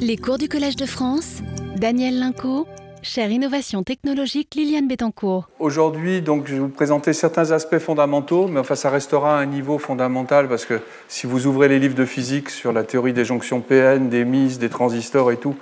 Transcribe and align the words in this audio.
Les 0.00 0.16
cours 0.16 0.38
du 0.38 0.48
Collège 0.48 0.76
de 0.76 0.86
France, 0.86 1.38
Daniel 1.76 2.18
Linco, 2.18 2.66
chère 3.02 3.30
innovation 3.30 3.82
technologique 3.82 4.54
Liliane 4.54 4.88
Bettencourt. 4.88 5.48
Aujourd'hui, 5.58 6.22
donc, 6.22 6.46
je 6.46 6.54
vais 6.54 6.60
vous 6.60 6.68
présenter 6.68 7.12
certains 7.12 7.50
aspects 7.50 7.78
fondamentaux, 7.78 8.48
mais 8.48 8.60
enfin, 8.60 8.74
ça 8.74 8.90
restera 8.90 9.38
à 9.38 9.40
un 9.40 9.46
niveau 9.46 9.78
fondamental 9.78 10.48
parce 10.48 10.64
que 10.64 10.80
si 11.08 11.26
vous 11.26 11.46
ouvrez 11.46 11.68
les 11.68 11.78
livres 11.78 11.94
de 11.94 12.04
physique 12.04 12.50
sur 12.50 12.72
la 12.72 12.84
théorie 12.84 13.12
des 13.12 13.24
jonctions 13.24 13.60
PN, 13.60 14.08
des 14.08 14.24
mises, 14.24 14.58
des 14.58 14.68
transistors 14.68 15.32
et 15.32 15.36
tout, 15.36 15.56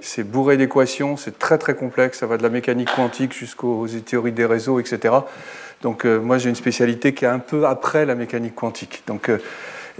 c'est 0.00 0.24
bourré 0.24 0.56
d'équations, 0.56 1.16
c'est 1.16 1.38
très 1.38 1.58
très 1.58 1.74
complexe, 1.74 2.18
ça 2.18 2.26
va 2.26 2.36
de 2.36 2.42
la 2.42 2.48
mécanique 2.48 2.90
quantique 2.94 3.34
jusqu'aux 3.34 3.86
théories 3.88 4.32
des 4.32 4.46
réseaux, 4.46 4.80
etc. 4.80 5.14
Donc 5.82 6.04
euh, 6.04 6.20
moi 6.20 6.38
j'ai 6.38 6.48
une 6.48 6.54
spécialité 6.54 7.14
qui 7.14 7.24
est 7.24 7.28
un 7.28 7.38
peu 7.38 7.66
après 7.66 8.06
la 8.06 8.14
mécanique 8.14 8.54
quantique. 8.54 9.02
Donc, 9.06 9.28
euh, 9.28 9.38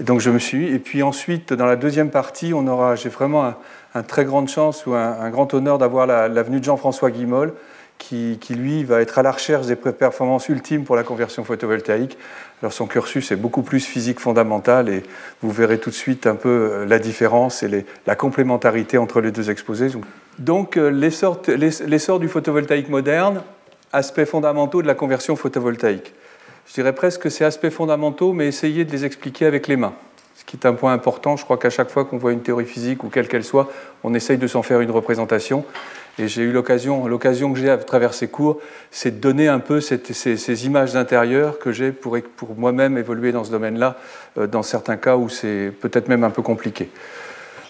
donc 0.03 0.19
je 0.19 0.29
me 0.29 0.39
suis. 0.39 0.73
Et 0.73 0.79
puis 0.79 1.03
ensuite, 1.03 1.53
dans 1.53 1.65
la 1.65 1.75
deuxième 1.75 2.09
partie, 2.09 2.53
on 2.53 2.67
aura, 2.67 2.95
j'ai 2.95 3.09
vraiment 3.09 3.53
un, 3.93 4.03
très 4.03 4.25
grande 4.25 4.49
chance 4.49 4.85
ou 4.85 4.93
un, 4.93 5.29
grand 5.29 5.53
honneur 5.53 5.77
d'avoir 5.77 6.07
la, 6.07 6.27
la, 6.27 6.43
de 6.43 6.63
Jean-François 6.63 7.11
Guimol, 7.11 7.53
qui, 7.97 8.37
lui 8.49 8.83
va 8.83 9.01
être 9.01 9.19
à 9.19 9.23
la 9.23 9.31
recherche 9.31 9.67
des 9.67 9.75
performances 9.75 10.49
ultimes 10.49 10.85
pour 10.85 10.95
la 10.95 11.03
conversion 11.03 11.43
photovoltaïque. 11.43 12.17
Alors 12.61 12.73
son 12.73 12.87
cursus 12.87 13.31
est 13.31 13.35
beaucoup 13.35 13.61
plus 13.61 13.85
physique 13.85 14.19
fondamentale 14.19 14.89
et 14.89 15.03
vous 15.41 15.51
verrez 15.51 15.77
tout 15.77 15.91
de 15.91 15.95
suite 15.95 16.25
un 16.25 16.35
peu 16.35 16.49
euh, 16.49 16.85
la 16.85 16.99
différence 16.99 17.63
et 17.63 17.85
la 18.07 18.15
complémentarité 18.15 18.97
entre 18.97 19.21
les 19.21 19.31
deux 19.31 19.49
exposés. 19.49 19.89
Donc 20.39 20.77
l'essor 20.77 22.19
du 22.19 22.27
photovoltaïque 22.27 22.89
moderne, 22.89 23.43
aspects 23.93 24.25
fondamentaux 24.25 24.81
de 24.81 24.87
la 24.87 24.95
conversion 24.95 25.35
photovoltaïque. 25.35 26.13
Je 26.67 26.73
dirais 26.73 26.93
presque 26.93 27.21
que 27.21 27.29
c'est 27.29 27.45
aspects 27.45 27.69
fondamentaux, 27.69 28.33
mais 28.33 28.47
essayez 28.47 28.85
de 28.85 28.91
les 28.91 29.05
expliquer 29.05 29.45
avec 29.45 29.67
les 29.67 29.75
mains. 29.75 29.93
Ce 30.35 30.45
qui 30.45 30.57
est 30.57 30.65
un 30.65 30.73
point 30.73 30.93
important, 30.93 31.37
je 31.37 31.43
crois 31.43 31.57
qu'à 31.57 31.69
chaque 31.69 31.89
fois 31.89 32.05
qu'on 32.05 32.17
voit 32.17 32.31
une 32.31 32.41
théorie 32.41 32.65
physique 32.65 33.03
ou 33.03 33.09
quelle 33.09 33.27
qu'elle 33.27 33.43
soit, 33.43 33.69
on 34.03 34.13
essaye 34.13 34.37
de 34.37 34.47
s'en 34.47 34.63
faire 34.63 34.81
une 34.81 34.91
représentation. 34.91 35.65
Et 36.19 36.27
j'ai 36.27 36.41
eu 36.41 36.51
l'occasion, 36.51 37.07
l'occasion 37.07 37.53
que 37.53 37.59
j'ai 37.59 37.69
à 37.69 37.77
travers 37.77 38.13
ces 38.13 38.27
cours, 38.27 38.59
c'est 38.89 39.11
de 39.11 39.21
donner 39.21 39.47
un 39.47 39.59
peu 39.59 39.79
ces, 39.79 40.01
ces, 40.13 40.65
images 40.65 40.95
intérieures 40.95 41.57
que 41.59 41.71
j'ai 41.71 41.91
pour, 41.91 42.17
pour 42.35 42.55
moi-même 42.55 42.97
évoluer 42.97 43.31
dans 43.31 43.43
ce 43.43 43.51
domaine-là, 43.51 43.97
euh, 44.37 44.47
dans 44.47 44.63
certains 44.63 44.97
cas 44.97 45.15
où 45.15 45.29
c'est 45.29 45.71
peut-être 45.79 46.09
même 46.09 46.23
un 46.23 46.29
peu 46.29 46.41
compliqué. 46.41 46.89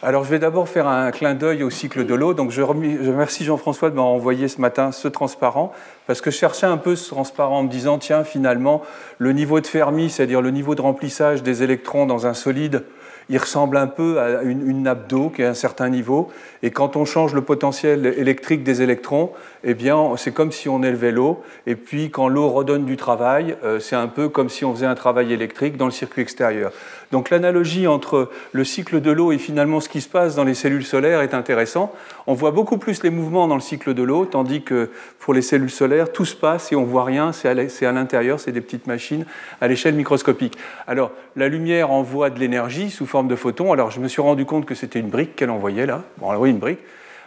Alors, 0.03 0.23
je 0.23 0.31
vais 0.31 0.39
d'abord 0.39 0.67
faire 0.67 0.87
un 0.87 1.11
clin 1.11 1.35
d'œil 1.35 1.61
au 1.61 1.69
cycle 1.69 2.07
de 2.07 2.15
l'eau. 2.15 2.33
Donc, 2.33 2.49
je, 2.49 2.63
remercie 2.63 3.43
Jean-François 3.43 3.91
de 3.91 3.95
m'avoir 3.95 4.11
envoyé 4.11 4.47
ce 4.47 4.59
matin 4.59 4.91
ce 4.91 5.07
transparent, 5.07 5.73
parce 6.07 6.21
que 6.21 6.31
je 6.31 6.37
cherchais 6.37 6.65
un 6.65 6.77
peu 6.77 6.95
ce 6.95 7.09
transparent 7.09 7.59
en 7.59 7.63
me 7.63 7.69
disant, 7.69 7.99
tiens, 7.99 8.23
finalement, 8.23 8.81
le 9.19 9.31
niveau 9.31 9.59
de 9.59 9.67
Fermi, 9.67 10.09
c'est-à-dire 10.09 10.41
le 10.41 10.49
niveau 10.49 10.73
de 10.73 10.81
remplissage 10.81 11.43
des 11.43 11.61
électrons 11.61 12.07
dans 12.07 12.25
un 12.25 12.33
solide, 12.33 12.83
il 13.31 13.37
ressemble 13.37 13.77
un 13.77 13.87
peu 13.87 14.19
à 14.19 14.43
une, 14.43 14.83
nappe 14.83 15.07
d'eau 15.07 15.29
qui 15.29 15.41
est 15.41 15.45
à 15.45 15.51
un 15.51 15.53
certain 15.53 15.87
niveau. 15.87 16.29
Et 16.63 16.71
quand 16.71 16.97
on 16.97 17.05
change 17.05 17.33
le 17.33 17.41
potentiel 17.41 18.05
électrique 18.05 18.61
des 18.61 18.81
électrons, 18.81 19.31
eh 19.63 19.73
bien, 19.73 20.11
c'est 20.17 20.33
comme 20.33 20.51
si 20.51 20.67
on 20.67 20.83
élevait 20.83 21.13
l'eau. 21.13 21.41
Et 21.65 21.75
puis, 21.75 22.09
quand 22.09 22.27
l'eau 22.27 22.49
redonne 22.49 22.83
du 22.83 22.97
travail, 22.97 23.55
euh, 23.63 23.79
c'est 23.79 23.95
un 23.95 24.09
peu 24.09 24.27
comme 24.27 24.49
si 24.49 24.65
on 24.65 24.73
faisait 24.73 24.85
un 24.85 24.95
travail 24.95 25.31
électrique 25.31 25.77
dans 25.77 25.85
le 25.85 25.91
circuit 25.91 26.21
extérieur. 26.21 26.73
Donc, 27.13 27.29
l'analogie 27.29 27.87
entre 27.87 28.29
le 28.51 28.63
cycle 28.65 28.99
de 28.99 29.11
l'eau 29.11 29.31
et 29.31 29.37
finalement 29.37 29.79
ce 29.79 29.87
qui 29.87 30.01
se 30.01 30.09
passe 30.09 30.35
dans 30.35 30.43
les 30.43 30.53
cellules 30.53 30.85
solaires 30.85 31.21
est 31.21 31.33
intéressant. 31.33 31.93
On 32.27 32.33
voit 32.33 32.51
beaucoup 32.51 32.77
plus 32.77 33.01
les 33.01 33.09
mouvements 33.09 33.47
dans 33.47 33.55
le 33.55 33.61
cycle 33.61 33.93
de 33.93 34.03
l'eau, 34.03 34.25
tandis 34.25 34.61
que 34.61 34.89
pour 35.19 35.33
les 35.33 35.41
cellules 35.41 35.71
solaires, 35.71 36.11
tout 36.11 36.25
se 36.25 36.35
passe 36.35 36.71
et 36.71 36.75
on 36.75 36.83
voit 36.83 37.05
rien. 37.05 37.31
C'est 37.31 37.47
à 37.85 37.91
l'intérieur, 37.91 38.39
c'est 38.39 38.51
des 38.51 38.61
petites 38.61 38.87
machines 38.87 39.25
à 39.61 39.67
l'échelle 39.67 39.95
microscopique. 39.95 40.57
Alors, 40.87 41.11
la 41.35 41.47
lumière 41.47 41.91
envoie 41.91 42.29
de 42.29 42.39
l'énergie 42.39 42.89
sous 42.89 43.05
forme 43.05 43.20
de 43.27 43.35
photons. 43.35 43.73
Alors, 43.73 43.91
je 43.91 43.99
me 43.99 44.07
suis 44.07 44.21
rendu 44.21 44.45
compte 44.45 44.65
que 44.65 44.75
c'était 44.75 44.99
une 44.99 45.09
brique 45.09 45.35
qu'elle 45.35 45.49
envoyait 45.49 45.85
là. 45.85 46.03
Bon, 46.17 46.33
oui, 46.35 46.49
une 46.49 46.59
brique. 46.59 46.79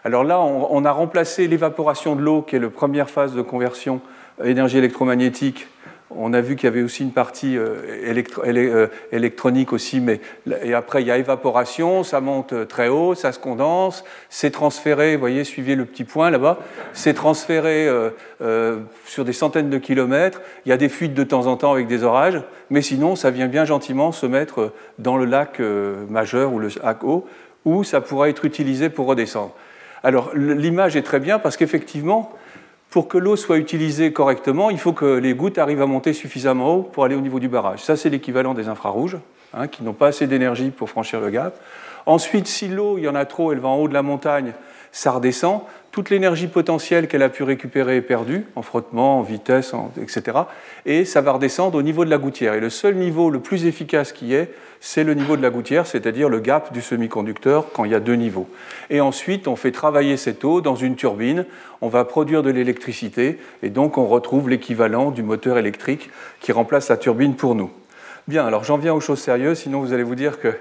Alors 0.04 0.24
là, 0.24 0.40
on, 0.40 0.68
on 0.70 0.84
a 0.84 0.92
remplacé 0.92 1.48
l'évaporation 1.48 2.14
de 2.14 2.22
l'eau, 2.22 2.42
qui 2.42 2.56
est 2.56 2.58
la 2.58 2.68
première 2.68 3.08
phase 3.08 3.34
de 3.34 3.42
conversion 3.42 4.00
énergie 4.42 4.78
électromagnétique. 4.78 5.66
On 6.16 6.32
a 6.32 6.40
vu 6.40 6.56
qu'il 6.56 6.64
y 6.64 6.68
avait 6.68 6.82
aussi 6.82 7.02
une 7.02 7.12
partie 7.12 7.56
euh, 7.56 8.08
euh, 8.46 8.86
électronique 9.12 9.72
aussi, 9.72 10.00
mais 10.00 10.20
et 10.62 10.74
après 10.74 11.02
il 11.02 11.08
y 11.08 11.10
a 11.10 11.18
évaporation, 11.18 12.04
ça 12.04 12.20
monte 12.20 12.52
euh, 12.52 12.64
très 12.64 12.88
haut, 12.88 13.14
ça 13.14 13.32
se 13.32 13.38
condense, 13.38 14.04
c'est 14.28 14.50
transféré, 14.50 15.14
vous 15.14 15.20
voyez, 15.20 15.44
suivez 15.44 15.74
le 15.74 15.84
petit 15.84 16.04
point 16.04 16.30
là-bas, 16.30 16.58
c'est 16.92 17.14
transféré 17.14 17.88
sur 19.06 19.24
des 19.24 19.32
centaines 19.32 19.70
de 19.70 19.78
kilomètres, 19.78 20.40
il 20.66 20.68
y 20.68 20.72
a 20.72 20.76
des 20.76 20.88
fuites 20.88 21.14
de 21.14 21.24
temps 21.24 21.46
en 21.46 21.56
temps 21.56 21.72
avec 21.72 21.86
des 21.86 22.02
orages, 22.02 22.42
mais 22.70 22.82
sinon 22.82 23.16
ça 23.16 23.30
vient 23.30 23.48
bien 23.48 23.64
gentiment 23.64 24.12
se 24.12 24.26
mettre 24.26 24.72
dans 24.98 25.16
le 25.16 25.24
lac 25.24 25.60
majeur 26.08 26.52
ou 26.52 26.58
le 26.58 26.68
lac 26.82 27.02
haut, 27.04 27.26
où 27.64 27.84
ça 27.84 28.00
pourra 28.00 28.28
être 28.28 28.44
utilisé 28.44 28.88
pour 28.90 29.06
redescendre. 29.06 29.54
Alors 30.02 30.32
l'image 30.34 30.96
est 30.96 31.02
très 31.02 31.20
bien 31.20 31.38
parce 31.38 31.56
qu'effectivement, 31.56 32.32
pour 32.94 33.08
que 33.08 33.18
l'eau 33.18 33.34
soit 33.34 33.56
utilisée 33.56 34.12
correctement, 34.12 34.70
il 34.70 34.78
faut 34.78 34.92
que 34.92 35.18
les 35.18 35.34
gouttes 35.34 35.58
arrivent 35.58 35.82
à 35.82 35.86
monter 35.86 36.12
suffisamment 36.12 36.76
haut 36.76 36.82
pour 36.82 37.04
aller 37.04 37.16
au 37.16 37.20
niveau 37.20 37.40
du 37.40 37.48
barrage. 37.48 37.82
Ça, 37.82 37.96
c'est 37.96 38.08
l'équivalent 38.08 38.54
des 38.54 38.68
infrarouges, 38.68 39.16
hein, 39.52 39.66
qui 39.66 39.82
n'ont 39.82 39.94
pas 39.94 40.06
assez 40.06 40.28
d'énergie 40.28 40.70
pour 40.70 40.88
franchir 40.88 41.20
le 41.20 41.30
gap. 41.30 41.60
Ensuite, 42.06 42.46
si 42.46 42.68
l'eau, 42.68 42.96
il 42.96 43.02
y 43.02 43.08
en 43.08 43.16
a 43.16 43.24
trop, 43.24 43.50
elle 43.50 43.58
va 43.58 43.66
en 43.66 43.78
haut 43.78 43.88
de 43.88 43.94
la 43.94 44.02
montagne, 44.02 44.52
ça 44.92 45.10
redescend. 45.10 45.62
Toute 45.90 46.08
l'énergie 46.08 46.46
potentielle 46.46 47.08
qu'elle 47.08 47.24
a 47.24 47.30
pu 47.30 47.42
récupérer 47.42 47.96
est 47.96 48.00
perdue, 48.00 48.46
en 48.54 48.62
frottement, 48.62 49.18
en 49.18 49.22
vitesse, 49.22 49.72
etc. 50.00 50.38
Et 50.86 51.04
ça 51.04 51.20
va 51.20 51.32
redescendre 51.32 51.76
au 51.76 51.82
niveau 51.82 52.04
de 52.04 52.10
la 52.10 52.18
gouttière. 52.18 52.54
Et 52.54 52.60
le 52.60 52.70
seul 52.70 52.94
niveau 52.94 53.28
le 53.28 53.40
plus 53.40 53.66
efficace 53.66 54.12
qui 54.12 54.34
est, 54.34 54.54
c'est 54.86 55.02
le 55.02 55.14
niveau 55.14 55.38
de 55.38 55.42
la 55.42 55.48
gouttière, 55.48 55.86
c'est-à-dire 55.86 56.28
le 56.28 56.40
gap 56.40 56.70
du 56.74 56.82
semi-conducteur 56.82 57.72
quand 57.72 57.86
il 57.86 57.92
y 57.92 57.94
a 57.94 58.00
deux 58.00 58.16
niveaux. 58.16 58.50
Et 58.90 59.00
ensuite, 59.00 59.48
on 59.48 59.56
fait 59.56 59.72
travailler 59.72 60.18
cette 60.18 60.44
eau 60.44 60.60
dans 60.60 60.76
une 60.76 60.94
turbine, 60.94 61.46
on 61.80 61.88
va 61.88 62.04
produire 62.04 62.42
de 62.42 62.50
l'électricité, 62.50 63.38
et 63.62 63.70
donc 63.70 63.96
on 63.96 64.06
retrouve 64.06 64.50
l'équivalent 64.50 65.10
du 65.10 65.22
moteur 65.22 65.56
électrique 65.56 66.10
qui 66.40 66.52
remplace 66.52 66.90
la 66.90 66.98
turbine 66.98 67.34
pour 67.34 67.54
nous. 67.54 67.70
Bien, 68.28 68.46
alors 68.46 68.64
j'en 68.64 68.76
viens 68.76 68.92
aux 68.92 69.00
choses 69.00 69.20
sérieuses, 69.20 69.60
sinon 69.60 69.80
vous 69.80 69.94
allez 69.94 70.02
vous 70.02 70.16
dire 70.16 70.38
que 70.38 70.54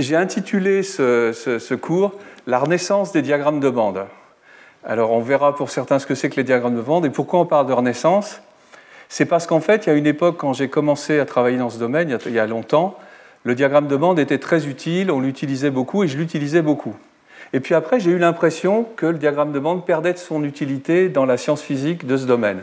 j'ai 0.00 0.16
intitulé 0.16 0.82
ce, 0.82 1.30
ce, 1.32 1.74
cours 1.74 2.12
La 2.48 2.58
renaissance 2.58 3.12
des 3.12 3.22
diagrammes 3.22 3.60
de 3.60 3.70
bande. 3.70 4.04
Alors 4.82 5.12
on 5.12 5.20
verra 5.20 5.54
pour 5.54 5.70
certains 5.70 6.00
ce 6.00 6.06
que 6.06 6.16
c'est 6.16 6.28
que 6.28 6.36
les 6.36 6.44
diagrammes 6.44 6.76
de 6.76 6.82
bande 6.82 7.06
et 7.06 7.10
pourquoi 7.10 7.38
on 7.38 7.46
parle 7.46 7.68
de 7.68 7.72
renaissance. 7.72 8.40
C'est 9.08 9.24
parce 9.24 9.46
qu'en 9.46 9.60
fait, 9.60 9.86
il 9.86 9.90
y 9.90 9.92
a 9.92 9.96
une 9.96 10.06
époque 10.06 10.36
quand 10.38 10.52
j'ai 10.52 10.68
commencé 10.68 11.18
à 11.18 11.24
travailler 11.24 11.56
dans 11.56 11.70
ce 11.70 11.78
domaine, 11.78 12.16
il 12.26 12.32
y 12.32 12.38
a 12.38 12.46
longtemps, 12.46 12.98
le 13.44 13.54
diagramme 13.54 13.88
de 13.88 13.96
bande 13.96 14.18
était 14.18 14.38
très 14.38 14.66
utile, 14.66 15.10
on 15.10 15.20
l'utilisait 15.20 15.70
beaucoup 15.70 16.04
et 16.04 16.08
je 16.08 16.18
l'utilisais 16.18 16.60
beaucoup. 16.60 16.94
Et 17.54 17.60
puis 17.60 17.74
après, 17.74 17.98
j'ai 18.00 18.10
eu 18.10 18.18
l'impression 18.18 18.84
que 18.96 19.06
le 19.06 19.16
diagramme 19.16 19.52
de 19.52 19.58
bande 19.58 19.86
perdait 19.86 20.12
de 20.12 20.18
son 20.18 20.44
utilité 20.44 21.08
dans 21.08 21.24
la 21.24 21.38
science 21.38 21.62
physique 21.62 22.06
de 22.06 22.18
ce 22.18 22.26
domaine. 22.26 22.60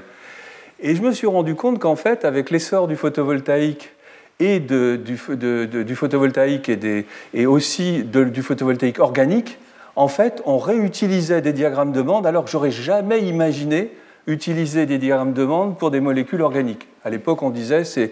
Et 0.79 0.95
je 0.95 1.01
me 1.01 1.11
suis 1.11 1.25
rendu 1.25 1.55
compte 1.55 1.79
qu'en 1.79 1.95
fait, 1.95 2.25
avec 2.25 2.51
l'essor 2.51 2.87
du 2.87 2.95
photovoltaïque 2.95 3.91
et 4.39 4.59
du, 4.59 5.17
photovoltaïque 5.17 6.69
et, 6.69 7.05
et 7.33 7.45
aussi 7.47 8.03
du 8.03 8.43
photovoltaïque 8.43 8.99
organique, 8.99 9.57
en 9.95 10.09
fait, 10.09 10.43
on 10.45 10.57
réutilisait 10.57 11.41
des 11.41 11.53
diagrammes 11.53 11.93
de 11.93 12.01
bande 12.01 12.27
alors 12.27 12.43
que 12.45 12.51
j'aurais 12.51 12.71
jamais 12.71 13.21
imaginé 13.21 13.91
utiliser 14.27 14.85
des 14.85 14.97
diagrammes 14.97 15.33
de 15.33 15.45
bande 15.45 15.77
pour 15.77 15.91
des 15.91 15.99
molécules 15.99 16.41
organiques. 16.41 16.87
À 17.03 17.09
l'époque, 17.09 17.41
on 17.43 17.49
disait 17.49 17.83
c'est 17.83 18.11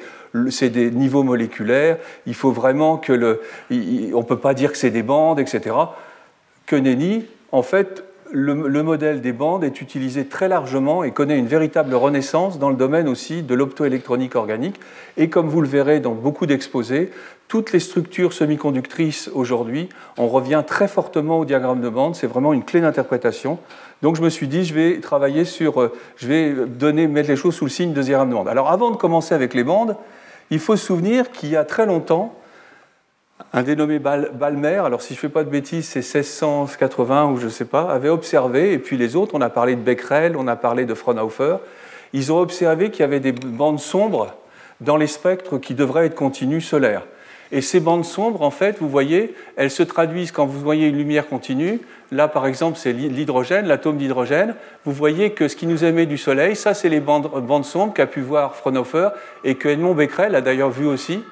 c'est 0.49 0.69
des 0.69 0.89
niveaux 0.91 1.23
moléculaires, 1.23 1.97
il 2.25 2.33
faut 2.33 2.51
vraiment 2.51 2.97
que 2.97 3.13
le, 3.13 3.41
on 4.15 4.23
peut 4.23 4.39
pas 4.39 4.53
dire 4.53 4.71
que 4.71 4.77
c'est 4.77 4.89
des 4.89 5.03
bandes, 5.03 5.39
etc. 5.39 5.75
Que 6.65 6.75
nenni, 6.75 7.25
en 7.51 7.61
fait, 7.61 8.03
le, 8.31 8.67
le, 8.67 8.81
modèle 8.81 9.21
des 9.21 9.31
bandes 9.31 9.63
est 9.63 9.79
utilisé 9.79 10.25
très 10.25 10.47
largement 10.47 11.03
et 11.03 11.11
connaît 11.11 11.37
une 11.37 11.45
véritable 11.45 11.93
renaissance 11.93 12.57
dans 12.57 12.69
le 12.69 12.75
domaine 12.75 13.07
aussi 13.07 13.43
de 13.43 13.53
l'optoélectronique 13.53 14.35
organique. 14.35 14.79
Et 15.17 15.29
comme 15.29 15.47
vous 15.47 15.61
le 15.61 15.67
verrez 15.67 15.99
dans 15.99 16.15
beaucoup 16.15 16.47
d'exposés, 16.47 17.11
toutes 17.47 17.71
les 17.71 17.79
structures 17.79 18.33
semi-conductrices 18.33 19.29
aujourd'hui, 19.35 19.87
on 20.17 20.27
revient 20.27 20.63
très 20.65 20.87
fortement 20.87 21.37
au 21.37 21.45
diagramme 21.45 21.81
de 21.81 21.89
bande. 21.89 22.15
C'est 22.15 22.25
vraiment 22.25 22.53
une 22.53 22.63
clé 22.63 22.81
d'interprétation. 22.81 23.59
Donc 24.03 24.17
je 24.17 24.21
me 24.21 24.29
suis 24.29 24.49
dit, 24.49 24.65
je 24.65 24.73
vais 24.73 24.99
travailler 24.99 25.45
sur, 25.45 25.89
je 26.17 26.27
vais 26.27 26.53
donner, 26.67 27.07
mettre 27.07 27.29
les 27.29 27.37
choses 27.37 27.55
sous 27.55 27.63
le 27.63 27.71
signe 27.71 27.93
de 27.93 28.01
diagramme 28.01 28.29
de 28.29 28.35
bande. 28.35 28.49
Alors 28.49 28.69
avant 28.69 28.91
de 28.91 28.97
commencer 28.97 29.33
avec 29.33 29.53
les 29.53 29.63
bandes, 29.63 29.95
il 30.51 30.59
faut 30.59 30.75
se 30.75 30.85
souvenir 30.85 31.31
qu'il 31.31 31.49
y 31.49 31.55
a 31.55 31.63
très 31.63 31.85
longtemps, 31.85 32.35
un 33.53 33.63
dénommé 33.63 33.99
Balmer, 33.99 34.81
alors 34.85 35.01
si 35.01 35.13
je 35.13 35.19
ne 35.19 35.21
fais 35.21 35.29
pas 35.29 35.45
de 35.45 35.49
bêtises, 35.49 35.87
c'est 35.87 35.99
1680 35.99 37.31
ou 37.31 37.37
je 37.37 37.45
ne 37.45 37.49
sais 37.49 37.65
pas, 37.65 37.83
avait 37.83 38.09
observé, 38.09 38.73
et 38.73 38.77
puis 38.77 38.97
les 38.97 39.15
autres, 39.15 39.35
on 39.35 39.41
a 39.41 39.49
parlé 39.49 39.75
de 39.75 39.81
Becquerel, 39.81 40.35
on 40.35 40.47
a 40.47 40.57
parlé 40.57 40.85
de 40.85 40.93
Fraunhofer, 40.93 41.57
ils 42.11 42.31
ont 42.33 42.39
observé 42.39 42.91
qu'il 42.91 43.01
y 43.01 43.03
avait 43.05 43.21
des 43.21 43.31
bandes 43.31 43.79
sombres 43.79 44.35
dans 44.81 44.97
les 44.97 45.07
spectres 45.07 45.57
qui 45.59 45.75
devraient 45.75 46.07
être 46.07 46.15
continus 46.15 46.67
solaires. 46.67 47.03
Et 47.51 47.61
ces 47.61 47.79
bandes 47.79 48.05
sombres, 48.05 48.41
en 48.41 48.51
fait, 48.51 48.77
vous 48.79 48.89
voyez, 48.89 49.35
elles 49.55 49.71
se 49.71 49.83
traduisent 49.83 50.31
quand 50.31 50.45
vous 50.45 50.59
voyez 50.59 50.87
une 50.87 50.97
lumière 50.97 51.27
continue. 51.27 51.79
Là, 52.11 52.27
par 52.27 52.47
exemple, 52.47 52.77
c'est 52.77 52.93
l'hydrogène, 52.93 53.67
l'atome 53.67 53.97
d'hydrogène. 53.97 54.55
Vous 54.85 54.91
voyez 54.91 55.31
que 55.31 55.47
ce 55.47 55.55
qui 55.55 55.67
nous 55.67 55.83
émet 55.83 56.05
du 56.05 56.17
Soleil, 56.17 56.55
ça, 56.55 56.73
c'est 56.73 56.89
les 56.89 56.99
bandes, 56.99 57.65
sombres 57.65 57.93
qu'a 57.93 58.07
pu 58.07 58.21
voir 58.21 58.55
Fraunhofer 58.55 59.09
et 59.43 59.55
que 59.55 59.69
Edmond 59.69 59.93
Becquerel 59.93 60.35
a 60.35 60.41
d'ailleurs 60.41 60.71
vu 60.71 60.85
aussi. 60.85 61.23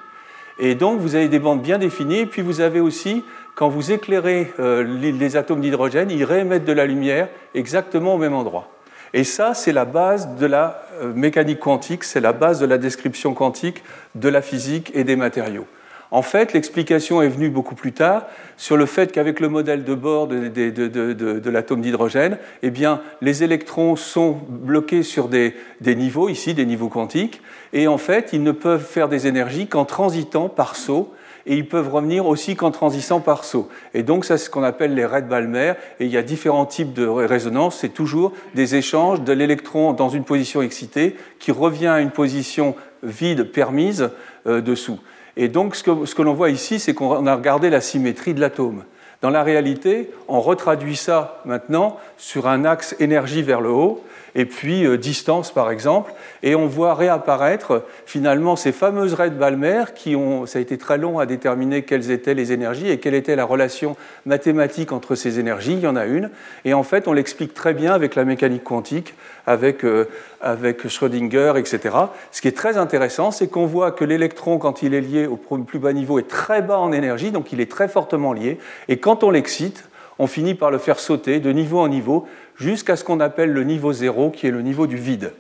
Et 0.60 0.76
donc 0.76 1.00
vous 1.00 1.16
avez 1.16 1.28
des 1.28 1.40
bandes 1.40 1.62
bien 1.62 1.80
définies, 1.80 2.28
puis 2.28 2.44
vous 2.44 2.62
avez 2.62 2.80
aussi, 2.80 3.24
quand 3.56 3.70
vous 3.70 3.92
éclairez 3.92 4.54
euh, 4.60 4.84
les, 4.84 5.36
atomes 5.36 5.62
d'hydrogène, 5.62 6.12
ils 6.12 6.24
réémettent 6.24 6.66
de 6.66 6.74
la 6.74 6.86
lumière 6.86 7.30
exactement 7.56 8.16
au 8.16 8.18
même 8.18 8.34
endroit. 8.34 8.70
Et 9.14 9.24
ça, 9.24 9.54
c'est 9.54 9.74
la 9.74 9.86
base 9.86 10.36
de 10.36 10.46
la 10.46 10.84
euh, 11.02 11.14
mécanique 11.14 11.60
quantique, 11.60 12.04
c'est 12.04 12.22
la 12.22 12.32
base 12.32 12.60
de 12.60 12.66
la 12.66 12.78
description 12.78 13.34
quantique 13.34 13.84
de 14.16 14.30
la 14.30 14.42
physique 14.42 14.92
et 14.94 15.04
des 15.04 15.16
matériaux. 15.16 15.66
En 16.14 16.22
fait, 16.22 16.52
l'explication 16.52 17.22
est 17.22 17.30
venue 17.30 17.50
beaucoup 17.50 17.74
plus 17.74 17.94
tard 17.94 18.26
sur 18.58 18.76
le 18.76 18.86
fait 18.86 19.14
qu'avec 19.14 19.40
le 19.40 19.48
modèle 19.48 19.86
de 19.86 19.96
bord 19.96 20.28
de, 20.28 21.50
l'atome 21.50 21.82
d'hydrogène, 21.82 22.38
eh 22.64 22.70
bien, 22.70 23.02
les 23.22 23.44
électrons 23.44 23.96
sont 23.96 24.38
bloqués 24.50 25.04
sur 25.04 25.30
des, 25.30 25.56
niveaux, 25.82 26.28
ici 26.28 26.54
des 26.54 26.66
niveaux 26.66 26.90
quantiques, 26.90 27.42
et 27.72 27.88
en 27.88 27.98
fait, 27.98 28.32
ils 28.34 28.44
ne 28.44 28.52
peuvent 28.52 28.84
faire 28.84 29.08
des 29.08 29.26
énergies 29.26 29.68
qu'en 29.68 29.86
transitant 29.86 30.50
par 30.50 30.76
saut 30.76 31.14
et 31.48 31.56
ils 31.56 31.68
peuvent 31.68 31.90
revenir 31.90 32.28
aussi 32.28 32.56
qu'en 32.56 32.70
transissant 32.70 33.20
par 33.20 33.46
saut. 33.46 33.68
Et 33.96 34.04
donc, 34.04 34.26
ça, 34.26 34.38
c'est 34.38 34.46
ce 34.46 34.50
qu'on 34.52 34.64
appelle 34.64 34.94
les 34.94 35.06
raids 35.06 35.24
Balmer, 35.24 35.74
et 36.00 36.06
il 36.06 36.12
y 36.12 36.18
a 36.18 36.22
différents 36.22 36.68
types 36.68 36.94
de 36.94 37.08
résonance, 37.08 37.80
c'est 37.80 37.90
toujours 37.90 38.34
des 38.54 38.76
échanges 38.76 39.22
de 39.22 39.34
l'électron 39.34 39.94
dans 39.94 40.10
une 40.10 40.26
position 40.26 40.62
excitée 40.62 41.16
qui 41.40 41.52
revient 41.52 41.88
à 41.88 42.02
une 42.02 42.12
position 42.12 42.76
vide 43.02 43.52
permise 43.52 44.12
euh, 44.46 44.62
dessous. 44.62 45.00
Et 45.42 45.48
donc, 45.48 45.76
ce 45.76 45.82
que, 45.82 46.22
l'on 46.22 46.36
voit 46.36 46.52
ici, 46.52 46.78
c'est 46.78 46.94
qu'on 46.94 47.26
a 47.26 47.36
regardé 47.36 47.72
la 47.72 47.82
symétrie 47.82 48.36
de 48.36 48.40
l'atome. 48.40 48.84
Dans 49.24 49.32
la 49.32 49.42
réalité, 49.42 50.12
on 50.28 50.40
retraduit 50.40 50.96
ça 50.96 51.42
maintenant 51.46 51.98
sur 52.16 52.48
un 52.48 52.64
axe 52.64 52.96
énergie 53.00 53.42
vers 53.42 53.60
le 53.60 53.72
haut, 53.72 54.04
et 54.36 54.46
puis 54.46 54.86
euh, 54.86 54.98
distance 54.98 55.52
par 55.52 55.72
exemple, 55.72 56.14
et 56.44 56.56
on 56.56 56.68
voit 56.68 56.96
réapparaître 56.96 57.84
finalement 58.06 58.56
ces 58.56 58.72
fameuses 58.72 59.14
raies 59.14 59.30
de 59.30 59.36
Balmer 59.36 59.86
qui 59.96 60.16
ont, 60.16 60.46
ça 60.46 60.60
a 60.60 60.62
été 60.62 60.78
très 60.78 60.98
long 60.98 61.20
à 61.20 61.26
déterminer 61.26 61.84
quelles 61.84 62.12
étaient 62.12 62.34
les 62.34 62.52
énergies 62.52 62.90
et 62.90 63.00
quelle 63.00 63.14
était 63.14 63.36
la 63.36 63.46
relation 63.46 63.96
mathématique 64.26 64.92
entre 64.92 65.16
ces 65.16 65.40
énergies, 65.40 65.74
il 65.74 65.82
y 65.82 65.88
en 65.88 65.96
a 65.96 66.06
une, 66.06 66.30
et 66.66 66.74
en 66.74 66.84
fait 66.84 67.08
on 67.08 67.14
l'explique 67.14 67.54
très 67.54 67.74
bien 67.74 67.94
avec 67.94 68.16
la 68.16 68.26
mécanique 68.26 68.64
quantique, 68.64 69.14
avec, 69.48 69.84
euh, 69.84 70.06
avec 70.42 70.88
Schrödinger, 70.88 71.54
etc. 71.58 71.96
Ce 72.32 72.42
qui 72.42 72.48
est 72.48 72.58
très 72.58 72.78
intéressant, 72.78 73.32
c'est 73.32 73.48
qu'on 73.48 73.66
voit 73.66 73.92
que 73.92 74.06
l'électron, 74.06 74.58
quand 74.58 74.82
il 74.82 74.94
est 74.94 75.02
lié 75.02 75.28
au 75.28 75.38
plus 75.38 75.80
bas 75.80 75.94
niveau, 75.94 76.20
est 76.20 76.28
très 76.28 76.62
bas 76.62 76.78
en 76.78 76.92
énergie, 76.92 77.32
donc 77.32 77.52
il 77.52 77.62
est 77.62 77.70
très 77.70 77.88
fortement 77.88 78.34
lié, 78.34 78.60
et 78.88 78.98
quand 78.98 79.24
on 79.24 79.32
l'excite, 79.32 79.86
on 80.20 80.28
finit 80.28 80.54
par 80.54 80.70
le 80.70 80.78
faire 80.78 81.00
sauter 81.00 81.40
de 81.40 81.52
niveau 81.52 81.80
en 81.80 81.88
niveau 81.88 82.28
jusqu'à 82.62 82.96
ce 82.96 83.04
qu'on 83.04 83.20
appelle 83.20 83.52
le 83.52 83.64
niveau 83.64 83.92
zéro, 83.92 84.30
qui 84.30 84.48
est 84.48 84.52
le 84.52 84.62
niveau 84.62 84.88
du 84.88 84.98
vide. 84.98 85.34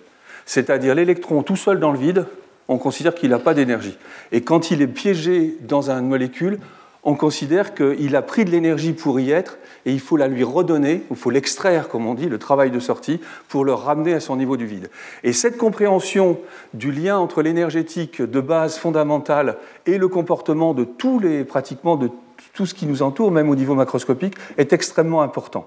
C'est-à-dire 0.46 0.96
l'électron 0.96 1.44
tout 1.44 1.56
seul 1.56 1.80
dans 1.80 1.92
le 1.92 1.98
vide, 1.98 2.26
on 2.68 2.78
considère 2.78 3.16
qu'il 3.16 3.30
n'a 3.30 3.40
pas 3.40 3.54
d'énergie. 3.54 3.98
Et 4.32 4.42
quand 4.42 4.72
il 4.72 4.82
est 4.82 4.88
piégé 4.88 5.56
dans 5.62 5.90
une 5.92 6.08
molécule, 6.08 6.60
on 7.04 7.16
considère 7.16 7.74
qu'il 7.74 8.16
a 8.16 8.22
pris 8.22 8.46
de 8.46 8.52
l'énergie 8.52 8.94
pour 8.94 9.20
y 9.20 9.32
être 9.32 9.58
et 9.86 9.92
il 9.92 10.00
faut 10.00 10.18
la 10.18 10.28
lui 10.28 10.44
redonner, 10.44 11.04
il 11.10 11.16
faut 11.16 11.32
l'extraire, 11.32 11.88
comme 11.90 12.06
on 12.06 12.14
dit, 12.14 12.30
le 12.30 12.38
travail 12.38 12.70
de 12.70 12.80
sortie, 12.80 13.20
pour 13.50 13.66
le 13.66 13.74
ramener 13.74 14.14
à 14.14 14.20
son 14.20 14.36
niveau 14.36 14.56
du 14.56 14.66
vide. 14.66 14.90
Et 15.24 15.34
cette 15.34 15.58
compréhension 15.58 16.40
du 16.76 16.92
lien 16.92 17.18
entre 17.18 17.42
l'énergétique 17.42 18.22
de 18.22 18.40
base 18.40 18.78
fondamentale 18.78 19.58
et 19.88 19.98
le 19.98 20.08
comportement 20.08 20.76
de 20.76 20.84
tous 20.84 21.20
les, 21.20 21.44
pratiquement 21.44 21.98
de 21.98 22.12
tout 22.54 22.68
ce 22.68 22.76
qui 22.76 22.86
nous 22.86 23.02
entoure, 23.02 23.32
même 23.32 23.50
au 23.50 23.56
niveau 23.56 23.74
macroscopique, 23.74 24.36
est 24.58 24.74
extrêmement 24.74 25.24
important. 25.24 25.66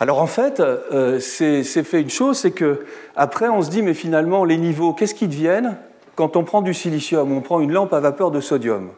Alors 0.00 0.20
en 0.20 0.26
fait, 0.26 0.60
euh, 0.60 1.18
c'est 1.18 1.62
fait 1.64 2.00
une 2.00 2.10
chose, 2.10 2.38
c'est 2.38 2.52
que 2.52 2.84
après 3.16 3.48
on 3.48 3.62
se 3.62 3.70
dit 3.70 3.82
mais 3.82 3.94
finalement 3.94 4.44
les 4.44 4.56
niveaux, 4.56 4.92
qu'est-ce 4.92 5.14
qu'ils 5.14 5.28
deviennent 5.28 5.76
quand 6.18 6.34
on 6.34 6.42
prend 6.42 6.62
du 6.62 6.74
silicium, 6.74 7.30
on 7.30 7.40
prend 7.40 7.60
une 7.60 7.70
lampe 7.70 7.92
à 7.92 8.00
vapeur 8.00 8.32
de 8.32 8.40
sodium. 8.40 8.88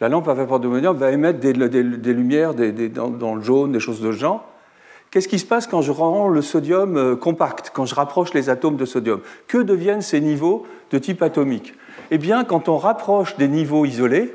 La 0.00 0.08
lampe 0.08 0.26
à 0.26 0.32
vapeur 0.32 0.58
de 0.58 0.70
sodium 0.70 0.96
va 0.96 1.10
émettre 1.10 1.38
des, 1.38 1.52
lumières 1.52 2.54
dans, 2.54 3.34
le 3.34 3.42
jaune, 3.42 3.72
des 3.72 3.80
choses 3.80 4.00
de 4.00 4.10
ce 4.10 4.16
genre. 4.16 4.42
Qu'est-ce 5.10 5.28
qui 5.28 5.38
se 5.38 5.44
passe 5.44 5.66
quand 5.66 5.82
je 5.82 5.92
rends 5.92 6.28
le 6.28 6.40
sodium 6.40 6.96
euh, 6.96 7.14
compact, 7.14 7.72
quand 7.74 7.84
je 7.84 7.94
rapproche 7.94 8.32
les 8.32 8.48
atomes 8.48 8.76
de 8.76 8.86
sodium? 8.86 9.20
Que 9.48 9.58
deviennent 9.58 10.00
ces 10.00 10.22
niveaux 10.22 10.66
de 10.90 10.98
type 10.98 11.22
atomique? 11.22 11.74
Eh 12.10 12.16
bien, 12.16 12.44
quand 12.44 12.70
on 12.70 12.78
rapproche 12.78 13.36
des 13.36 13.48
niveaux 13.48 13.84
isolés, 13.84 14.34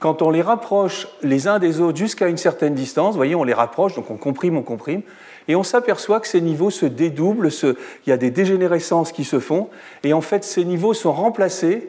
quand 0.00 0.22
on 0.22 0.30
les 0.30 0.42
rapproche 0.42 1.08
les 1.22 1.48
uns 1.48 1.58
des 1.58 1.80
autres 1.80 1.98
jusqu'à 1.98 2.28
une 2.28 2.36
certaine 2.36 2.74
distance, 2.74 3.12
vous 3.12 3.18
voyez, 3.18 3.34
on 3.34 3.44
les 3.44 3.54
rapproche, 3.54 3.94
donc 3.94 4.10
on 4.10 4.16
comprime, 4.16 4.56
on 4.56 4.62
comprime, 4.62 5.02
et 5.48 5.56
on 5.56 5.62
s'aperçoit 5.62 6.20
que 6.20 6.28
ces 6.28 6.40
niveaux 6.40 6.70
se 6.70 6.86
dédoublent, 6.86 7.50
il 7.62 8.10
y 8.10 8.12
a 8.12 8.16
des 8.16 8.30
dégénérescences 8.30 9.12
qui 9.12 9.24
se 9.24 9.40
font, 9.40 9.68
et 10.04 10.12
en 10.12 10.20
fait 10.20 10.44
ces 10.44 10.64
niveaux 10.64 10.94
sont 10.94 11.12
remplacés. 11.12 11.88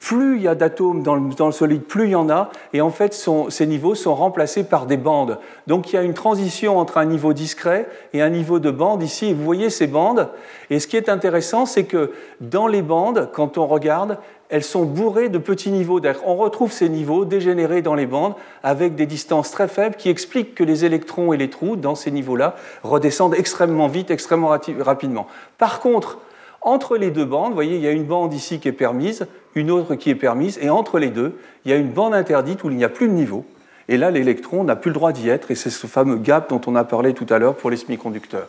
Plus 0.00 0.36
il 0.36 0.42
y 0.42 0.48
a 0.48 0.54
d'atomes 0.54 1.02
dans, 1.02 1.14
le, 1.14 1.52
solide, 1.52 1.82
plus 1.82 2.06
il 2.06 2.10
y 2.10 2.14
en 2.14 2.30
a, 2.30 2.50
et 2.72 2.80
en 2.80 2.90
fait 2.90 3.14
ces 3.50 3.66
niveaux 3.66 3.94
sont 3.94 4.14
remplacés 4.14 4.64
par 4.64 4.86
des 4.86 4.96
bandes. 4.96 5.38
Donc 5.66 5.92
il 5.92 5.96
y 5.96 5.98
a 5.98 6.02
une 6.02 6.14
transition 6.14 6.78
entre 6.78 6.96
un 6.96 7.04
niveau 7.04 7.34
discret 7.34 7.86
et 8.14 8.22
un 8.22 8.30
niveau 8.30 8.58
de 8.58 8.70
bande 8.70 9.02
ici, 9.02 9.34
vous 9.34 9.44
voyez 9.44 9.68
ces 9.68 9.86
bandes, 9.86 10.28
et 10.70 10.80
ce 10.80 10.86
qui 10.86 10.96
est 10.96 11.10
intéressant, 11.10 11.66
c'est 11.66 11.84
que 11.84 12.12
dans 12.40 12.66
les 12.66 12.80
bandes, 12.80 13.28
quand 13.34 13.58
on 13.58 13.66
regarde, 13.66 14.18
elles 14.50 14.64
sont 14.64 14.84
bourrées 14.84 15.28
de 15.28 15.38
petits 15.38 15.70
niveaux 15.70 16.00
d'air. 16.00 16.20
On 16.26 16.34
retrouve 16.34 16.72
ces 16.72 16.88
niveaux 16.88 17.24
dégénérés 17.24 17.82
dans 17.82 17.94
les 17.94 18.06
bandes 18.06 18.34
avec 18.62 18.96
des 18.96 19.06
distances 19.06 19.50
très 19.50 19.68
faibles 19.68 19.94
qui 19.96 20.08
expliquent 20.08 20.54
que 20.54 20.64
les 20.64 20.84
électrons 20.84 21.32
et 21.32 21.36
les 21.36 21.50
trous 21.50 21.76
dans 21.76 21.94
ces 21.94 22.10
niveaux-là 22.10 22.56
redescendent 22.82 23.34
extrêmement 23.34 23.86
vite, 23.86 24.10
extrêmement 24.10 24.56
rapidement. 24.80 25.26
Par 25.56 25.80
contre, 25.80 26.18
entre 26.62 26.96
les 26.96 27.10
deux 27.10 27.24
bandes, 27.24 27.48
vous 27.48 27.54
voyez, 27.54 27.76
il 27.76 27.82
y 27.82 27.88
a 27.88 27.92
une 27.92 28.04
bande 28.04 28.34
ici 28.34 28.60
qui 28.60 28.68
est 28.68 28.72
permise, 28.72 29.26
une 29.54 29.70
autre 29.70 29.94
qui 29.94 30.10
est 30.10 30.14
permise, 30.14 30.58
et 30.60 30.70
entre 30.70 30.98
les 30.98 31.08
deux, 31.08 31.38
il 31.64 31.70
y 31.70 31.74
a 31.74 31.76
une 31.76 31.90
bande 31.90 32.14
interdite 32.14 32.64
où 32.64 32.70
il 32.70 32.76
n'y 32.76 32.84
a 32.84 32.88
plus 32.88 33.08
de 33.08 33.14
niveau. 33.14 33.44
Et 33.88 33.96
là, 33.96 34.10
l'électron 34.10 34.64
n'a 34.64 34.76
plus 34.76 34.90
le 34.90 34.94
droit 34.94 35.12
d'y 35.12 35.28
être, 35.28 35.50
et 35.50 35.54
c'est 35.54 35.70
ce 35.70 35.86
fameux 35.86 36.16
gap 36.16 36.50
dont 36.50 36.60
on 36.66 36.76
a 36.76 36.84
parlé 36.84 37.14
tout 37.14 37.26
à 37.30 37.38
l'heure 37.38 37.56
pour 37.56 37.70
les 37.70 37.76
semi-conducteurs 37.76 38.48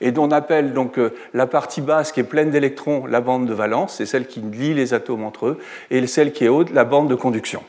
et 0.00 0.12
on 0.16 0.30
appelle 0.30 0.72
donc 0.72 0.98
euh, 0.98 1.14
la 1.34 1.46
partie 1.46 1.80
basse 1.80 2.12
qui 2.12 2.20
est 2.20 2.24
pleine 2.24 2.50
d'électrons 2.50 3.06
la 3.06 3.20
bande 3.20 3.46
de 3.46 3.54
valence, 3.54 3.96
c'est 3.96 4.06
celle 4.06 4.26
qui 4.26 4.40
lie 4.40 4.74
les 4.74 4.94
atomes 4.94 5.24
entre 5.24 5.46
eux, 5.46 5.58
et 5.90 6.06
celle 6.06 6.32
qui 6.32 6.44
est 6.44 6.48
haute, 6.48 6.70
la 6.70 6.84
bande 6.84 7.08
de 7.08 7.14
conduction. 7.14 7.62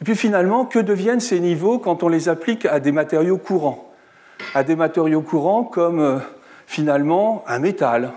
Et 0.00 0.04
puis 0.04 0.16
finalement, 0.16 0.64
que 0.64 0.78
deviennent 0.78 1.20
ces 1.20 1.40
niveaux 1.40 1.78
quand 1.78 2.02
on 2.02 2.08
les 2.08 2.28
applique 2.28 2.66
à 2.66 2.80
des 2.80 2.92
matériaux 2.92 3.38
courants? 3.38 3.92
À 4.54 4.64
des 4.64 4.76
matériaux 4.76 5.22
courants 5.22 5.64
comme 5.64 6.00
euh, 6.00 6.18
finalement 6.66 7.44
un 7.46 7.58
métal. 7.58 8.12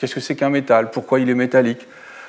Qu'est-ce 0.00 0.14
que 0.14 0.20
c'est 0.20 0.34
qu'un 0.34 0.50
métal? 0.50 0.90
Pourquoi 0.90 1.20
il 1.20 1.30
est 1.30 1.34
métallique? 1.34 1.86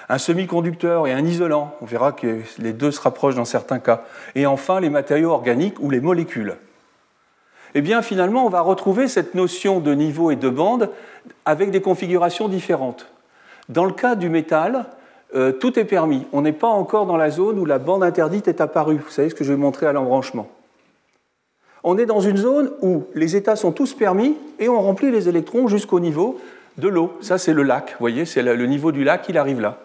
Un 0.10 0.18
semi-conducteur 0.18 1.08
et 1.08 1.14
un 1.14 1.26
isolant, 1.26 1.74
on 1.82 1.86
verra 1.86 2.12
que 2.12 2.42
les 2.60 2.74
deux 2.74 2.92
se 2.92 3.02
rapprochent 3.02 3.36
dans 3.36 3.46
certains 3.46 3.80
cas. 3.80 4.04
Et 4.36 4.46
enfin, 4.46 4.80
les 4.80 4.90
matériaux 4.90 5.32
organiques 5.32 5.80
ou 5.80 5.90
les 5.90 6.02
molécules 6.02 6.58
eh 7.74 7.82
bien 7.82 8.02
finalement 8.02 8.46
on 8.46 8.50
va 8.50 8.62
retrouver 8.62 9.08
cette 9.08 9.36
notion 9.36 9.80
de 9.80 9.94
niveau 9.94 10.32
et 10.32 10.36
de 10.36 10.50
bande 10.50 10.90
avec 11.46 11.72
des 11.72 11.82
configurations 11.82 12.48
différentes. 12.48 13.08
Dans 13.70 13.86
le 13.86 13.94
cas 13.94 14.16
du 14.16 14.30
métal, 14.30 14.86
euh, 15.36 15.52
tout 15.52 15.80
est 15.80 15.86
permis. 15.86 16.26
On 16.34 16.42
n'est 16.42 16.52
pas 16.52 16.68
encore 16.68 17.06
dans 17.06 17.16
la 17.16 17.30
zone 17.30 17.60
où 17.60 17.66
la 17.66 17.80
bande 17.80 18.04
interdite 18.04 18.48
est 18.48 18.60
apparue. 18.60 18.98
Vous 18.98 19.10
savez 19.10 19.30
ce 19.30 19.36
que 19.36 19.44
je 19.44 19.54
vais 19.54 19.60
montrer 19.60 19.86
à 19.86 19.94
l'embranchement. 19.94 20.50
On 21.84 21.98
est 21.98 22.06
dans 22.06 22.20
une 22.20 22.38
zone 22.38 22.72
où 22.82 23.06
les 23.16 23.36
états 23.36 23.56
sont 23.56 23.72
tous 23.72 23.94
permis 23.94 24.36
et 24.60 24.68
on 24.68 24.82
remplit 24.82 25.10
les 25.10 25.30
électrons 25.30 25.68
jusqu'au 25.68 26.00
niveau 26.00 26.40
de 26.78 26.88
l'eau. 26.88 27.18
Ça, 27.22 27.38
c'est 27.38 27.54
le 27.54 27.64
lac. 27.64 27.92
Vous 27.92 28.00
voyez, 28.00 28.26
c'est 28.26 28.42
le 28.42 28.66
niveau 28.66 28.92
du 28.92 29.04
lac, 29.04 29.26
il 29.30 29.38
arrive 29.38 29.62
là. 29.62 29.80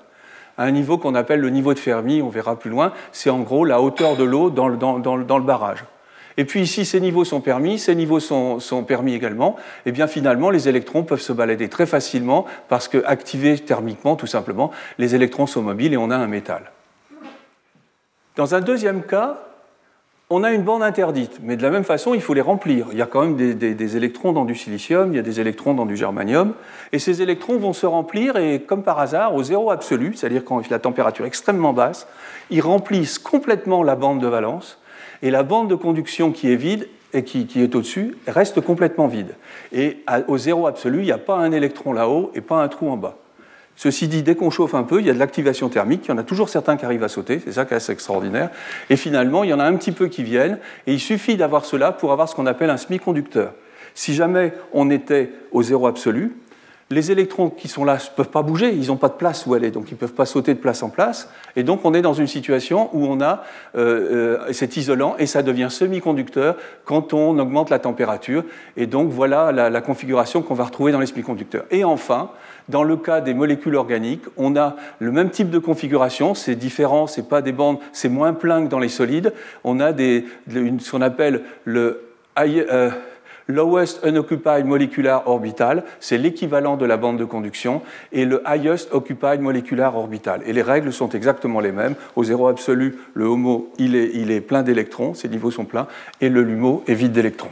À 0.58 0.64
un 0.64 0.70
niveau 0.70 0.96
qu'on 0.96 1.14
appelle 1.14 1.40
le 1.40 1.50
niveau 1.50 1.74
de 1.74 1.78
Fermi, 1.78 2.22
on 2.22 2.30
verra 2.30 2.58
plus 2.58 2.70
loin. 2.70 2.92
C'est 3.12 3.30
en 3.30 3.40
gros 3.40 3.64
la 3.64 3.80
hauteur 3.80 4.16
de 4.16 4.24
l'eau 4.24 4.50
dans 4.50 4.68
le 4.68 5.44
barrage. 5.44 5.84
Et 6.38 6.44
puis 6.44 6.66
si 6.66 6.84
ces 6.84 7.00
niveaux 7.00 7.24
sont 7.24 7.40
permis, 7.40 7.78
ces 7.78 7.94
niveaux 7.94 8.20
sont, 8.20 8.84
permis 8.86 9.14
également, 9.14 9.56
et 9.58 9.88
eh 9.88 9.92
bien 9.92 10.06
finalement 10.06 10.50
les 10.50 10.68
électrons 10.68 11.02
peuvent 11.02 11.20
se 11.20 11.32
balader 11.32 11.68
très 11.68 11.86
facilement 11.86 12.44
parce 12.68 12.88
que 12.88 13.02
activés 13.06 13.58
thermiquement, 13.58 14.16
tout 14.16 14.26
simplement, 14.26 14.70
les 14.98 15.14
électrons 15.14 15.46
sont 15.46 15.62
mobiles 15.62 15.94
et 15.94 15.96
on 15.96 16.10
a 16.10 16.16
un 16.16 16.26
métal. 16.26 16.72
Dans 18.36 18.54
un 18.54 18.60
deuxième 18.60 19.02
cas, 19.02 19.38
on 20.28 20.42
a 20.42 20.50
une 20.50 20.62
bande 20.62 20.82
interdite, 20.82 21.38
mais 21.40 21.56
de 21.56 21.62
la 21.62 21.70
même 21.70 21.84
façon, 21.84 22.12
il 22.12 22.20
faut 22.20 22.34
les 22.34 22.40
remplir. 22.40 22.88
Il 22.90 22.98
y 22.98 23.02
a 23.02 23.06
quand 23.06 23.20
même 23.20 23.36
des, 23.36 23.96
électrons 23.96 24.32
dans 24.32 24.44
du 24.44 24.56
silicium, 24.56 25.12
il 25.12 25.16
y 25.16 25.18
a 25.20 25.22
des 25.22 25.38
électrons 25.38 25.72
dans 25.72 25.86
du 25.86 25.96
germanium, 25.96 26.54
et 26.90 26.98
ces 26.98 27.22
électrons 27.22 27.58
vont 27.58 27.72
se 27.72 27.86
remplir, 27.86 28.36
et 28.36 28.60
comme 28.60 28.82
par 28.82 28.98
hasard, 28.98 29.36
au 29.36 29.44
zéro 29.44 29.70
absolu, 29.70 30.14
c'est-à-dire 30.14 30.44
quand 30.44 30.68
la 30.68 30.80
température 30.80 31.24
est 31.24 31.28
extrêmement 31.28 31.72
basse, 31.72 32.08
ils 32.50 32.60
remplissent 32.60 33.20
complètement 33.20 33.84
la 33.84 33.94
bande 33.94 34.20
de 34.20 34.26
valence, 34.26 34.80
et 35.22 35.30
la 35.30 35.44
bande 35.44 35.70
de 35.70 35.76
conduction 35.76 36.32
qui 36.32 36.52
est 36.52 36.56
vide 36.56 36.88
et 37.12 37.22
qui, 37.22 37.46
est 37.56 37.74
au-dessus 37.74 38.16
reste 38.26 38.60
complètement 38.60 39.06
vide. 39.06 39.36
Et 39.72 39.98
au 40.26 40.38
zéro 40.38 40.66
absolu, 40.66 40.98
il 40.98 41.04
n'y 41.04 41.12
a 41.12 41.18
pas 41.18 41.36
un 41.36 41.52
électron 41.52 41.92
là-haut 41.92 42.32
et 42.34 42.40
pas 42.40 42.62
un 42.62 42.68
trou 42.68 42.90
en 42.90 42.96
bas. 42.96 43.16
Ceci 43.76 44.08
dit, 44.08 44.22
dès 44.22 44.34
qu'on 44.34 44.50
chauffe 44.50 44.74
un 44.74 44.84
peu, 44.84 45.00
il 45.00 45.06
y 45.06 45.10
a 45.10 45.12
de 45.12 45.18
l'activation 45.18 45.68
thermique, 45.68 46.06
il 46.06 46.08
y 46.08 46.12
en 46.12 46.18
a 46.18 46.22
toujours 46.22 46.48
certains 46.48 46.78
qui 46.78 46.86
arrivent 46.86 47.04
à 47.04 47.08
sauter, 47.08 47.40
c'est 47.44 47.52
ça 47.52 47.66
qui 47.66 47.74
est 47.74 47.76
assez 47.76 47.92
extraordinaire. 47.92 48.50
Et 48.88 48.96
finalement, 48.96 49.44
il 49.44 49.50
y 49.50 49.52
en 49.52 49.60
a 49.60 49.64
un 49.64 49.74
petit 49.76 49.92
peu 49.92 50.08
qui 50.08 50.22
viennent, 50.22 50.58
et 50.86 50.94
il 50.94 51.00
suffit 51.00 51.36
d'avoir 51.36 51.66
cela 51.66 51.92
pour 51.92 52.10
avoir 52.10 52.28
ce 52.28 52.34
qu'on 52.34 52.46
appelle 52.46 52.70
un 52.70 52.78
semi-conducteur. 52.78 53.52
Si 53.94 54.14
jamais 54.14 54.54
on 54.72 54.90
était 54.90 55.30
au 55.52 55.62
zéro 55.62 55.86
absolu, 55.86 56.36
les 56.90 57.10
électrons 57.10 57.50
qui 57.50 57.66
sont 57.66 57.84
là 57.84 57.94
ne 57.94 58.14
peuvent 58.14 58.30
pas 58.30 58.42
bouger, 58.42 58.72
ils 58.72 58.88
n'ont 58.88 58.96
pas 58.96 59.08
de 59.08 59.14
place 59.14 59.44
où 59.44 59.54
aller, 59.54 59.72
donc 59.72 59.90
ils 59.90 59.94
ne 59.94 59.98
peuvent 59.98 60.12
pas 60.12 60.26
sauter 60.26 60.54
de 60.54 60.58
place 60.58 60.84
en 60.84 60.88
place. 60.88 61.28
Et 61.56 61.64
donc 61.64 61.84
on 61.84 61.94
est 61.94 62.02
dans 62.02 62.14
une 62.14 62.28
situation 62.28 62.90
où 62.92 63.06
on 63.06 63.20
a 63.20 63.42
euh, 63.76 64.38
euh, 64.46 64.52
cet 64.52 64.76
isolant 64.76 65.16
et 65.18 65.26
ça 65.26 65.42
devient 65.42 65.66
semi-conducteur 65.68 66.56
quand 66.84 67.12
on 67.12 67.38
augmente 67.40 67.70
la 67.70 67.80
température. 67.80 68.44
Et 68.76 68.86
donc 68.86 69.10
voilà 69.10 69.50
la, 69.50 69.80
configuration 69.80 70.42
qu'on 70.42 70.54
va 70.54 70.64
retrouver 70.64 70.92
dans 70.92 71.00
les 71.00 71.06
semi-conducteurs. 71.06 71.64
Et 71.72 71.82
enfin, 71.82 72.30
dans 72.68 72.84
le 72.84 72.96
cas 72.96 73.20
des 73.20 73.34
molécules 73.34 73.74
organiques, 73.74 74.24
on 74.36 74.56
a 74.56 74.76
le 75.00 75.10
même 75.10 75.30
type 75.30 75.50
de 75.50 75.58
configuration, 75.58 76.34
c'est 76.34 76.54
différent, 76.54 77.08
c'est 77.08 77.28
pas 77.28 77.42
des 77.42 77.52
bandes, 77.52 77.78
c'est 77.92 78.08
moins 78.08 78.32
plein 78.32 78.64
que 78.64 78.70
dans 78.70 78.78
les 78.78 78.88
solides. 78.88 79.32
On 79.64 79.80
a 79.80 79.92
des, 79.92 80.24
ce 80.48 80.90
qu'on 80.90 81.02
appelle 81.02 81.42
le 81.64 82.02
euh, 82.38 82.90
Lowest 83.48 84.00
Unoccupied 84.04 84.64
Molecular 84.64 85.26
Orbital, 85.26 85.84
c'est 86.00 86.18
l'équivalent 86.18 86.76
de 86.76 86.84
la 86.84 86.96
bande 86.96 87.18
de 87.18 87.24
conduction, 87.24 87.82
et 88.12 88.24
le 88.24 88.42
Highest 88.46 88.92
Occupied 88.92 89.40
Molecular 89.40 89.96
Orbital. 89.96 90.42
Et 90.46 90.52
les 90.52 90.62
règles 90.62 90.92
sont 90.92 91.10
exactement 91.10 91.60
les 91.60 91.72
mêmes. 91.72 91.94
Au 92.16 92.24
zéro 92.24 92.48
absolu, 92.48 92.96
le 93.14 93.26
HOMO, 93.26 93.72
il 93.78 93.94
est, 93.94 94.10
il 94.14 94.30
est 94.30 94.40
plein 94.40 94.62
d'électrons, 94.62 95.14
ses 95.14 95.28
niveaux 95.28 95.50
sont 95.50 95.64
pleins, 95.64 95.86
et 96.20 96.28
le 96.28 96.42
LUMO 96.42 96.82
est 96.86 96.94
vide 96.94 97.12
d'électrons. 97.12 97.50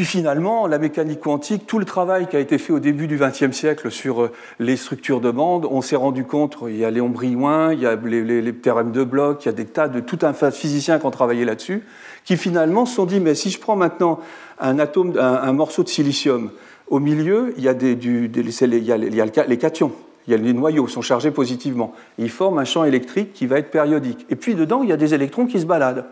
Puis 0.00 0.06
finalement, 0.06 0.66
la 0.66 0.78
mécanique 0.78 1.20
quantique, 1.20 1.66
tout 1.66 1.78
le 1.78 1.84
travail 1.84 2.26
qui 2.26 2.34
a 2.34 2.38
été 2.38 2.56
fait 2.56 2.72
au 2.72 2.78
début 2.78 3.06
du 3.06 3.18
XXe 3.18 3.50
siècle 3.50 3.90
sur 3.90 4.22
euh, 4.22 4.32
les 4.58 4.76
structures 4.76 5.20
de 5.20 5.30
bande, 5.30 5.66
on 5.70 5.82
s'est 5.82 5.94
rendu 5.94 6.24
compte, 6.24 6.56
il 6.66 6.76
y 6.76 6.86
a 6.86 6.90
Léon 6.90 7.10
Brillouin, 7.10 7.74
il 7.74 7.80
y 7.80 7.86
a 7.86 7.96
les, 7.96 8.54
théorèmes 8.54 8.92
de 8.92 9.04
Bloch, 9.04 9.44
il 9.44 9.46
y 9.46 9.48
a 9.50 9.52
des 9.52 9.66
tas 9.66 9.88
de 9.88 10.00
tout 10.00 10.18
un 10.22 10.32
physiciens 10.32 10.98
qui 10.98 11.04
ont 11.04 11.10
travaillé 11.10 11.44
là-dessus, 11.44 11.82
qui 12.24 12.36
finalement 12.36 12.86
se 12.86 12.94
sont 12.94 13.06
dit, 13.06 13.20
mais 13.20 13.34
si 13.34 13.50
je 13.50 13.58
prends 13.58 13.76
maintenant 13.76 14.20
un 14.58 14.78
atome, 14.78 15.18
un, 15.18 15.52
morceau 15.52 15.82
de 15.82 15.88
silicium, 15.88 16.50
au 16.88 16.98
milieu, 16.98 17.54
il 17.56 17.64
y 17.64 17.68
a, 17.68 17.74
des, 17.74 17.94
les 17.94 19.58
cations, 19.58 19.92
il 20.26 20.30
y 20.32 20.34
a 20.34 20.36
les 20.36 20.52
noyaux 20.52 20.86
sont 20.88 21.02
chargés 21.02 21.30
positivement. 21.30 21.94
ils 22.18 22.30
forment 22.30 22.58
un 22.58 22.64
champ 22.64 22.84
électrique 22.84 23.32
qui 23.32 23.46
va 23.46 23.58
être 23.58 23.70
périodique. 23.70 24.26
Et 24.28 24.36
puis 24.36 24.54
dedans, 24.54 24.82
il 24.82 24.88
y 24.88 24.92
a 24.92 24.96
des 24.96 25.14
électrons 25.14 25.46
qui 25.46 25.60
se 25.60 25.66
baladent. 25.66 26.04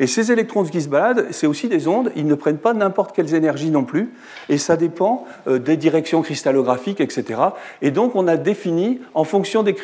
Et 0.00 0.06
ces 0.06 0.30
électrons 0.30 0.62
qui 0.64 0.80
se 0.80 0.88
baladent, 0.88 1.26
c'est 1.30 1.46
aussi 1.46 1.68
des 1.68 1.88
ondes, 1.88 2.12
ils 2.14 2.26
ne 2.26 2.34
prennent 2.34 2.58
pas 2.58 2.72
n'importe 2.72 3.14
quelles 3.14 3.34
énergies 3.34 3.70
non 3.70 3.84
plus, 3.84 4.10
et 4.48 4.56
ça 4.56 4.76
dépend 4.76 5.24
euh, 5.48 5.58
des 5.58 5.76
directions 5.76 6.22
cristallographiques, 6.22 7.00
etc. 7.00 7.40
Et 7.82 7.90
donc 7.90 8.14
on 8.14 8.28
a 8.28 8.36
défini, 8.36 9.00
en 9.14 9.24
fonction 9.24 9.62
des, 9.62 9.74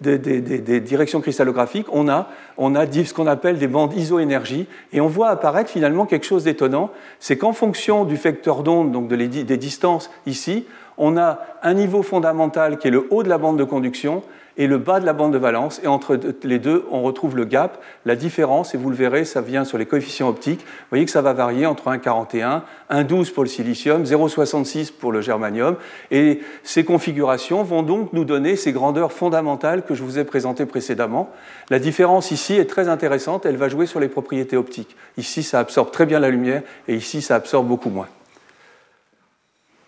des 0.00 0.80
directions 0.80 1.20
cristallographiques, 1.20 1.86
on 1.92 2.08
a, 2.08 2.28
on 2.58 2.74
a 2.74 2.86
ce 2.92 3.14
qu'on 3.14 3.26
appelle 3.26 3.58
des 3.58 3.68
bandes 3.68 3.94
isoénergie, 3.94 4.66
et 4.92 5.00
on 5.00 5.06
voit 5.06 5.28
apparaître 5.28 5.70
finalement 5.70 6.06
quelque 6.06 6.26
chose 6.26 6.44
d'étonnant, 6.44 6.90
c'est 7.20 7.36
qu'en 7.36 7.52
fonction 7.52 8.04
du 8.04 8.16
facteur 8.16 8.62
d'onde, 8.62 8.90
donc 8.90 9.08
des 9.08 9.56
distances 9.56 10.10
ici, 10.26 10.66
on 10.98 11.16
a 11.16 11.40
un 11.62 11.74
niveau 11.74 12.02
fondamental 12.02 12.78
qui 12.78 12.88
est 12.88 12.90
le 12.90 13.06
haut 13.10 13.22
de 13.22 13.28
la 13.28 13.38
bande 13.38 13.58
de 13.58 13.64
conduction, 13.64 14.22
et 14.56 14.66
le 14.66 14.78
bas 14.78 15.00
de 15.00 15.06
la 15.06 15.12
bande 15.12 15.32
de 15.32 15.38
valence. 15.38 15.80
Et 15.82 15.86
entre 15.86 16.18
les 16.42 16.58
deux, 16.58 16.84
on 16.90 17.02
retrouve 17.02 17.36
le 17.36 17.44
gap, 17.44 17.82
la 18.04 18.16
différence, 18.16 18.74
et 18.74 18.78
vous 18.78 18.90
le 18.90 18.96
verrez, 18.96 19.24
ça 19.24 19.40
vient 19.40 19.64
sur 19.64 19.78
les 19.78 19.86
coefficients 19.86 20.28
optiques. 20.28 20.60
Vous 20.60 20.86
voyez 20.90 21.04
que 21.04 21.10
ça 21.10 21.22
va 21.22 21.32
varier 21.32 21.66
entre 21.66 21.90
1,41, 21.90 22.62
1,12 22.90 23.32
pour 23.32 23.44
le 23.44 23.48
silicium, 23.48 24.04
0,66 24.04 24.92
pour 24.92 25.12
le 25.12 25.20
germanium. 25.20 25.76
Et 26.10 26.40
ces 26.62 26.84
configurations 26.84 27.62
vont 27.62 27.82
donc 27.82 28.12
nous 28.12 28.24
donner 28.24 28.56
ces 28.56 28.72
grandeurs 28.72 29.12
fondamentales 29.12 29.84
que 29.84 29.94
je 29.94 30.02
vous 30.02 30.18
ai 30.18 30.24
présentées 30.24 30.66
précédemment. 30.66 31.30
La 31.70 31.78
différence 31.78 32.30
ici 32.30 32.54
est 32.54 32.66
très 32.66 32.88
intéressante, 32.88 33.46
elle 33.46 33.56
va 33.56 33.68
jouer 33.68 33.86
sur 33.86 34.00
les 34.00 34.08
propriétés 34.08 34.56
optiques. 34.56 34.96
Ici, 35.16 35.42
ça 35.42 35.58
absorbe 35.58 35.90
très 35.90 36.06
bien 36.06 36.20
la 36.20 36.30
lumière, 36.30 36.62
et 36.88 36.94
ici, 36.94 37.22
ça 37.22 37.36
absorbe 37.36 37.66
beaucoup 37.66 37.90
moins. 37.90 38.08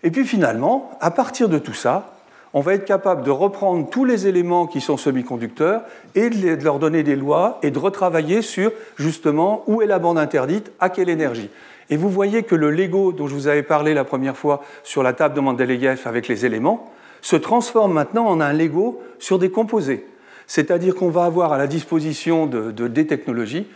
Et 0.03 0.11
puis 0.11 0.25
finalement, 0.25 0.91
à 1.01 1.09
partir 1.09 1.49
de 1.49 1.57
tout 1.57 1.73
ça, 1.73 2.14
on 2.55 2.61
va 2.61 2.73
être 2.73 2.85
capable 2.85 3.23
de 3.23 3.31
reprendre 3.31 3.89
tous 3.89 4.05
les 4.05 4.27
éléments 4.27 4.65
qui 4.65 4.79
sont 4.79 4.95
semi-conducteurs 4.95 5.81
et 6.15 6.29
de 6.29 6.63
leur 6.63 6.79
donner 6.79 7.03
des 7.03 7.17
lois 7.17 7.59
et 7.61 7.69
de 7.69 7.77
retravailler 7.77 8.41
sur 8.41 8.71
justement 8.95 9.63
où 9.67 9.81
est 9.81 9.87
la 9.87 9.99
bande 9.99 10.17
interdite, 10.17 10.71
à 10.79 10.89
quelle 10.89 11.09
énergie. 11.09 11.49
Et 11.89 11.97
vous 11.97 12.09
voyez 12.09 12.43
que 12.43 12.55
le 12.55 12.71
Lego 12.71 13.11
dont 13.11 13.27
je 13.27 13.33
vous 13.33 13.47
avais 13.47 13.61
parlé 13.61 13.93
la 13.93 14.05
première 14.05 14.37
fois 14.37 14.63
sur 14.83 15.03
la 15.03 15.11
table 15.11 15.35
de 15.35 15.41
Mendeleïev 15.41 16.01
avec 16.05 16.29
les 16.29 16.45
éléments 16.45 16.89
se 17.21 17.35
transforme 17.35 17.91
maintenant 17.91 18.25
en 18.25 18.39
un 18.39 18.53
Lego 18.53 19.03
sur 19.19 19.37
des 19.37 19.51
composés. 19.51 20.07
C'est-à-dire 20.47 20.95
qu'on 20.95 21.09
va 21.09 21.25
avoir 21.25 21.51
à 21.51 21.57
la 21.57 21.67
disposition 21.67 22.45
de, 22.45 22.71
des 22.87 23.05
technologies 23.05 23.67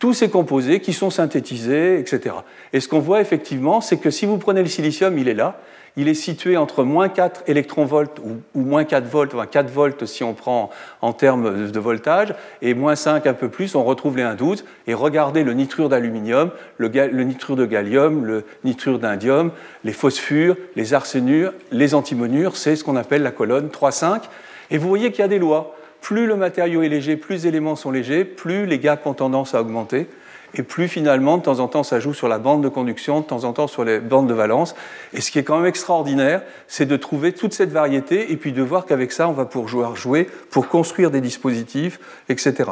tous 0.00 0.12
ces 0.12 0.28
composés 0.28 0.80
qui 0.80 0.92
sont 0.92 1.08
synthétisés, 1.10 2.00
etc. 2.00 2.34
Et 2.72 2.80
ce 2.80 2.88
qu'on 2.88 2.98
voit 2.98 3.20
effectivement, 3.20 3.80
c'est 3.80 3.98
que 3.98 4.10
si 4.10 4.26
vous 4.26 4.38
prenez 4.38 4.60
le 4.60 4.68
silicium, 4.68 5.16
il 5.18 5.28
est 5.28 5.34
là, 5.34 5.60
il 5.96 6.08
est 6.08 6.14
situé 6.14 6.56
entre 6.56 6.82
moins 6.82 7.08
4 7.08 7.44
électronvolts 7.46 8.20
ou, 8.22 8.60
moins 8.60 8.84
4 8.84 9.06
volts, 9.06 9.34
enfin 9.34 9.46
4 9.46 9.70
volts 9.70 10.06
si 10.06 10.24
on 10.24 10.34
prend 10.34 10.70
en 11.00 11.12
termes 11.12 11.70
de 11.70 11.80
voltage, 11.80 12.34
et 12.62 12.74
moins 12.74 12.96
5 12.96 13.26
un 13.26 13.34
peu 13.34 13.48
plus, 13.48 13.74
on 13.74 13.84
retrouve 13.84 14.16
les 14.16 14.24
1,12. 14.24 14.64
Et 14.86 14.94
regardez 14.94 15.44
le 15.44 15.52
nitrure 15.52 15.88
d'aluminium, 15.88 16.50
le, 16.78 16.88
nitrure 17.22 17.56
de 17.56 17.66
gallium, 17.66 18.24
le 18.24 18.44
nitrure 18.64 18.98
d'indium, 18.98 19.52
les 19.84 19.92
phosphures, 19.92 20.56
les 20.74 20.94
arsénures, 20.94 21.52
les 21.70 21.94
antimonures, 21.94 22.56
c'est 22.56 22.74
ce 22.76 22.82
qu'on 22.82 22.96
appelle 22.96 23.22
la 23.22 23.30
colonne 23.30 23.68
3,5. 23.68 24.22
Et 24.70 24.78
vous 24.78 24.88
voyez 24.88 25.10
qu'il 25.10 25.20
y 25.20 25.24
a 25.24 25.28
des 25.28 25.38
lois. 25.38 25.76
Plus 26.00 26.26
le 26.26 26.36
matériau 26.36 26.82
est 26.82 26.88
léger, 26.88 27.16
plus 27.16 27.34
les 27.34 27.46
éléments 27.46 27.76
sont 27.76 27.90
légers, 27.90 28.24
plus 28.24 28.66
les 28.66 28.78
gaps 28.78 29.06
ont 29.06 29.14
tendance 29.14 29.54
à 29.54 29.60
augmenter 29.60 30.06
et 30.54 30.62
plus 30.62 30.88
finalement, 30.88 31.38
de 31.38 31.42
temps 31.42 31.60
en 31.60 31.68
temps, 31.68 31.82
ça 31.82 32.00
joue 32.00 32.14
sur 32.14 32.28
la 32.28 32.38
bande 32.38 32.62
de 32.62 32.68
conduction, 32.68 33.20
de 33.20 33.24
temps 33.24 33.44
en 33.44 33.52
temps 33.52 33.66
sur 33.66 33.84
les 33.84 34.00
bandes 34.00 34.28
de 34.28 34.34
valence. 34.34 34.74
Et 35.12 35.20
ce 35.20 35.30
qui 35.30 35.38
est 35.38 35.44
quand 35.44 35.56
même 35.56 35.66
extraordinaire, 35.66 36.42
c'est 36.68 36.86
de 36.86 36.96
trouver 36.96 37.32
toute 37.32 37.52
cette 37.52 37.70
variété 37.70 38.32
et 38.32 38.36
puis 38.36 38.52
de 38.52 38.62
voir 38.62 38.86
qu'avec 38.86 39.12
ça, 39.12 39.28
on 39.28 39.32
va 39.32 39.44
pouvoir 39.44 39.96
jouer 39.96 40.28
pour 40.50 40.68
construire 40.68 41.10
des 41.10 41.20
dispositifs, 41.20 42.00
etc. 42.28 42.70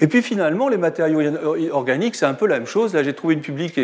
Et 0.00 0.06
puis 0.06 0.22
finalement, 0.22 0.68
les 0.68 0.76
matériaux 0.76 1.20
organiques, 1.72 2.14
c'est 2.14 2.26
un 2.26 2.34
peu 2.34 2.46
la 2.46 2.58
même 2.58 2.66
chose. 2.66 2.94
Là, 2.94 3.02
j'ai 3.02 3.14
trouvé 3.14 3.34
une 3.34 3.40
publique 3.40 3.80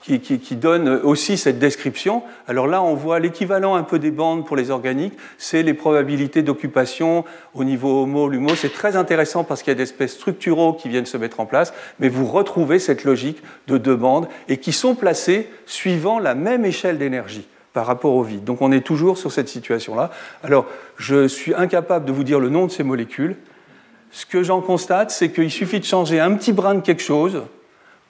qui, 0.00 0.56
donne 0.56 0.88
aussi 0.88 1.36
cette 1.36 1.58
description. 1.58 2.22
Alors 2.46 2.66
là, 2.66 2.82
on 2.82 2.94
voit 2.94 3.18
l'équivalent 3.18 3.74
un 3.74 3.82
peu 3.82 3.98
des 3.98 4.10
bandes 4.10 4.46
pour 4.46 4.56
les 4.56 4.70
organiques, 4.70 5.14
c'est 5.38 5.62
les 5.62 5.74
probabilités 5.74 6.42
d'occupation 6.42 7.24
au 7.54 7.64
niveau 7.64 8.02
homo, 8.02 8.28
lumo. 8.28 8.54
C'est 8.54 8.72
très 8.72 8.96
intéressant 8.96 9.42
parce 9.42 9.62
qu'il 9.62 9.72
y 9.72 9.74
a 9.74 9.76
des 9.76 9.82
espèces 9.82 10.12
structuraux 10.12 10.74
qui 10.74 10.88
viennent 10.88 11.06
se 11.06 11.16
mettre 11.16 11.40
en 11.40 11.46
place, 11.46 11.74
mais 11.98 12.08
vous 12.08 12.26
retrouvez 12.26 12.78
cette 12.78 13.04
logique 13.04 13.42
de 13.66 13.78
deux 13.78 13.96
bandes 13.96 14.28
et 14.48 14.58
qui 14.58 14.72
sont 14.72 14.94
placées 14.94 15.48
suivant 15.66 16.18
la 16.18 16.34
même 16.34 16.64
échelle 16.64 16.98
d'énergie 16.98 17.48
par 17.72 17.86
rapport 17.86 18.14
au 18.14 18.22
vide. 18.22 18.44
Donc 18.44 18.62
on 18.62 18.72
est 18.72 18.80
toujours 18.80 19.18
sur 19.18 19.32
cette 19.32 19.48
situation-là. 19.48 20.10
Alors, 20.42 20.66
je 20.96 21.26
suis 21.26 21.52
incapable 21.52 22.04
de 22.04 22.12
vous 22.12 22.24
dire 22.24 22.40
le 22.40 22.48
nom 22.48 22.66
de 22.66 22.70
ces 22.70 22.84
molécules 22.84 23.36
ce 24.10 24.26
que 24.26 24.42
j'en 24.42 24.60
constate, 24.60 25.10
c'est 25.10 25.30
qu'il 25.30 25.50
suffit 25.50 25.80
de 25.80 25.84
changer 25.84 26.20
un 26.20 26.34
petit 26.34 26.52
brin 26.52 26.74
de 26.74 26.80
quelque 26.80 27.02
chose 27.02 27.42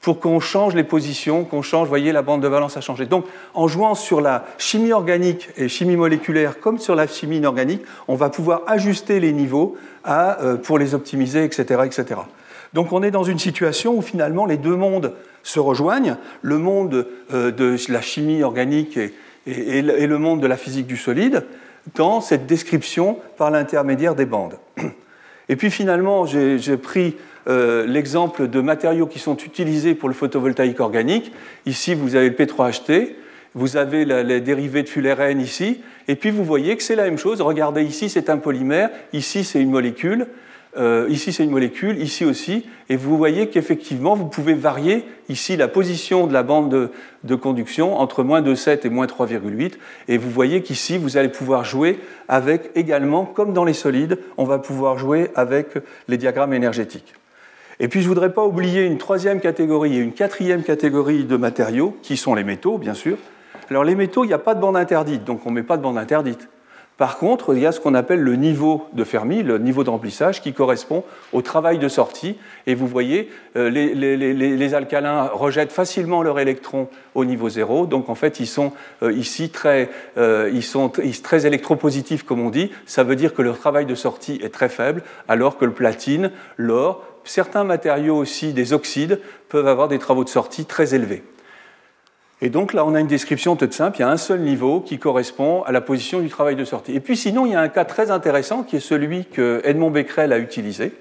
pour 0.00 0.20
qu'on 0.20 0.38
change 0.38 0.74
les 0.74 0.84
positions, 0.84 1.44
qu'on 1.44 1.62
change, 1.62 1.84
vous 1.84 1.88
voyez, 1.88 2.12
la 2.12 2.22
bande 2.22 2.40
de 2.40 2.48
valence 2.48 2.76
a 2.76 2.80
changé. 2.80 3.06
Donc, 3.06 3.24
en 3.54 3.66
jouant 3.66 3.96
sur 3.96 4.20
la 4.20 4.44
chimie 4.56 4.92
organique 4.92 5.48
et 5.56 5.68
chimie 5.68 5.96
moléculaire 5.96 6.60
comme 6.60 6.78
sur 6.78 6.94
la 6.94 7.08
chimie 7.08 7.38
inorganique, 7.38 7.82
on 8.06 8.14
va 8.14 8.30
pouvoir 8.30 8.62
ajuster 8.68 9.18
les 9.18 9.32
niveaux 9.32 9.76
euh, 10.08 10.56
pour 10.58 10.78
les 10.78 10.94
optimiser, 10.94 11.42
etc., 11.42 11.82
etc. 11.84 12.20
Donc, 12.72 12.92
on 12.92 13.02
est 13.02 13.10
dans 13.10 13.24
une 13.24 13.38
situation 13.38 13.96
où 13.96 14.02
finalement 14.02 14.46
les 14.46 14.58
deux 14.58 14.76
mondes 14.76 15.12
se 15.42 15.58
rejoignent, 15.58 16.16
le 16.42 16.58
monde 16.58 17.08
euh, 17.32 17.50
de 17.50 17.76
la 17.88 18.00
chimie 18.00 18.42
organique 18.42 18.98
et 19.46 19.82
le 19.82 20.18
monde 20.18 20.40
de 20.40 20.46
la 20.46 20.56
physique 20.56 20.86
du 20.86 20.96
solide, 20.96 21.44
dans 21.94 22.20
cette 22.20 22.46
description 22.46 23.18
par 23.36 23.50
l'intermédiaire 23.50 24.14
des 24.14 24.26
bandes. 24.26 24.58
Et 25.48 25.56
puis 25.56 25.70
finalement, 25.70 26.26
j'ai 26.26 26.76
pris 26.76 27.16
euh, 27.48 27.86
l'exemple 27.86 28.48
de 28.48 28.60
matériaux 28.60 29.06
qui 29.06 29.18
sont 29.18 29.36
utilisés 29.36 29.94
pour 29.94 30.08
le 30.08 30.14
photovoltaïque 30.14 30.80
organique. 30.80 31.32
Ici, 31.64 31.94
vous 31.94 32.16
avez 32.16 32.28
le 32.28 32.34
P3HT, 32.34 33.12
vous 33.54 33.76
avez 33.76 34.04
les 34.04 34.40
dérivés 34.40 34.82
de 34.82 34.88
fullerène 34.88 35.40
ici, 35.40 35.80
et 36.08 36.16
puis 36.16 36.30
vous 36.30 36.44
voyez 36.44 36.76
que 36.76 36.82
c'est 36.82 36.96
la 36.96 37.04
même 37.04 37.18
chose. 37.18 37.40
Regardez 37.40 37.82
ici, 37.84 38.08
c'est 38.08 38.28
un 38.28 38.38
polymère, 38.38 38.90
ici, 39.12 39.44
c'est 39.44 39.60
une 39.60 39.70
molécule, 39.70 40.26
euh, 40.78 41.06
ici, 41.08 41.32
c'est 41.32 41.44
une 41.44 41.50
molécule, 41.50 41.98
ici 42.02 42.24
aussi, 42.24 42.66
et 42.88 42.96
vous 42.96 43.16
voyez 43.16 43.48
qu'effectivement, 43.48 44.14
vous 44.14 44.26
pouvez 44.26 44.54
varier 44.54 45.04
ici 45.28 45.56
la 45.56 45.68
position 45.68 46.26
de 46.26 46.32
la 46.32 46.42
bande 46.42 46.90
de, 47.24 47.34
conduction 47.34 47.98
entre 47.98 48.22
moins 48.22 48.42
2,7 48.42 48.86
et 48.86 48.90
moins 48.90 49.06
3,8, 49.06 49.72
et 50.08 50.18
vous 50.18 50.30
voyez 50.30 50.62
qu'ici, 50.62 50.98
vous 50.98 51.16
allez 51.16 51.30
pouvoir 51.30 51.64
jouer 51.64 51.98
avec 52.28 52.70
également, 52.74 53.24
comme 53.24 53.52
dans 53.52 53.64
les 53.64 53.72
solides, 53.72 54.18
on 54.36 54.44
va 54.44 54.58
pouvoir 54.58 54.98
jouer 54.98 55.30
avec 55.34 55.68
les 56.08 56.18
diagrammes 56.18 56.52
énergétiques. 56.52 57.14
Et 57.80 57.88
puis, 57.88 58.00
je 58.00 58.06
ne 58.06 58.08
voudrais 58.08 58.32
pas 58.32 58.44
oublier 58.44 58.84
une 58.84 58.98
troisième 58.98 59.40
catégorie 59.40 59.96
et 59.96 60.00
une 60.00 60.12
quatrième 60.12 60.62
catégorie 60.62 61.24
de 61.24 61.36
matériaux, 61.36 61.96
qui 62.02 62.16
sont 62.16 62.34
les 62.34 62.44
métaux, 62.44 62.78
bien 62.78 62.94
sûr. 62.94 63.16
Alors, 63.70 63.84
les 63.84 63.94
métaux, 63.94 64.24
il 64.24 64.28
n'y 64.28 64.34
a 64.34 64.38
pas 64.38 64.54
de 64.54 64.60
bande 64.60 64.76
interdite, 64.76 65.24
donc 65.24 65.46
on 65.46 65.50
ne 65.50 65.56
met 65.56 65.62
pas 65.62 65.76
de 65.76 65.82
bande 65.82 65.98
interdite. 65.98 66.48
Par 66.96 67.18
contre, 67.18 67.54
il 67.54 67.60
y 67.60 67.66
a 67.66 67.72
ce 67.72 67.80
qu'on 67.80 67.92
appelle 67.92 68.20
le 68.20 68.36
niveau 68.36 68.86
de 68.94 69.04
Fermi, 69.04 69.42
le 69.42 69.58
niveau 69.58 69.84
de 69.84 69.90
remplissage, 69.90 70.40
qui 70.40 70.54
correspond 70.54 71.04
au 71.34 71.42
travail 71.42 71.78
de 71.78 71.88
sortie. 71.88 72.36
Et 72.66 72.74
vous 72.74 72.86
voyez, 72.86 73.30
euh, 73.56 73.68
les, 73.68 74.74
alcalins 74.74 75.24
rejettent 75.26 75.72
facilement 75.72 76.22
leurs 76.22 76.38
électrons 76.38 76.88
au 77.14 77.26
niveau 77.26 77.50
zéro. 77.50 77.84
Donc 77.84 78.08
en 78.08 78.14
fait, 78.14 78.40
ils 78.40 78.46
sont 78.46 78.72
euh, 79.02 79.12
ici 79.12 79.50
très, 79.50 79.90
euh, 80.16 80.50
ils 80.54 80.62
sont 80.62 80.90
très 81.22 81.44
électropositifs, 81.44 82.22
comme 82.22 82.40
on 82.40 82.50
dit. 82.50 82.70
Ça 82.86 83.04
veut 83.04 83.16
dire 83.16 83.34
que 83.34 83.42
leur 83.42 83.58
travail 83.58 83.84
de 83.84 83.94
sortie 83.94 84.40
est 84.42 84.52
très 84.52 84.70
faible, 84.70 85.02
alors 85.28 85.58
que 85.58 85.66
le 85.66 85.72
platine, 85.72 86.30
l'or, 86.56 87.04
certains 87.24 87.64
matériaux 87.64 88.16
aussi, 88.16 88.54
des 88.54 88.72
oxydes, 88.72 89.20
peuvent 89.50 89.68
avoir 89.68 89.88
des 89.88 89.98
travaux 89.98 90.24
de 90.24 90.30
sortie 90.30 90.64
très 90.64 90.94
élevés. 90.94 91.22
Et 92.42 92.50
donc 92.50 92.74
là, 92.74 92.84
on 92.84 92.94
a 92.94 93.00
une 93.00 93.06
description 93.06 93.56
toute 93.56 93.72
simple. 93.72 93.96
Il 93.98 94.00
y 94.00 94.04
a 94.04 94.10
un 94.10 94.18
seul 94.18 94.40
niveau 94.40 94.80
qui 94.80 94.98
correspond 94.98 95.62
à 95.62 95.72
la 95.72 95.80
position 95.80 96.20
du 96.20 96.28
travail 96.28 96.54
de 96.54 96.64
sortie. 96.64 96.94
Et 96.94 97.00
puis 97.00 97.16
sinon, 97.16 97.46
il 97.46 97.52
y 97.52 97.54
a 97.54 97.60
un 97.60 97.68
cas 97.68 97.86
très 97.86 98.10
intéressant 98.10 98.62
qui 98.62 98.76
est 98.76 98.80
celui 98.80 99.24
que 99.24 99.62
Edmond 99.64 99.90
Becquerel 99.90 100.32
a 100.32 100.38
utilisé. 100.38 100.92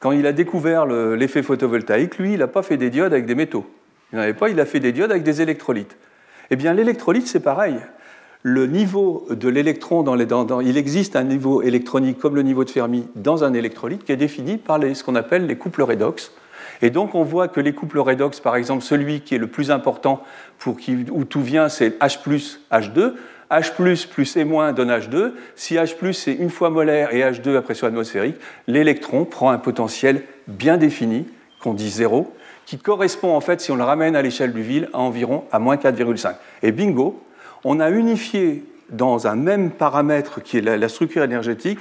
Quand 0.00 0.10
il 0.10 0.26
a 0.26 0.32
découvert 0.32 0.84
l'effet 0.86 1.42
photovoltaïque, 1.42 2.18
lui, 2.18 2.34
il 2.34 2.40
n'a 2.40 2.48
pas 2.48 2.62
fait 2.62 2.76
des 2.76 2.90
diodes 2.90 3.12
avec 3.12 3.26
des 3.26 3.34
métaux. 3.34 3.66
Il 4.12 4.16
n'en 4.16 4.22
avait 4.22 4.34
pas, 4.34 4.48
il 4.48 4.58
a 4.60 4.66
fait 4.66 4.80
des 4.80 4.92
diodes 4.92 5.10
avec 5.10 5.22
des 5.22 5.42
électrolytes. 5.42 5.96
Eh 6.50 6.56
bien, 6.56 6.74
l'électrolyte, 6.74 7.26
c'est 7.26 7.40
pareil. 7.40 7.76
Le 8.42 8.66
niveau 8.66 9.26
de 9.30 9.48
l'électron 9.48 10.02
dans 10.02 10.14
les. 10.14 10.26
Il 10.64 10.76
existe 10.76 11.16
un 11.16 11.24
niveau 11.24 11.62
électronique 11.62 12.18
comme 12.18 12.36
le 12.36 12.42
niveau 12.42 12.64
de 12.64 12.70
Fermi 12.70 13.08
dans 13.16 13.42
un 13.42 13.54
électrolyte 13.54 14.04
qui 14.04 14.12
est 14.12 14.16
défini 14.16 14.56
par 14.56 14.80
ce 14.80 15.02
qu'on 15.02 15.14
appelle 15.14 15.46
les 15.46 15.56
couples 15.56 15.82
redox. 15.82 16.32
Et 16.82 16.90
donc 16.90 17.14
on 17.14 17.22
voit 17.22 17.48
que 17.48 17.60
les 17.60 17.72
couples 17.72 17.98
redox, 17.98 18.40
par 18.40 18.56
exemple 18.56 18.82
celui 18.82 19.20
qui 19.20 19.34
est 19.34 19.38
le 19.38 19.46
plus 19.46 19.70
important, 19.70 20.22
pour 20.58 20.76
qui, 20.76 21.06
où 21.10 21.24
tout 21.24 21.42
vient, 21.42 21.68
c'est 21.68 21.98
H 22.00 22.22
plus 22.22 22.60
H2. 22.70 23.14
H 23.50 24.08
plus 24.08 24.36
moins 24.44 24.72
donne 24.72 24.90
H2. 24.90 25.32
Si 25.54 25.76
H 25.76 26.12
c'est 26.12 26.32
une 26.32 26.50
fois 26.50 26.70
molaire 26.70 27.14
et 27.14 27.20
H2 27.20 27.56
à 27.56 27.62
pression 27.62 27.86
atmosphérique, 27.86 28.36
l'électron 28.66 29.24
prend 29.24 29.50
un 29.50 29.58
potentiel 29.58 30.22
bien 30.48 30.76
défini, 30.76 31.26
qu'on 31.60 31.74
dit 31.74 31.90
zéro, 31.90 32.34
qui 32.64 32.78
correspond 32.78 33.34
en 33.34 33.40
fait, 33.40 33.60
si 33.60 33.70
on 33.70 33.76
le 33.76 33.84
ramène 33.84 34.16
à 34.16 34.22
l'échelle 34.22 34.52
du 34.52 34.62
vide, 34.62 34.88
à 34.92 34.98
environ 34.98 35.44
à 35.52 35.58
moins 35.58 35.76
4,5. 35.76 36.34
Et 36.62 36.72
bingo, 36.72 37.22
on 37.64 37.78
a 37.78 37.90
unifié 37.90 38.64
dans 38.90 39.26
un 39.26 39.36
même 39.36 39.70
paramètre 39.70 40.42
qui 40.42 40.58
est 40.58 40.60
la 40.60 40.88
structure 40.88 41.22
énergétique 41.22 41.78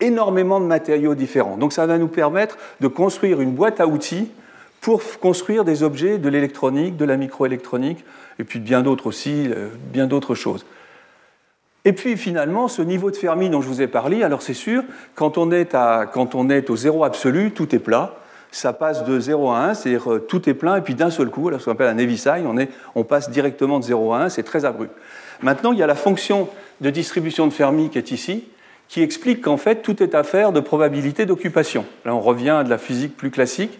énormément 0.00 0.60
de 0.60 0.66
matériaux 0.66 1.14
différents. 1.14 1.56
Donc 1.56 1.72
ça 1.72 1.86
va 1.86 1.98
nous 1.98 2.08
permettre 2.08 2.58
de 2.80 2.88
construire 2.88 3.40
une 3.40 3.52
boîte 3.52 3.80
à 3.80 3.86
outils 3.86 4.28
pour 4.80 5.02
construire 5.20 5.64
des 5.64 5.82
objets 5.82 6.18
de 6.18 6.28
l'électronique, 6.28 6.96
de 6.96 7.04
la 7.04 7.16
microélectronique, 7.16 8.04
et 8.38 8.44
puis 8.44 8.58
bien 8.58 8.82
d'autres 8.82 9.06
aussi, 9.06 9.48
euh, 9.48 9.68
bien 9.92 10.06
d'autres 10.06 10.34
choses. 10.34 10.64
Et 11.84 11.92
puis 11.92 12.16
finalement, 12.16 12.68
ce 12.68 12.82
niveau 12.82 13.10
de 13.10 13.16
Fermi 13.16 13.50
dont 13.50 13.62
je 13.62 13.68
vous 13.68 13.82
ai 13.82 13.86
parlé, 13.86 14.22
alors 14.22 14.42
c'est 14.42 14.54
sûr, 14.54 14.82
quand 15.14 15.38
on, 15.38 15.50
est 15.50 15.74
à, 15.74 16.06
quand 16.10 16.34
on 16.34 16.50
est 16.50 16.70
au 16.70 16.76
zéro 16.76 17.04
absolu, 17.04 17.52
tout 17.52 17.74
est 17.74 17.78
plat. 17.78 18.16
Ça 18.52 18.72
passe 18.72 19.04
de 19.04 19.20
0 19.20 19.50
à 19.50 19.58
1, 19.60 19.74
c'est-à-dire 19.74 20.12
euh, 20.12 20.18
tout 20.18 20.48
est 20.48 20.54
plein, 20.54 20.76
et 20.76 20.80
puis 20.80 20.94
d'un 20.94 21.10
seul 21.10 21.30
coup, 21.30 21.48
alors 21.48 21.60
ce 21.60 21.66
qu'on 21.66 21.72
appelle 21.72 21.86
un 21.86 21.98
Heaviside, 21.98 22.44
on, 22.46 22.56
on 22.96 23.04
passe 23.04 23.30
directement 23.30 23.78
de 23.78 23.84
0 23.84 24.12
à 24.12 24.22
1, 24.22 24.28
c'est 24.28 24.42
très 24.42 24.64
abrupt. 24.64 24.92
Maintenant, 25.40 25.72
il 25.72 25.78
y 25.78 25.82
a 25.82 25.86
la 25.86 25.94
fonction 25.94 26.48
de 26.80 26.90
distribution 26.90 27.46
de 27.46 27.52
Fermi 27.52 27.90
qui 27.90 27.98
est 27.98 28.10
ici, 28.10 28.44
qui 28.90 29.02
explique 29.02 29.42
qu'en 29.42 29.56
fait, 29.56 29.82
tout 29.82 30.02
est 30.02 30.16
affaire 30.16 30.50
de 30.50 30.58
probabilité 30.58 31.24
d'occupation. 31.24 31.86
Là, 32.04 32.12
on 32.12 32.20
revient 32.20 32.50
à 32.50 32.64
de 32.64 32.70
la 32.70 32.76
physique 32.76 33.16
plus 33.16 33.30
classique. 33.30 33.78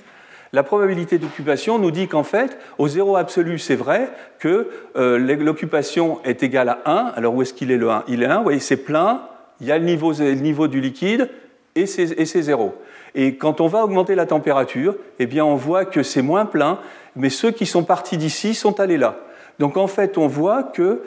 La 0.53 0.63
probabilité 0.63 1.19
d'occupation 1.19 1.81
nous 1.81 1.91
dit 1.91 2.07
qu'en 2.07 2.23
fait, 2.23 2.57
au 2.79 2.87
zéro 2.87 3.17
absolu, 3.17 3.59
c'est 3.59 3.75
vrai 3.75 4.09
que 4.39 4.69
euh, 4.97 5.19
l'occupation 5.19 6.21
est 6.25 6.45
égale 6.45 6.69
à 6.69 6.79
1. 6.85 7.13
Alors 7.17 7.35
où 7.35 7.43
est-ce 7.43 7.53
qu'il 7.53 7.73
est 7.73 7.77
le 7.77 7.91
1 7.91 8.05
Il 8.07 8.23
est 8.23 8.27
1, 8.27 8.39
vous 8.39 8.45
voyez, 8.45 8.61
c'est 8.61 8.77
plein, 8.77 9.23
il 9.61 9.67
y 9.67 9.73
a 9.73 9.79
le 9.79 9.85
niveau, 9.85 10.13
le 10.13 10.35
niveau 10.35 10.69
du 10.69 10.81
liquide 10.81 11.29
et 11.75 11.87
c'est 11.87 12.43
zéro. 12.43 12.75
Et 13.17 13.35
quand 13.35 13.61
on 13.61 13.67
va 13.67 13.85
augmenter 13.85 14.15
la 14.15 14.27
température, 14.27 14.95
eh 15.19 15.27
bien 15.27 15.45
on 15.45 15.57
voit 15.57 15.87
que 15.87 16.05
c'est 16.05 16.23
moins 16.23 16.47
plein, 16.47 16.79
mais 17.17 17.31
ceux 17.31 17.51
qui 17.51 17.67
sont 17.67 17.83
partis 17.83 18.17
d'ici 18.17 18.55
sont 18.55 18.79
allés 18.79 18.97
là. 18.97 19.19
Donc 19.61 19.77
en 19.77 19.87
fait, 19.87 20.17
on 20.17 20.27
voit 20.27 20.63
que 20.63 21.03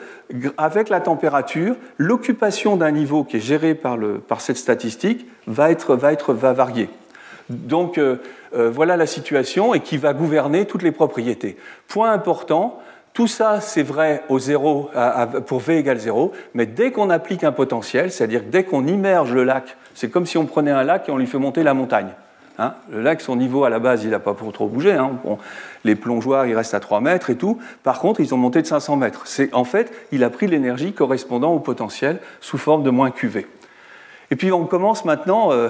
avec 0.56 0.88
la 0.88 1.00
température, 1.00 1.74
l'occupation 1.98 2.76
d'un 2.76 2.92
niveau 2.92 3.24
qui 3.24 3.38
est 3.38 3.40
géré 3.40 3.74
par, 3.74 3.98
cette 4.38 4.56
statistique 4.56 5.26
va, 5.48 5.72
être, 5.72 5.96
va, 5.96 6.52
varier. 6.52 6.88
Donc 7.50 7.98
euh, 7.98 8.18
euh, 8.54 8.70
voilà 8.70 8.96
la 8.96 9.06
situation 9.06 9.74
et 9.74 9.80
qui 9.80 9.96
va 9.96 10.12
gouverner 10.12 10.66
toutes 10.66 10.84
les 10.84 10.92
propriétés. 10.92 11.56
Point 11.88 12.12
important, 12.12 12.78
tout 13.12 13.26
ça 13.26 13.60
c'est 13.60 13.82
vrai 13.82 14.22
au 14.28 14.38
zéro, 14.38 14.88
pour 15.46 15.58
V 15.58 15.78
égale 15.78 15.98
0, 15.98 16.30
mais 16.54 16.66
dès 16.66 16.92
qu'on 16.92 17.10
applique 17.10 17.42
un 17.42 17.52
potentiel, 17.52 18.12
c'est-à-dire 18.12 18.42
dès 18.48 18.62
qu'on 18.62 18.86
immerge 18.86 19.32
le 19.32 19.42
lac, 19.42 19.76
c'est 19.94 20.10
comme 20.10 20.26
si 20.26 20.38
on 20.38 20.46
prenait 20.46 20.70
un 20.70 20.84
lac 20.84 21.08
et 21.08 21.12
on 21.12 21.18
lui 21.18 21.26
fait 21.26 21.38
monter 21.38 21.64
la 21.64 21.74
montagne. 21.74 22.12
Hein. 22.58 22.74
le 22.88 23.00
lac, 23.00 23.20
son 23.20 23.34
niveau 23.34 23.64
à 23.64 23.70
la 23.70 23.80
base, 23.80 24.04
il 24.04 24.10
n'a 24.10 24.20
pas 24.20 24.34
pour 24.34 24.52
trop 24.52 24.68
bougé. 24.68 24.92
Hein. 24.92 25.18
les 25.84 25.96
plongeoires, 25.96 26.46
ils 26.46 26.54
restent 26.54 26.74
à 26.74 26.80
3 26.80 27.00
mètres 27.00 27.30
et 27.30 27.36
tout. 27.36 27.58
Par 27.82 27.98
contre, 27.98 28.20
ils 28.20 28.32
ont 28.32 28.36
monté 28.36 28.62
de 28.62 28.66
500 28.66 28.96
mètres. 28.96 29.22
C'est, 29.26 29.52
en 29.54 29.64
fait, 29.64 29.92
il 30.12 30.22
a 30.22 30.30
pris 30.30 30.46
l'énergie 30.46 30.92
correspondant 30.92 31.52
au 31.52 31.58
potentiel 31.58 32.20
sous 32.40 32.58
forme 32.58 32.84
de 32.84 32.90
moins 32.90 33.10
QV. 33.10 33.46
Et 34.30 34.36
puis, 34.36 34.52
on 34.52 34.66
commence 34.66 35.04
maintenant 35.04 35.52
euh, 35.52 35.68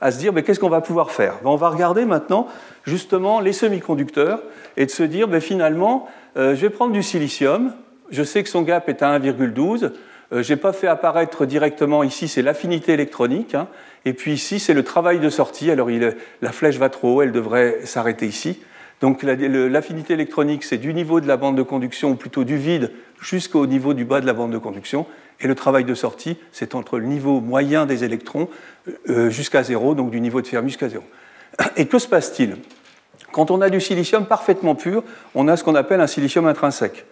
à 0.00 0.10
se 0.10 0.18
dire, 0.18 0.32
mais 0.32 0.42
qu'est-ce 0.42 0.60
qu'on 0.60 0.68
va 0.68 0.80
pouvoir 0.80 1.10
faire? 1.10 1.34
Ben, 1.42 1.50
On 1.50 1.56
va 1.56 1.68
regarder 1.68 2.04
maintenant, 2.04 2.46
justement, 2.84 3.40
les 3.40 3.52
semi-conducteurs 3.52 4.42
et 4.76 4.86
de 4.86 4.90
se 4.90 5.02
dire, 5.02 5.28
ben, 5.28 5.40
finalement, 5.40 6.08
euh, 6.36 6.54
je 6.54 6.60
vais 6.60 6.70
prendre 6.70 6.92
du 6.92 7.02
silicium. 7.02 7.72
Je 8.10 8.22
sais 8.22 8.42
que 8.42 8.48
son 8.48 8.62
gap 8.62 8.88
est 8.88 9.02
à 9.02 9.18
1,12. 9.18 9.92
Euh, 10.32 10.42
je 10.42 10.52
n'ai 10.52 10.56
pas 10.58 10.72
fait 10.72 10.86
apparaître 10.86 11.46
directement 11.46 12.02
ici, 12.02 12.28
c'est 12.28 12.42
l'affinité 12.42 12.92
électronique. 12.92 13.54
Hein. 13.54 13.68
Et 14.04 14.12
puis 14.12 14.32
ici, 14.32 14.58
c'est 14.58 14.74
le 14.74 14.82
travail 14.82 15.20
de 15.20 15.28
sortie. 15.28 15.70
Alors 15.70 15.88
la 16.40 16.52
flèche 16.52 16.78
va 16.78 16.88
trop 16.88 17.16
haut, 17.16 17.22
elle 17.22 17.32
devrait 17.32 17.80
s'arrêter 17.84 18.26
ici. 18.26 18.60
Donc 19.00 19.24
l'affinité 19.24 20.12
électronique, 20.12 20.62
c'est 20.62 20.78
du 20.78 20.94
niveau 20.94 21.20
de 21.20 21.26
la 21.26 21.36
bande 21.36 21.56
de 21.56 21.62
conduction, 21.62 22.10
ou 22.10 22.14
plutôt 22.14 22.44
du 22.44 22.56
vide, 22.56 22.92
jusqu'au 23.20 23.66
niveau 23.66 23.94
du 23.94 24.04
bas 24.04 24.20
de 24.20 24.26
la 24.26 24.32
bande 24.32 24.52
de 24.52 24.58
conduction. 24.58 25.06
Et 25.40 25.48
le 25.48 25.56
travail 25.56 25.84
de 25.84 25.94
sortie, 25.94 26.36
c'est 26.52 26.76
entre 26.76 26.98
le 26.98 27.06
niveau 27.06 27.40
moyen 27.40 27.84
des 27.84 28.04
électrons 28.04 28.48
euh, 29.08 29.28
jusqu'à 29.28 29.64
zéro, 29.64 29.96
donc 29.96 30.10
du 30.10 30.20
niveau 30.20 30.40
de 30.40 30.46
Fermi 30.46 30.68
jusqu'à 30.68 30.88
zéro. 30.88 31.02
Et 31.76 31.86
que 31.86 31.98
se 31.98 32.06
passe-t-il? 32.06 32.58
Quand 33.32 33.50
on 33.50 33.60
a 33.60 33.70
du 33.70 33.80
silicium 33.80 34.26
parfaitement 34.26 34.76
pur, 34.76 35.02
on 35.34 35.48
a 35.48 35.56
ce 35.56 35.64
qu'on 35.64 35.74
appelle 35.74 36.00
un 36.00 36.06
silicium 36.06 36.46
intrinsèque. 36.46 37.04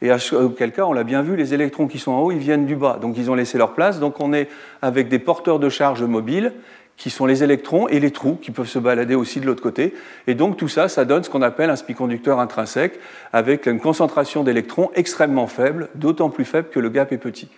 Et 0.00 0.10
auquel 0.12 0.72
cas, 0.72 0.84
on 0.84 0.92
l'a 0.92 1.04
bien 1.04 1.22
vu, 1.22 1.36
les 1.36 1.54
électrons 1.54 1.88
qui 1.88 1.98
sont 1.98 2.12
en 2.12 2.20
haut, 2.20 2.30
ils 2.30 2.38
viennent 2.38 2.66
du 2.66 2.76
bas. 2.76 2.98
Donc 3.00 3.16
ils 3.18 3.30
ont 3.30 3.34
laissé 3.34 3.58
leur 3.58 3.74
place. 3.74 3.98
Donc 3.98 4.20
on 4.20 4.32
est 4.32 4.48
avec 4.80 5.08
des 5.08 5.18
porteurs 5.18 5.58
de 5.58 5.68
charge 5.68 6.02
mobiles 6.02 6.52
qui 6.96 7.10
sont 7.10 7.26
les 7.26 7.44
électrons 7.44 7.88
et 7.88 8.00
les 8.00 8.10
trous 8.10 8.34
qui 8.34 8.50
peuvent 8.50 8.68
se 8.68 8.78
balader 8.78 9.14
aussi 9.14 9.40
de 9.40 9.46
l'autre 9.46 9.62
côté. 9.62 9.94
Et 10.26 10.34
donc 10.34 10.56
tout 10.56 10.68
ça, 10.68 10.88
ça 10.88 11.04
donne 11.04 11.22
ce 11.22 11.30
qu'on 11.30 11.42
appelle 11.42 11.70
un 11.70 11.76
semi-conducteur 11.76 12.40
intrinsèque 12.40 12.98
avec 13.32 13.66
une 13.66 13.80
concentration 13.80 14.42
d'électrons 14.42 14.90
extrêmement 14.94 15.46
faible, 15.46 15.88
d'autant 15.94 16.28
plus 16.28 16.44
faible 16.44 16.68
que 16.70 16.80
le 16.80 16.90
gap 16.90 17.12
est 17.12 17.18
petit. 17.18 17.48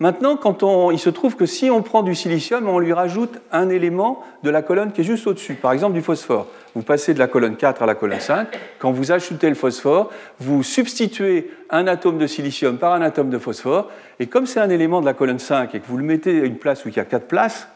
Maintenant, 0.00 0.36
quand 0.36 0.62
on, 0.62 0.92
il 0.92 0.98
se 0.98 1.10
trouve 1.10 1.34
que 1.34 1.44
si 1.44 1.70
on 1.70 1.82
prend 1.82 2.04
du 2.04 2.14
silicium, 2.14 2.68
on 2.68 2.78
lui 2.78 2.92
rajoute 2.92 3.40
un 3.50 3.68
élément 3.68 4.24
de 4.44 4.50
la 4.50 4.62
colonne 4.62 4.92
qui 4.92 5.00
est 5.00 5.04
juste 5.04 5.26
au-dessus, 5.26 5.54
par 5.54 5.72
exemple 5.72 5.94
du 5.94 6.02
phosphore. 6.02 6.46
Vous 6.76 6.82
passez 6.82 7.14
de 7.14 7.18
la 7.18 7.26
colonne 7.26 7.56
4 7.56 7.82
à 7.82 7.86
la 7.86 7.96
colonne 7.96 8.20
5. 8.20 8.46
Quand 8.78 8.92
vous 8.92 9.10
ajoutez 9.10 9.48
le 9.48 9.56
phosphore, 9.56 10.10
vous 10.38 10.62
substituez 10.62 11.50
un 11.70 11.88
atome 11.88 12.18
de 12.18 12.28
silicium 12.28 12.78
par 12.78 12.92
un 12.92 13.02
atome 13.02 13.28
de 13.30 13.38
phosphore. 13.38 13.90
Et 14.20 14.28
comme 14.28 14.46
c'est 14.46 14.60
un 14.60 14.70
élément 14.70 15.00
de 15.00 15.06
la 15.06 15.14
colonne 15.14 15.40
5 15.40 15.74
et 15.74 15.80
que 15.80 15.86
vous 15.88 15.96
le 15.96 16.04
mettez 16.04 16.42
à 16.42 16.44
une 16.44 16.58
place 16.58 16.84
où 16.84 16.88
il 16.88 16.96
y 16.96 17.00
a 17.00 17.04
4 17.04 17.26
places, 17.26 17.66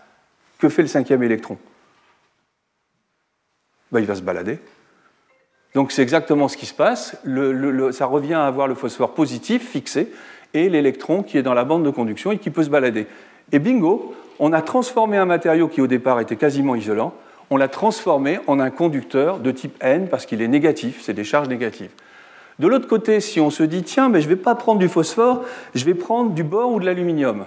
que 0.60 0.68
fait 0.68 0.82
le 0.82 0.88
cinquième 0.88 1.24
électron? 1.24 1.58
Ben, 3.90 3.98
Il 3.98 4.06
va 4.06 4.14
se 4.14 4.22
balader. 4.22 4.60
Donc 5.74 5.90
c'est 5.90 6.02
exactement 6.02 6.46
ce 6.46 6.56
qui 6.56 6.66
se 6.66 6.74
passe. 6.74 7.16
ça 7.92 8.06
revient 8.06 8.34
à 8.34 8.46
avoir 8.46 8.68
le 8.68 8.76
phosphore 8.76 9.14
positif 9.14 9.70
fixé 9.70 10.12
et 10.54 10.68
l'électron 10.68 11.22
qui 11.22 11.38
est 11.38 11.42
dans 11.42 11.54
la 11.54 11.64
bande 11.64 11.84
de 11.84 11.90
conduction 11.90 12.32
et 12.32 12.38
qui 12.38 12.50
peut 12.50 12.62
se 12.62 12.70
balader. 12.70 13.06
Et 13.52 13.58
bingo, 13.58 14.14
on 14.38 14.52
a 14.52 14.62
transformé 14.62 15.16
un 15.16 15.24
matériau 15.24 15.68
qui 15.68 15.80
au 15.80 15.86
départ 15.86 16.20
était 16.20 16.36
quasiment 16.36 16.74
isolant, 16.74 17.14
on 17.50 17.56
l'a 17.56 17.68
transformé 17.68 18.38
en 18.46 18.60
un 18.60 18.70
conducteur 18.70 19.38
de 19.38 19.50
type 19.50 19.76
N 19.82 20.08
parce 20.08 20.26
qu'il 20.26 20.40
est 20.40 20.48
négatif, 20.48 21.00
c'est 21.02 21.12
des 21.12 21.24
charges 21.24 21.48
négatives. 21.48 21.90
De 22.58 22.66
l'autre 22.66 22.88
côté, 22.88 23.20
si 23.20 23.40
on 23.40 23.50
se 23.50 23.62
dit, 23.62 23.82
tiens, 23.82 24.08
mais 24.08 24.20
je 24.20 24.28
ne 24.28 24.34
vais 24.34 24.40
pas 24.40 24.54
prendre 24.54 24.78
du 24.78 24.88
phosphore, 24.88 25.42
je 25.74 25.84
vais 25.84 25.94
prendre 25.94 26.30
du 26.30 26.44
bore 26.44 26.72
ou 26.72 26.80
de 26.80 26.86
l'aluminium, 26.86 27.44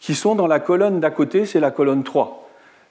qui 0.00 0.14
sont 0.14 0.34
dans 0.34 0.46
la 0.46 0.60
colonne 0.60 1.00
d'à 1.00 1.10
côté, 1.10 1.46
c'est 1.46 1.60
la 1.60 1.70
colonne 1.70 2.04
3. 2.04 2.43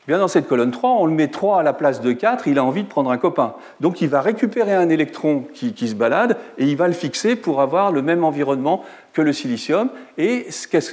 Bien 0.07 0.17
dans 0.17 0.27
cette 0.27 0.47
colonne 0.47 0.71
3, 0.71 0.89
on 0.91 1.05
le 1.05 1.13
met 1.13 1.29
3 1.29 1.61
à 1.61 1.63
la 1.63 1.71
place 1.71 2.01
de 2.01 2.11
4, 2.11 2.47
il 2.47 2.59
a 2.59 2.63
envie 2.63 2.83
de 2.83 2.89
prendre 2.89 3.09
un 3.09 3.17
copain. 3.17 3.55
Donc 3.79 4.01
il 4.01 4.09
va 4.09 4.19
récupérer 4.19 4.73
un 4.73 4.89
électron 4.89 5.45
qui, 5.53 5.87
se 5.87 5.95
balade 5.95 6.37
et 6.57 6.65
il 6.65 6.75
va 6.75 6.87
le 6.87 6.93
fixer 6.93 7.37
pour 7.37 7.61
avoir 7.61 7.91
le 7.91 8.01
même 8.01 8.25
environnement 8.25 8.83
que 9.13 9.21
le 9.21 9.31
silicium. 9.31 9.89
Et 10.17 10.47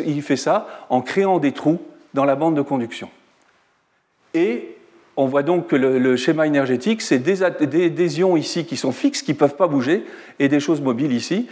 il 0.07 0.23
fait 0.23 0.37
ça 0.37 0.69
en 0.91 1.01
créant 1.01 1.39
des 1.39 1.51
trous 1.51 1.81
dans 2.15 2.25
la 2.25 2.37
bande 2.37 2.55
de 2.55 2.63
conduction. 2.63 3.11
Et 4.35 4.77
on 5.17 5.27
voit 5.27 5.43
donc 5.43 5.67
que 5.67 5.77
le, 5.77 6.17
schéma 6.17 6.47
énergétique, 6.47 7.03
c'est 7.03 7.19
des, 7.19 7.91
des, 7.91 8.21
ions 8.21 8.37
ici 8.37 8.65
qui 8.65 8.77
sont 8.77 8.93
fixes, 8.93 9.23
qui 9.23 9.33
ne 9.33 9.37
peuvent 9.37 9.57
pas 9.57 9.67
bouger, 9.67 10.07
et 10.39 10.49
des 10.49 10.61
choses 10.61 10.81
mobiles 10.81 11.13
ici. 11.13 11.49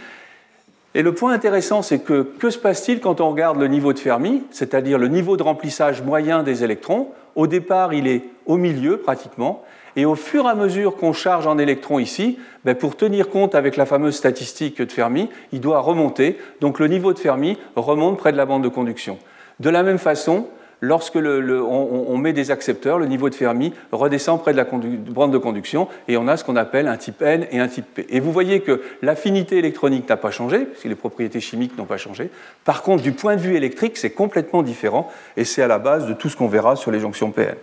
Et 0.95 1.03
le 1.03 1.13
point 1.13 1.33
intéressant, 1.33 1.81
c'est 1.81 1.99
que 1.99 2.23
que 2.23 2.49
se 2.49 2.57
passe-t-il 2.57 2.99
quand 2.99 3.21
on 3.21 3.29
regarde 3.29 3.59
le 3.59 3.67
niveau 3.67 3.93
de 3.93 3.99
Fermi, 3.99 4.43
c'est-à-dire 4.49 4.97
le 4.97 5.07
niveau 5.07 5.37
de 5.37 5.43
remplissage 5.43 6.01
moyen 6.01 6.41
des 6.41 6.63
électrons? 6.63 7.09
Au 7.35 7.45
départ, 7.45 7.93
il 7.93 8.07
est 8.07 8.23
au 8.47 8.57
milieu 8.57 8.97
pratiquement, 8.97 9.63
et 9.95 10.05
au 10.05 10.15
fur 10.15 10.45
et 10.45 10.49
à 10.49 10.55
mesure 10.55 10.95
qu'on 10.95 11.13
charge 11.13 11.45
en 11.45 11.57
électrons 11.57 11.99
ici, 11.99 12.39
ben, 12.65 12.75
pour 12.75 12.95
tenir 12.95 13.29
compte 13.29 13.55
avec 13.55 13.77
la 13.77 13.85
fameuse 13.85 14.15
statistique 14.15 14.81
de 14.81 14.91
Fermi, 14.91 15.29
il 15.51 15.61
doit 15.61 15.79
remonter. 15.79 16.37
Donc 16.61 16.79
le 16.79 16.87
niveau 16.87 17.13
de 17.13 17.19
Fermi 17.19 17.57
remonte 17.75 18.17
près 18.17 18.31
de 18.31 18.37
la 18.37 18.45
bande 18.45 18.63
de 18.63 18.69
conduction. 18.69 19.17
De 19.59 19.69
la 19.69 19.83
même 19.83 19.97
façon, 19.97 20.47
lorsque 20.81 21.15
on, 21.17 22.17
met 22.17 22.33
des 22.33 22.51
accepteurs, 22.51 22.99
le 22.99 23.05
niveau 23.05 23.29
de 23.29 23.35
Fermi 23.35 23.73
redescend 23.91 24.41
près 24.41 24.51
de 24.51 24.57
la 24.57 24.65
bande 24.65 25.31
de 25.31 25.37
conduction 25.37 25.87
et 26.07 26.17
on 26.17 26.27
a 26.27 26.37
ce 26.37 26.43
qu'on 26.43 26.55
appelle 26.55 26.87
un 26.87 26.97
type 26.97 27.21
N 27.21 27.47
et 27.51 27.59
un 27.59 27.67
type 27.67 27.85
P. 27.93 28.07
Et 28.09 28.19
vous 28.19 28.31
voyez 28.31 28.61
que 28.61 28.81
l'affinité 29.01 29.57
électronique 29.57 30.07
n'a 30.09 30.17
pas 30.17 30.31
changé, 30.31 30.65
puisque 30.65 30.85
les 30.85 30.95
propriétés 30.95 31.39
chimiques 31.39 31.77
n'ont 31.77 31.85
pas 31.85 31.97
changé. 31.97 32.29
Par 32.65 32.81
contre, 32.83 33.03
du 33.03 33.11
point 33.11 33.35
de 33.35 33.41
vue 33.41 33.55
électrique, 33.55 33.97
c'est 33.97 34.11
complètement 34.11 34.63
différent 34.63 35.11
et 35.37 35.45
c'est 35.45 35.61
à 35.61 35.67
la 35.67 35.79
base 35.79 36.07
de 36.07 36.13
tout 36.13 36.29
ce 36.29 36.37
qu'on 36.37 36.47
verra 36.47 36.75
sur 36.75 36.91
les 36.91 36.99
jonctions 36.99 37.31
PN. 37.31 37.55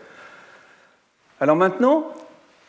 Alors 1.40 1.56
maintenant, 1.56 2.06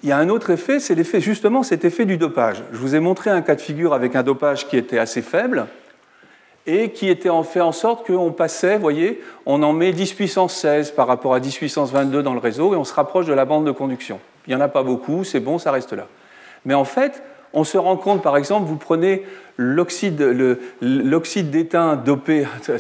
il 0.04 0.10
y 0.10 0.12
a 0.12 0.18
un 0.18 0.30
autre 0.30 0.52
effet, 0.52 0.80
c'est 0.80 0.94
l'effet 0.94 1.22
justement 1.22 1.64
cet 1.64 1.84
effet 1.84 2.06
du 2.06 2.18
dopage. 2.18 2.64
Je 2.72 2.78
vous 2.78 2.96
ai 2.96 3.00
montré 3.00 3.30
un 3.30 3.42
cas 3.42 3.56
de 3.56 3.62
figure 3.62 3.94
avec 3.94 4.16
un 4.16 4.24
dopage 4.24 4.68
qui 4.68 4.78
était 4.78 5.00
assez 5.00 5.22
faible, 5.22 5.68
et 6.68 6.92
qui 6.92 7.10
était 7.10 7.30
en 7.30 7.44
fait 7.44 7.62
en 7.62 7.72
sorte 7.72 8.06
qu'on 8.06 8.32
passait, 8.32 8.76
vous 8.76 8.82
voyez, 8.82 9.22
on 9.46 9.64
en 9.64 9.72
met 9.72 9.94
10 9.94 10.14
puissance 10.14 10.54
16 10.58 10.92
par 10.92 11.08
rapport 11.08 11.34
à 11.34 11.40
10 11.40 11.58
puissance 11.58 11.92
22 11.92 12.22
dans 12.22 12.34
le 12.34 12.40
réseau 12.40 12.74
et 12.74 12.78
on 12.78 12.84
se 12.84 12.94
rapproche 12.94 13.26
de 13.26 13.34
la 13.34 13.46
bande 13.46 13.66
de 13.66 13.72
conduction. 13.72 14.20
Il 14.46 14.50
n'y 14.52 14.56
en 14.62 14.64
a 14.64 14.68
pas 14.68 14.84
beaucoup, 14.84 15.24
c'est 15.24 15.40
bon, 15.40 15.58
ça 15.58 15.72
reste 15.72 15.94
là. 15.94 16.08
Mais 16.66 16.74
en 16.74 16.84
fait, 16.84 17.24
on 17.54 17.64
se 17.64 17.78
rend 17.78 17.96
compte, 17.96 18.22
par 18.22 18.36
exemple, 18.36 18.68
vous 18.68 18.76
prenez 18.76 19.24
l'oxyde 19.56 20.18
d'étain 21.50 21.96
dopé, 21.96 22.46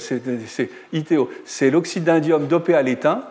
c'est 1.45 1.69
l'oxyde 1.71 2.03
d'indium 2.03 2.45
dopé 2.47 2.75
à 2.75 2.81
l'étain. 2.81 3.23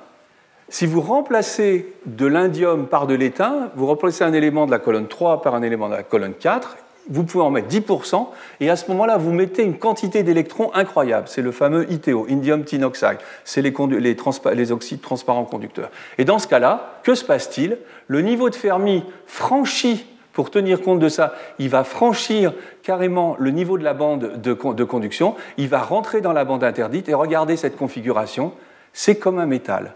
Si 0.68 0.86
vous 0.86 1.00
remplacez 1.00 1.94
de 2.06 2.26
l'indium 2.26 2.88
par 2.88 3.06
de 3.06 3.14
l'étain, 3.14 3.70
vous 3.76 3.86
remplacez 3.86 4.24
un 4.24 4.32
élément 4.32 4.66
de 4.66 4.72
la 4.72 4.78
colonne 4.78 5.06
3 5.06 5.42
par 5.42 5.54
un 5.54 5.62
élément 5.62 5.88
de 5.88 5.94
la 5.94 6.02
colonne 6.02 6.34
4, 6.34 6.76
vous 7.08 7.24
pouvez 7.24 7.44
en 7.44 7.50
mettre 7.50 7.68
10%, 7.68 8.26
et 8.60 8.70
à 8.70 8.76
ce 8.76 8.90
moment-là, 8.90 9.16
vous 9.16 9.32
mettez 9.32 9.62
une 9.62 9.78
quantité 9.78 10.22
d'électrons 10.22 10.70
incroyable. 10.74 11.28
C'est 11.28 11.42
le 11.42 11.52
fameux 11.52 11.90
ITO, 11.90 12.26
indium 12.28 12.64
tin 12.64 12.82
oxide. 12.82 13.18
C'est 13.44 13.62
les, 13.62 13.72
les, 14.00 14.72
oxydes 14.72 15.00
transparents 15.00 15.44
conducteurs. 15.44 15.90
Et 16.18 16.24
dans 16.24 16.38
ce 16.38 16.48
cas-là, 16.48 17.00
que 17.02 17.14
se 17.14 17.24
passe-t-il? 17.24 17.78
Le 18.08 18.20
niveau 18.22 18.50
de 18.50 18.54
Fermi 18.54 19.04
franchit, 19.26 20.06
pour 20.32 20.50
tenir 20.50 20.82
compte 20.82 20.98
de 20.98 21.08
ça, 21.08 21.34
il 21.58 21.68
va 21.68 21.84
franchir 21.84 22.52
carrément 22.82 23.36
le 23.38 23.50
niveau 23.50 23.78
de 23.78 23.84
la 23.84 23.94
bande 23.94 24.40
de, 24.42 24.52
de 24.52 24.84
conduction, 24.84 25.34
il 25.56 25.68
va 25.68 25.80
rentrer 25.80 26.20
dans 26.20 26.32
la 26.32 26.44
bande 26.44 26.64
interdite, 26.64 27.08
et 27.08 27.14
regardez 27.14 27.56
cette 27.56 27.76
configuration, 27.76 28.52
c'est 28.92 29.16
comme 29.16 29.38
un 29.38 29.46
métal. 29.46 29.94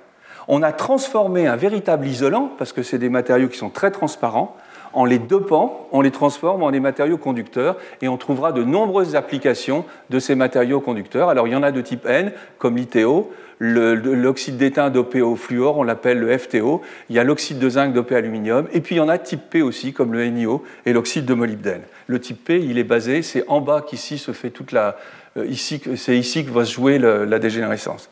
On 0.49 0.63
a 0.63 0.73
transformé 0.73 1.47
un 1.47 1.57
véritable 1.57 2.07
isolant, 2.07 2.51
parce 2.57 2.73
que 2.73 2.83
c'est 2.83 2.99
des 2.99 3.09
matériaux 3.09 3.49
qui 3.49 3.59
sont 3.59 3.71
très 3.71 3.91
transparents, 3.91 4.57
en 4.93 5.05
les 5.05 5.19
dopant, 5.19 5.89
on 5.93 6.01
les 6.01 6.11
transforme 6.11 6.63
en 6.63 6.71
des 6.71 6.81
matériaux 6.81 7.19
conducteurs 7.19 7.77
et 8.03 8.09
on 8.09 8.17
trouvera 8.17 8.53
de 8.53 8.63
nombreuses 8.63 9.17
applications 9.17 9.85
de 10.11 10.19
ces 10.19 10.35
matériaux 10.35 10.81
conducteurs. 10.81 11.29
Alors 11.29 11.47
il 11.47 11.53
y 11.53 11.57
en 11.57 11.63
a 11.63 11.73
de 11.73 11.81
type 11.81 12.07
N, 12.07 12.33
comme 12.59 12.77
l'ITO, 12.77 13.31
l'oxyde 13.61 14.57
d'étain 14.57 14.91
dopé 14.91 15.21
au 15.21 15.37
fluor, 15.37 15.77
on 15.77 15.83
l'appelle 15.83 16.19
le 16.19 16.37
FTO, 16.37 16.81
il 17.11 17.17
y 17.17 17.19
a 17.19 17.25
l'oxyde 17.25 17.59
de 17.59 17.69
zinc 17.69 17.93
dopé 17.93 18.17
aluminium, 18.17 18.67
et 18.73 18.81
puis 18.81 18.95
il 18.95 18.99
y 18.99 19.03
en 19.03 19.09
a 19.09 19.19
type 19.19 19.51
P 19.51 19.63
aussi, 19.63 19.93
comme 19.93 20.13
le 20.13 20.27
NiO 20.27 20.65
et 20.87 20.93
l'oxyde 20.93 21.27
de 21.27 21.35
molybdène. 21.35 21.83
Le 22.07 22.19
type 22.19 22.45
P, 22.45 22.61
il 22.61 22.79
est 22.79 22.85
basé, 22.85 23.23
c'est 23.23 23.45
en 23.49 23.61
bas 23.61 23.85
qu'ici 23.87 24.19
se 24.19 24.33
fait 24.33 24.51
toute 24.51 24.73
la. 24.73 24.97
Euh, 25.37 25.47
ici, 25.47 25.81
c'est 25.97 26.17
ici 26.17 26.45
que 26.45 26.51
va 26.51 26.65
se 26.65 26.73
jouer 26.73 26.99
la 26.99 27.39
dégénérescence. 27.39 28.09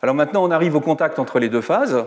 Alors 0.00 0.14
maintenant, 0.14 0.44
on 0.44 0.50
arrive 0.50 0.76
au 0.76 0.80
contact 0.80 1.18
entre 1.18 1.40
les 1.40 1.48
deux 1.48 1.60
phases. 1.60 2.04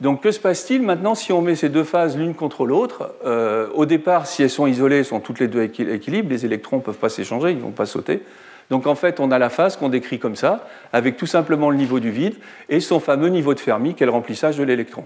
Donc 0.00 0.22
que 0.22 0.32
se 0.32 0.40
passe-t-il 0.40 0.82
maintenant 0.82 1.14
si 1.14 1.32
on 1.32 1.40
met 1.40 1.54
ces 1.54 1.68
deux 1.68 1.84
phases 1.84 2.16
l'une 2.16 2.34
contre 2.34 2.66
l'autre? 2.66 3.14
Euh, 3.24 3.68
Au 3.74 3.86
départ, 3.86 4.26
si 4.26 4.42
elles 4.42 4.50
sont 4.50 4.66
isolées, 4.66 4.98
elles 4.98 5.04
sont 5.04 5.20
toutes 5.20 5.40
les 5.40 5.48
deux 5.48 5.62
équilibres, 5.62 6.30
les 6.30 6.44
électrons 6.44 6.76
ne 6.78 6.82
peuvent 6.82 6.98
pas 6.98 7.08
s'échanger, 7.08 7.50
ils 7.50 7.56
ne 7.56 7.62
vont 7.62 7.70
pas 7.70 7.86
sauter. 7.86 8.22
Donc 8.70 8.86
en 8.86 8.94
fait, 8.94 9.20
on 9.20 9.30
a 9.30 9.38
la 9.38 9.50
phase 9.50 9.76
qu'on 9.76 9.88
décrit 9.88 10.18
comme 10.18 10.36
ça, 10.36 10.66
avec 10.92 11.16
tout 11.16 11.26
simplement 11.26 11.70
le 11.70 11.76
niveau 11.76 12.00
du 12.00 12.10
vide 12.10 12.34
et 12.68 12.80
son 12.80 12.98
fameux 12.98 13.28
niveau 13.28 13.54
de 13.54 13.60
Fermi, 13.60 13.94
qui 13.94 14.02
est 14.02 14.06
le 14.06 14.12
remplissage 14.12 14.56
de 14.56 14.64
l'électron. 14.64 15.04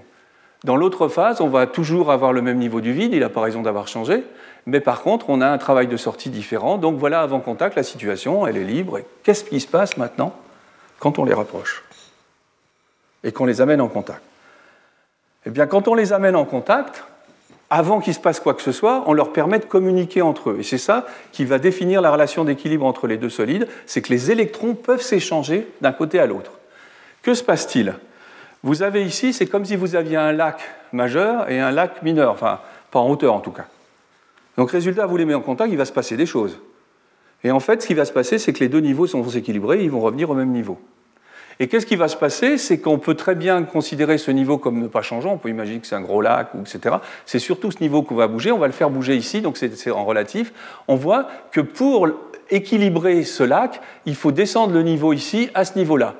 Dans 0.65 0.77
l'autre 0.77 1.09
phase, 1.09 1.41
on 1.41 1.49
va 1.49 1.67
toujours 1.67 2.11
avoir 2.11 2.33
le 2.33 2.43
même 2.43 2.59
niveau 2.59 2.81
du 2.81 2.93
vide, 2.93 3.13
il 3.13 3.21
n'a 3.21 3.29
pas 3.29 3.41
raison 3.41 3.63
d'avoir 3.63 3.89
changé, 3.89 4.25
mais 4.67 4.81
par 4.81 5.03
contre, 5.03 5.29
on 5.29 5.41
a 5.41 5.49
un 5.49 5.59
travail 5.59 5.87
de 5.87 5.97
sortie 5.97 6.31
différent. 6.31 6.79
Donc 6.79 6.97
voilà, 6.97 7.21
avant 7.21 7.41
contact, 7.41 7.77
la 7.77 7.83
situation, 7.83 8.47
elle 8.47 8.57
est 8.57 8.65
libre. 8.65 9.01
Qu'est-ce 9.23 9.45
qui 9.45 9.61
se 9.61 9.69
passe 9.69 9.97
maintenant 9.97 10.35
quand 10.99 11.19
on 11.19 11.25
les 11.25 11.35
rapproche 11.35 11.85
et 13.23 13.33
qu'on 13.33 13.45
les 13.45 13.61
amène 13.61 13.81
en 13.81 13.89
contact? 13.89 14.23
Eh 15.49 15.51
bien, 15.51 15.67
quand 15.67 15.89
on 15.89 15.95
les 15.95 16.13
amène 16.13 16.37
en 16.37 16.45
contact, 16.45 17.05
avant 17.71 18.01
qu'il 18.01 18.13
se 18.13 18.21
passe 18.21 18.39
quoi 18.39 18.53
que 18.53 18.61
ce 18.61 18.71
soit, 18.71 19.05
on 19.07 19.15
leur 19.15 19.33
permet 19.33 19.59
de 19.59 19.65
communiquer 19.65 20.21
entre 20.21 20.51
eux. 20.51 20.57
Et 20.61 20.63
c'est 20.63 20.77
ça 20.77 21.07
qui 21.33 21.47
va 21.47 21.59
définir 21.59 22.03
la 22.03 22.11
relation 22.11 22.45
d'équilibre 22.45 22.85
entre 22.85 23.07
les 23.07 23.17
deux 23.17 23.31
solides, 23.31 23.67
c'est 23.87 24.03
que 24.03 24.11
les 24.11 24.31
électrons 24.31 24.75
peuvent 24.75 25.01
s'échanger 25.01 25.67
d'un 25.81 25.93
côté 25.93 26.19
à 26.19 26.27
l'autre. 26.27 26.53
Que 27.23 27.33
se 27.33 27.43
passe-t-il? 27.43 27.95
Vous 28.63 28.83
avez 28.83 29.03
ici, 29.03 29.33
c'est 29.33 29.47
comme 29.47 29.65
si 29.65 29.75
vous 29.75 29.97
aviez 29.97 30.19
un 30.19 30.33
lac 30.33 30.61
majeur 30.93 31.51
et 31.51 31.61
un 31.61 31.71
lac 31.71 32.03
mineur, 32.03 32.31
enfin, 32.33 32.61
pas 32.91 32.99
en 32.99 33.09
hauteur 33.09 33.33
en 33.33 33.41
tout 33.41 33.53
cas. 33.53 33.69
Donc, 34.59 34.71
résultat, 34.71 35.07
vous 35.07 35.17
les 35.17 35.25
mettez 35.25 35.37
en 35.37 35.41
contact, 35.41 35.73
il 35.73 35.79
va 35.79 35.87
se 35.87 35.93
passer 35.93 36.19
des 36.19 36.27
choses. 36.27 36.59
Et 37.43 37.51
en 37.51 37.61
fait, 37.61 37.81
ce 37.81 37.87
qui 37.87 37.95
va 37.95 38.05
se 38.05 38.13
passer, 38.13 38.39
c'est 38.39 38.53
que 38.53 38.61
les 38.61 38.69
deux 38.69 38.81
niveaux 38.81 39.07
vont 39.07 39.31
s'équilibrer, 39.31 39.83
ils 39.83 39.91
vont 39.91 40.01
revenir 40.01 40.29
au 40.29 40.35
même 40.35 40.51
niveau. 40.51 40.79
Et 41.61 41.67
qu'est-ce 41.67 41.87
qui 41.87 41.97
va 41.97 42.07
se 42.07 42.17
passer? 42.17 42.57
C'est 42.57 42.79
qu'on 42.79 42.99
peut 42.99 43.15
très 43.15 43.35
bien 43.35 43.65
considérer 43.65 44.17
ce 44.19 44.31
niveau 44.31 44.59
comme 44.59 44.81
ne 44.81 44.87
pas 44.87 45.03
changeant. 45.03 45.33
On 45.33 45.39
peut 45.39 45.49
imaginer 45.49 45.81
que 45.81 45.87
c'est 45.89 45.97
un 45.97 46.01
gros 46.01 46.21
lac, 46.21 46.51
etc. 46.61 46.97
C'est 47.27 47.41
surtout 47.41 47.73
ce 47.73 47.81
niveau 47.81 48.03
qu'on 48.03 48.15
va 48.15 48.29
bouger. 48.29 48.53
On 48.53 48.59
va 48.59 48.69
le 48.69 48.73
faire 48.73 48.91
bouger 48.91 49.17
ici, 49.17 49.41
donc 49.41 49.57
c'est 49.57 49.91
en 49.91 50.05
relatif. 50.05 50.53
On 50.87 50.95
voit 50.95 51.27
que 51.51 51.61
pour 51.61 52.09
équilibrer 52.51 53.25
ce 53.25 53.43
lac, 53.43 53.81
il 54.07 54.15
faut 54.15 54.31
descendre 54.31 54.73
le 54.73 54.83
niveau 54.83 55.13
ici 55.13 55.51
à 55.55 55.65
ce 55.65 55.77
niveau-là. 55.77 56.15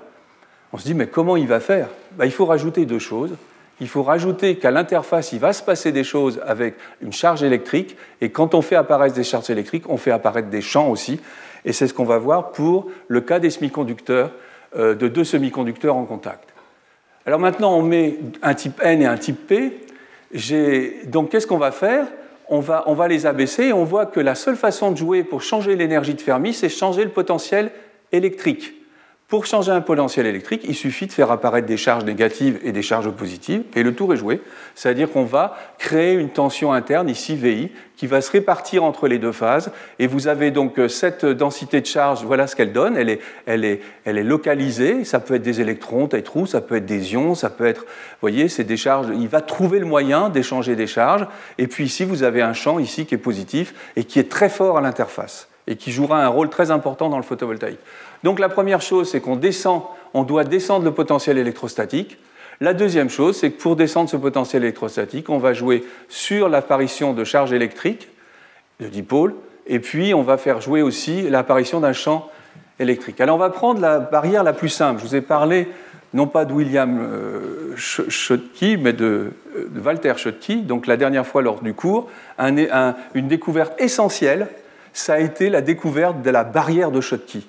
On 0.73 0.79
se 0.79 0.85
dit, 0.85 0.95
mais 0.95 1.07
comment 1.07 1.37
il 1.37 1.47
va 1.47 1.61
faire? 1.61 1.89
Ben, 2.17 2.25
Il 2.25 2.33
faut 2.33 2.45
rajouter 2.45 2.85
deux 2.85 2.99
choses. 2.99 3.35
Il 3.81 3.89
faut 3.89 4.03
rajouter 4.03 4.57
qu'à 4.57 4.73
l'interface, 4.73 5.33
il 5.33 5.39
va 5.39 5.53
se 5.53 5.63
passer 5.63 5.93
des 5.93 6.03
choses 6.03 6.41
avec 6.45 6.75
une 7.01 7.13
charge 7.13 7.45
électrique. 7.45 7.97
Et 8.21 8.31
quand 8.31 8.55
on 8.57 8.61
fait 8.61 8.75
apparaître 8.75 9.15
des 9.15 9.23
charges 9.23 9.51
électriques, 9.51 9.89
on 9.89 9.97
fait 9.97 10.11
apparaître 10.11 10.49
des 10.49 10.61
champs 10.61 10.89
aussi. 10.89 11.21
Et 11.65 11.73
c'est 11.73 11.87
ce 11.87 11.95
qu'on 11.95 12.05
va 12.05 12.19
voir 12.19 12.51
pour 12.51 12.89
le 13.07 13.21
cas 13.21 13.39
des 13.39 13.51
semi-conducteurs 13.51 14.33
de 14.77 15.09
deux 15.09 15.25
semi-conducteurs 15.25 15.97
en 15.97 16.05
contact. 16.05 16.51
Alors 17.27 17.41
maintenant, 17.41 17.77
on 17.77 17.83
met 17.83 18.19
un 18.43 18.55
type 18.55 18.81
N 18.83 19.03
et 19.03 19.07
un 19.07 19.17
type 19.17 19.47
P. 19.47 19.81
Donc 21.07 21.31
qu'est-ce 21.31 21.47
qu'on 21.47 21.59
va 21.59 21.73
faire? 21.73 22.07
On 22.49 22.61
va, 22.61 22.85
on 22.87 22.95
va 22.95 23.09
les 23.09 23.27
abaisser 23.27 23.65
et 23.65 23.73
on 23.75 23.85
voit 23.85 24.07
que 24.07 24.21
la 24.21 24.35
seule 24.35 24.57
façon 24.57 24.91
de 24.91 24.97
jouer 24.97 25.23
pour 25.23 25.43
changer 25.43 25.77
l'énergie 25.77 26.15
de 26.15 26.21
Fermi, 26.23 26.55
c'est 26.55 26.71
changer 26.71 27.05
le 27.05 27.11
potentiel 27.11 27.71
électrique. 28.13 28.78
Pour 29.29 29.45
changer 29.45 29.73
un 29.73 29.83
potentiel 29.83 30.25
électrique, 30.25 30.63
il 30.67 30.75
suffit 30.75 31.07
de 31.07 31.13
faire 31.13 31.31
apparaître 31.31 31.67
des 31.67 31.77
charges 31.77 32.05
négatives 32.05 32.59
et 32.65 32.73
des 32.73 32.81
charges 32.81 33.11
positives, 33.11 33.63
et 33.75 33.83
le 33.83 33.95
tour 33.95 34.15
est 34.15 34.17
joué. 34.17 34.41
C'est-à-dire 34.75 35.13
qu'on 35.13 35.25
va 35.25 35.55
créer 35.77 36.15
une 36.15 36.31
tension 36.31 36.73
interne, 36.73 37.11
ici 37.11 37.37
VI, 37.37 37.71
qui 37.99 38.07
va 38.07 38.23
se 38.23 38.31
répartir 38.31 38.85
entre 38.85 39.07
les 39.07 39.19
deux 39.19 39.33
phases. 39.33 39.71
Et 39.99 40.07
vous 40.07 40.29
avez 40.29 40.51
donc 40.51 40.79
euh, 40.79 40.89
cette 40.89 41.27
densité 41.27 41.83
de 41.83 41.87
charge, 41.87 42.25
voilà 42.25 42.47
ce 42.47 42.57
qu'elle 42.57 42.73
donne. 42.73 42.97
Elle 42.97 43.11
est, 43.11 43.21
elle, 43.45 43.67
est, 43.67 43.83
elle 44.07 44.17
est, 44.17 44.25
localisée, 44.25 45.05
ça 45.05 45.21
peut 45.21 45.35
être 45.35 45.43
des 45.43 45.61
électrons, 45.61 46.07
des 46.07 46.23
trous, 46.23 46.47
ça 46.47 46.63
peut 46.63 46.77
être 46.77 46.87
des 46.87 47.13
ions, 47.13 47.35
ça 47.35 47.51
peut 47.51 47.67
être, 47.67 47.83
vous 47.83 48.23
voyez, 48.23 48.49
c'est 48.49 48.65
des 48.65 48.79
charges. 48.79 49.09
Il 49.15 49.29
va 49.29 49.43
trouver 49.43 49.79
le 49.79 49.85
moyen 49.85 50.31
d'échanger 50.31 50.75
des 50.75 50.87
charges. 50.87 51.27
Et 51.59 51.67
puis 51.67 51.85
ici, 51.85 52.07
vous 52.07 52.23
avez 52.23 52.41
un 52.41 52.55
champ 52.55 52.79
ici 52.79 53.05
qui 53.05 53.17
est 53.17 53.19
positif 53.19 53.75
et 53.95 54.05
qui 54.05 54.21
est 54.21 54.31
très 54.31 54.49
fort 54.49 54.79
à 54.79 54.81
l'interface 54.81 55.49
et 55.69 55.77
qui 55.77 55.93
jouera 55.93 56.25
un 56.25 56.29
rôle 56.29 56.49
très 56.49 56.71
important 56.71 57.11
dans 57.11 57.19
le 57.19 57.23
photovoltaïque. 57.23 57.79
Donc 58.25 58.39
la 58.39 58.49
première 58.49 58.81
chose, 58.81 59.11
c'est 59.11 59.21
qu'on 59.21 59.37
descend, 59.37 59.83
on 60.15 60.23
doit 60.23 60.45
descendre 60.45 60.85
le 60.85 60.93
potentiel 60.93 61.39
électrostatique. 61.39 62.19
La 62.61 62.75
deuxième 62.75 63.09
chose, 63.09 63.37
c'est 63.37 63.53
que 63.53 63.61
pour 63.61 63.77
descendre 63.77 64.11
ce 64.11 64.17
potentiel 64.17 64.65
électrostatique, 64.65 65.29
on 65.29 65.39
va 65.39 65.53
jouer 65.53 65.85
sur 66.09 66.49
l'apparition 66.49 67.13
de 67.13 67.23
charges 67.23 67.53
électriques, 67.53 68.09
de 68.81 68.89
dipôles, 68.89 69.35
et 69.67 69.79
puis 69.79 70.15
on 70.15 70.23
va 70.23 70.39
faire 70.39 70.61
jouer 70.61 70.83
aussi 70.83 71.29
l'apparition 71.29 71.79
d'un 71.79 71.93
champ 71.93 72.29
électrique. 72.81 73.21
Alors 73.21 73.37
on 73.37 73.39
va 73.39 73.51
prendre 73.51 73.81
la 73.81 74.01
barrière 74.01 74.43
la 74.43 74.53
plus 74.53 74.69
simple. 74.69 75.01
Je 75.01 75.07
vous 75.07 75.15
ai 75.15 75.21
parlé 75.21 75.69
non 76.15 76.27
pas 76.27 76.45
de 76.45 76.53
William 76.53 76.99
euh, 77.01 77.77
Schottky, 77.77 78.77
mais 78.77 78.93
de, 78.93 79.33
Walter 79.85 80.15
Schottky, 80.17 80.63
donc 80.63 80.87
la 80.87 80.97
dernière 80.97 81.27
fois 81.27 81.43
lors 81.43 81.61
du 81.61 81.75
cours, 81.75 82.09
une 82.39 83.29
découverte 83.29 83.79
essentielle, 83.81 84.49
ça 84.93 85.15
a 85.15 85.19
été 85.19 85.51
la 85.51 85.61
découverte 85.61 86.23
de 86.23 86.31
la 86.31 86.45
barrière 86.45 86.91
de 86.91 87.01
Schottky. 87.01 87.47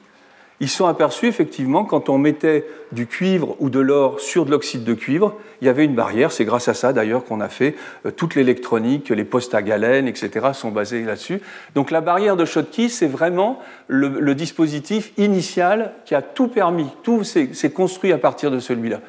Ils 0.62 0.70
sont 0.70 0.88
aperçus 0.88 1.28
effectivement 1.28 1.86
quand 1.86 2.10
on 2.10 2.18
mettait 2.18 2.66
du 2.92 3.08
cuivre 3.08 3.56
ou 3.60 3.70
de 3.70 3.80
l'or 3.80 4.20
sur 4.20 4.46
de 4.46 4.52
l'oxyde 4.52 4.84
de 4.84 4.94
cuivre, 4.94 5.36
il 5.62 5.68
y 5.68 5.70
avait 5.70 5.86
une 5.86 5.96
barrière. 5.96 6.32
C'est 6.32 6.46
grâce 6.46 6.68
à 6.68 6.74
ça 6.74 6.92
d'ailleurs 6.92 7.24
qu'on 7.24 7.40
a 7.40 7.50
fait 7.50 7.76
euh, 8.06 8.12
toute 8.12 8.36
l'électronique, 8.36 9.10
les 9.10 9.24
postes 9.24 9.56
à 9.56 9.62
galène, 9.62 10.08
etc. 10.08 10.48
sont 10.54 10.72
basés 10.72 11.04
là-dessus. 11.04 11.42
Donc 11.76 11.92
la 11.92 12.02
barrière 12.02 12.36
de 12.36 12.46
Schottky, 12.46 12.90
c'est 12.90 13.08
vraiment 13.08 13.60
le, 13.88 14.36
dispositif 14.36 15.12
initial 15.18 15.94
qui 16.06 16.16
a 16.16 16.22
tout 16.22 16.48
permis. 16.48 16.88
Tout 17.04 17.24
s'est 17.24 17.72
construit 17.72 18.14
à 18.14 18.18
partir 18.18 18.52
de 18.52 18.60
celui-là. 18.60 19.00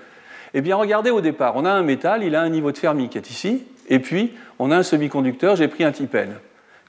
Eh 0.54 0.60
bien, 0.60 0.76
regardez 0.76 1.10
au 1.10 1.20
départ, 1.20 1.54
on 1.56 1.64
a 1.64 1.70
un 1.70 1.82
métal, 1.82 2.24
il 2.24 2.34
a 2.34 2.42
un 2.42 2.48
niveau 2.48 2.72
de 2.72 2.78
Fermi 2.78 3.08
qui 3.08 3.18
est 3.18 3.30
ici, 3.30 3.64
et 3.88 4.00
puis 4.00 4.32
on 4.58 4.72
a 4.72 4.76
un 4.76 4.82
semi-conducteur, 4.82 5.54
j'ai 5.54 5.68
pris 5.68 5.84
un 5.84 5.92
type 5.92 6.14
N. 6.14 6.34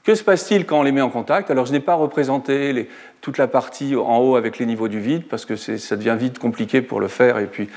Que 0.04 0.16
se 0.16 0.24
passe-t-il 0.24 0.66
quand 0.66 0.80
on 0.80 0.82
les 0.82 0.90
met 0.90 1.00
en 1.00 1.10
contact? 1.10 1.50
Alors, 1.50 1.64
je 1.64 1.72
n'ai 1.72 1.80
pas 1.80 1.94
représenté 1.94 2.88
toute 3.20 3.38
la 3.38 3.46
partie 3.46 3.94
en 3.94 4.18
haut 4.18 4.34
avec 4.34 4.58
les 4.58 4.66
niveaux 4.66 4.88
du 4.88 4.98
vide, 4.98 5.28
parce 5.28 5.44
que 5.44 5.54
ça 5.54 5.96
devient 5.96 6.16
vite 6.18 6.40
compliqué 6.40 6.82
pour 6.82 6.98
le 6.98 7.06
faire, 7.06 7.38
et 7.38 7.46
puis 7.46 7.68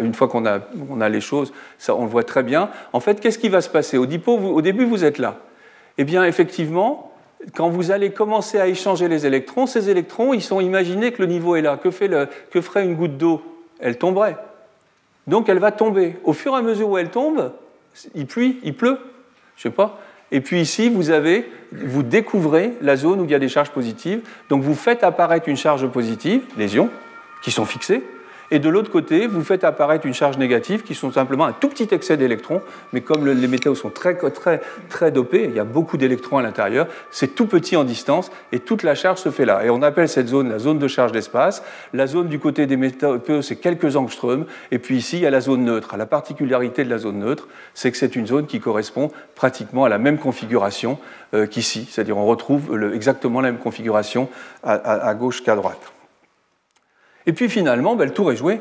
une 0.00 0.14
fois 0.14 0.28
qu'on 0.28 0.46
a, 0.46 1.08
les 1.08 1.20
choses, 1.20 1.52
on 1.88 2.04
le 2.04 2.08
voit 2.08 2.22
très 2.22 2.44
bien. 2.44 2.70
En 2.92 3.00
fait, 3.00 3.18
qu'est-ce 3.20 3.38
qui 3.38 3.48
va 3.48 3.60
se 3.60 3.68
passer? 3.68 3.98
Au, 3.98 4.06
au 4.06 4.62
début, 4.62 4.84
vous 4.84 5.04
êtes 5.04 5.18
là. 5.18 5.38
Eh 5.98 6.04
bien, 6.04 6.24
effectivement, 6.24 7.12
quand 7.56 7.68
vous 7.68 7.90
allez 7.90 8.12
commencer 8.12 8.60
à 8.60 8.68
échanger 8.68 9.08
les 9.08 9.26
électrons, 9.26 9.66
ces 9.66 9.90
électrons, 9.90 10.32
ils 10.32 10.42
sont 10.42 10.60
imaginés 10.60 11.10
que 11.10 11.20
le 11.22 11.26
niveau 11.26 11.56
est 11.56 11.62
là. 11.62 11.76
Que, 11.76 11.88
que 11.88 12.60
ferait 12.60 12.84
une 12.84 12.94
goutte 12.94 13.16
d'eau? 13.18 13.42
Elle 13.80 13.98
tomberait. 13.98 14.36
Donc, 15.26 15.48
elle 15.48 15.58
va 15.58 15.72
tomber. 15.72 16.16
Au 16.22 16.34
fur 16.34 16.54
et 16.54 16.58
à 16.58 16.62
mesure 16.62 16.88
où 16.88 16.98
elle 16.98 17.10
tombe, 17.10 17.52
il 18.14 18.26
pluie, 18.26 18.60
il 18.62 18.76
pleut, 18.76 18.98
je 19.56 19.62
sais 19.62 19.70
pas. 19.70 19.98
Et 20.32 20.40
puis 20.40 20.60
ici, 20.60 20.88
vous, 20.88 21.10
avez, 21.10 21.48
vous 21.70 22.02
découvrez 22.02 22.72
la 22.80 22.96
zone 22.96 23.20
où 23.20 23.24
il 23.24 23.30
y 23.30 23.34
a 23.34 23.38
des 23.38 23.48
charges 23.48 23.70
positives. 23.70 24.20
Donc 24.48 24.62
vous 24.62 24.74
faites 24.74 25.04
apparaître 25.04 25.48
une 25.48 25.56
charge 25.56 25.86
positive, 25.86 26.40
les 26.56 26.74
ions, 26.74 26.90
qui 27.44 27.50
sont 27.50 27.66
fixés, 27.66 28.02
et 28.52 28.58
de 28.58 28.68
l'autre 28.68 28.90
côté, 28.90 29.26
vous 29.26 29.42
faites 29.42 29.64
apparaître 29.64 30.04
une 30.04 30.12
charge 30.12 30.36
négative 30.36 30.82
qui 30.82 30.94
sont 30.94 31.10
simplement 31.10 31.46
un 31.46 31.52
tout 31.52 31.68
petit 31.68 31.88
excès 31.90 32.18
d'électrons, 32.18 32.60
mais 32.92 33.00
comme 33.00 33.26
les 33.26 33.48
métaux 33.48 33.74
sont 33.74 33.88
très, 33.88 34.14
très, 34.14 34.60
très 34.90 35.10
dopés, 35.10 35.44
il 35.48 35.56
y 35.56 35.58
a 35.58 35.64
beaucoup 35.64 35.96
d'électrons 35.96 36.36
à 36.36 36.42
l'intérieur, 36.42 36.86
c'est 37.10 37.34
tout 37.34 37.46
petit 37.46 37.76
en 37.76 37.84
distance 37.84 38.30
et 38.52 38.60
toute 38.60 38.82
la 38.82 38.94
charge 38.94 39.20
se 39.20 39.30
fait 39.30 39.46
là. 39.46 39.64
Et 39.64 39.70
on 39.70 39.80
appelle 39.80 40.06
cette 40.06 40.28
zone 40.28 40.50
la 40.50 40.58
zone 40.58 40.78
de 40.78 40.86
charge 40.86 41.12
d'espace. 41.12 41.62
La 41.94 42.06
zone 42.06 42.28
du 42.28 42.38
côté 42.38 42.66
des 42.66 42.76
métaux, 42.76 43.40
c'est 43.40 43.56
quelques 43.56 43.96
angstroms, 43.96 44.44
et 44.70 44.78
puis 44.78 44.98
ici, 44.98 45.16
il 45.16 45.22
y 45.22 45.26
a 45.26 45.30
la 45.30 45.40
zone 45.40 45.64
neutre. 45.64 45.96
La 45.96 46.04
particularité 46.04 46.84
de 46.84 46.90
la 46.90 46.98
zone 46.98 47.20
neutre, 47.20 47.48
c'est 47.72 47.90
que 47.90 47.96
c'est 47.96 48.16
une 48.16 48.26
zone 48.26 48.44
qui 48.44 48.60
correspond 48.60 49.10
pratiquement 49.34 49.86
à 49.86 49.88
la 49.88 49.96
même 49.96 50.18
configuration 50.18 50.98
euh, 51.32 51.46
qu'ici, 51.46 51.88
c'est-à-dire 51.90 52.18
on 52.18 52.26
retrouve 52.26 52.78
exactement 52.92 53.40
la 53.40 53.50
même 53.50 53.60
configuration 53.60 54.28
à 54.62 55.14
gauche 55.14 55.42
qu'à 55.42 55.56
droite. 55.56 55.92
Et 57.26 57.32
puis 57.32 57.48
finalement, 57.48 57.94
ben, 57.96 58.06
le 58.06 58.14
tour 58.14 58.32
est 58.32 58.36
joué. 58.36 58.60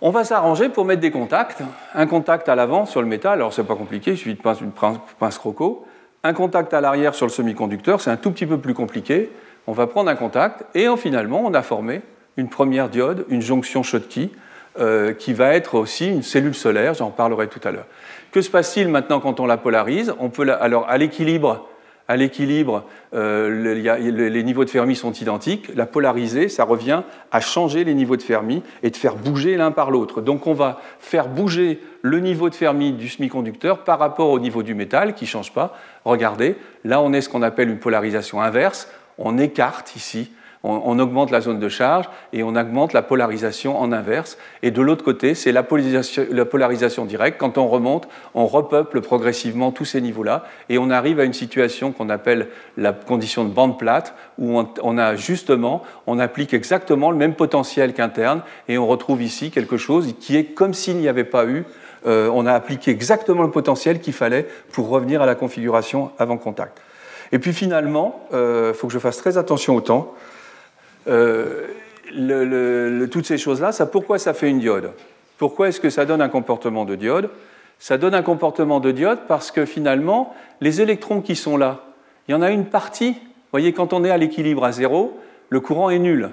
On 0.00 0.10
va 0.10 0.24
s'arranger 0.24 0.68
pour 0.68 0.84
mettre 0.84 1.00
des 1.00 1.10
contacts. 1.10 1.62
Un 1.94 2.06
contact 2.06 2.48
à 2.48 2.54
l'avant 2.54 2.86
sur 2.86 3.02
le 3.02 3.08
métal, 3.08 3.34
alors 3.34 3.52
c'est 3.52 3.64
pas 3.64 3.74
compliqué, 3.74 4.12
il 4.12 4.16
suffit 4.16 4.34
de 4.34 4.40
pince, 4.40 5.38
croco. 5.38 5.84
Un 6.22 6.32
contact 6.32 6.72
à 6.72 6.80
l'arrière 6.80 7.14
sur 7.14 7.26
le 7.26 7.32
semi-conducteur, 7.32 8.00
c'est 8.00 8.10
un 8.10 8.16
tout 8.16 8.30
petit 8.30 8.46
peu 8.46 8.58
plus 8.58 8.74
compliqué. 8.74 9.30
On 9.66 9.72
va 9.72 9.86
prendre 9.86 10.08
un 10.08 10.14
contact 10.14 10.64
et 10.76 10.86
finalement, 10.96 11.42
on 11.44 11.52
a 11.52 11.62
formé 11.62 12.02
une 12.36 12.48
première 12.48 12.88
diode, 12.88 13.24
une 13.28 13.42
jonction 13.42 13.82
Schottky, 13.82 14.30
euh, 14.78 15.12
qui 15.12 15.32
va 15.32 15.54
être 15.54 15.74
aussi 15.74 16.08
une 16.08 16.22
cellule 16.22 16.54
solaire, 16.54 16.94
j'en 16.94 17.10
parlerai 17.10 17.48
tout 17.48 17.60
à 17.64 17.72
l'heure. 17.72 17.86
Que 18.30 18.40
se 18.40 18.50
passe-t-il 18.50 18.88
maintenant 18.88 19.18
quand 19.18 19.40
on 19.40 19.46
la 19.46 19.56
polarise? 19.56 20.14
On 20.20 20.28
peut 20.28 20.48
Alors, 20.60 20.88
à 20.88 20.98
l'équilibre, 20.98 21.68
à 22.08 22.16
l'équilibre, 22.16 22.84
euh, 23.14 23.74
les 24.02 24.42
niveaux 24.42 24.64
de 24.64 24.70
Fermi 24.70 24.96
sont 24.96 25.12
identiques. 25.12 25.70
La 25.74 25.84
polarisée, 25.84 26.48
ça 26.48 26.64
revient 26.64 27.02
à 27.30 27.40
changer 27.40 27.84
les 27.84 27.92
niveaux 27.92 28.16
de 28.16 28.22
Fermi 28.22 28.62
et 28.82 28.88
de 28.88 28.96
faire 28.96 29.14
bouger 29.14 29.56
l'un 29.56 29.70
par 29.70 29.90
l'autre. 29.90 30.22
Donc 30.22 30.46
on 30.46 30.54
va 30.54 30.80
faire 30.98 31.28
bouger 31.28 31.80
le 32.00 32.20
niveau 32.20 32.48
de 32.48 32.54
Fermi 32.54 32.92
du 32.92 33.08
semi-conducteur 33.08 33.84
par 33.84 33.98
rapport 33.98 34.30
au 34.30 34.40
niveau 34.40 34.62
du 34.62 34.74
métal 34.74 35.14
qui 35.14 35.24
ne 35.24 35.28
change 35.28 35.52
pas. 35.52 35.76
Regardez, 36.06 36.56
là 36.84 37.02
on 37.02 37.12
est 37.12 37.20
ce 37.20 37.28
qu'on 37.28 37.42
appelle 37.42 37.68
une 37.68 37.78
polarisation 37.78 38.40
inverse. 38.40 38.90
On 39.18 39.36
écarte 39.36 39.94
ici 39.94 40.30
on, 40.64 40.98
augmente 40.98 41.30
la 41.30 41.40
zone 41.40 41.58
de 41.60 41.68
charge 41.68 42.06
et 42.32 42.42
on 42.42 42.56
augmente 42.56 42.92
la 42.92 43.02
polarisation 43.02 43.78
en 43.78 43.92
inverse. 43.92 44.38
Et 44.62 44.70
de 44.70 44.82
l'autre 44.82 45.04
côté, 45.04 45.34
c'est 45.34 45.52
la 45.52 45.62
polarisation, 45.62 47.04
directe. 47.04 47.38
Quand 47.38 47.58
on 47.58 47.68
remonte, 47.68 48.08
on 48.34 48.46
repeuple 48.46 49.00
progressivement 49.00 49.70
tous 49.70 49.84
ces 49.84 50.00
niveaux-là 50.00 50.44
et 50.68 50.78
on 50.78 50.90
arrive 50.90 51.20
à 51.20 51.24
une 51.24 51.32
situation 51.32 51.92
qu'on 51.92 52.08
appelle 52.08 52.48
la 52.76 52.92
condition 52.92 53.44
de 53.44 53.50
bande 53.50 53.78
plate 53.78 54.14
où 54.38 54.60
on, 54.82 54.98
a 54.98 55.14
justement, 55.14 55.82
on 56.06 56.18
applique 56.18 56.54
exactement 56.54 57.10
le 57.10 57.16
même 57.16 57.34
potentiel 57.34 57.94
qu'interne 57.94 58.42
et 58.68 58.78
on 58.78 58.86
retrouve 58.86 59.22
ici 59.22 59.50
quelque 59.50 59.76
chose 59.76 60.14
qui 60.20 60.36
est 60.36 60.44
comme 60.44 60.74
s'il 60.74 60.96
n'y 60.96 61.08
avait 61.08 61.24
pas 61.24 61.46
eu 61.46 61.64
euh, 62.06 62.30
on 62.32 62.46
a 62.46 62.52
appliqué 62.52 62.92
exactement 62.92 63.42
le 63.42 63.50
potentiel 63.50 64.00
qu'il 64.00 64.12
fallait 64.12 64.46
pour 64.70 64.88
revenir 64.88 65.20
à 65.20 65.26
la 65.26 65.34
configuration 65.34 66.12
avant 66.18 66.36
contact. 66.36 66.80
Et 67.32 67.38
puis 67.38 67.52
finalement, 67.52 68.26
il 68.30 68.36
euh, 68.36 68.74
faut 68.74 68.86
que 68.86 68.92
je 68.92 68.98
fasse 68.98 69.16
très 69.16 69.36
attention 69.36 69.76
au 69.76 69.80
temps. 69.80 70.14
Euh, 71.08 71.66
toutes 73.10 73.26
ces 73.26 73.38
choses-là, 73.38 73.72
ça, 73.72 73.86
pourquoi 73.86 74.18
ça 74.18 74.34
fait 74.34 74.48
une 74.48 74.60
diode? 74.60 74.92
Pourquoi 75.36 75.68
est-ce 75.68 75.80
que 75.80 75.90
ça 75.90 76.04
donne 76.04 76.20
un 76.20 76.28
comportement 76.28 76.84
de 76.84 76.94
diode? 76.94 77.30
Ça 77.78 77.96
donne 77.96 78.14
un 78.14 78.22
comportement 78.22 78.80
de 78.80 78.90
diode 78.90 79.20
parce 79.28 79.50
que 79.50 79.64
finalement, 79.64 80.34
les 80.60 80.80
électrons 80.80 81.20
qui 81.20 81.36
sont 81.36 81.56
là, 81.56 81.84
il 82.26 82.32
y 82.32 82.34
en 82.34 82.42
a 82.42 82.50
une 82.50 82.66
partie, 82.66 83.12
vous 83.12 83.52
voyez, 83.52 83.72
quand 83.72 83.92
on 83.92 84.04
est 84.04 84.10
à 84.10 84.16
l'équilibre 84.16 84.64
à 84.64 84.72
zéro, 84.72 85.18
le 85.48 85.60
courant 85.60 85.90
est 85.90 85.98
nul. 85.98 86.30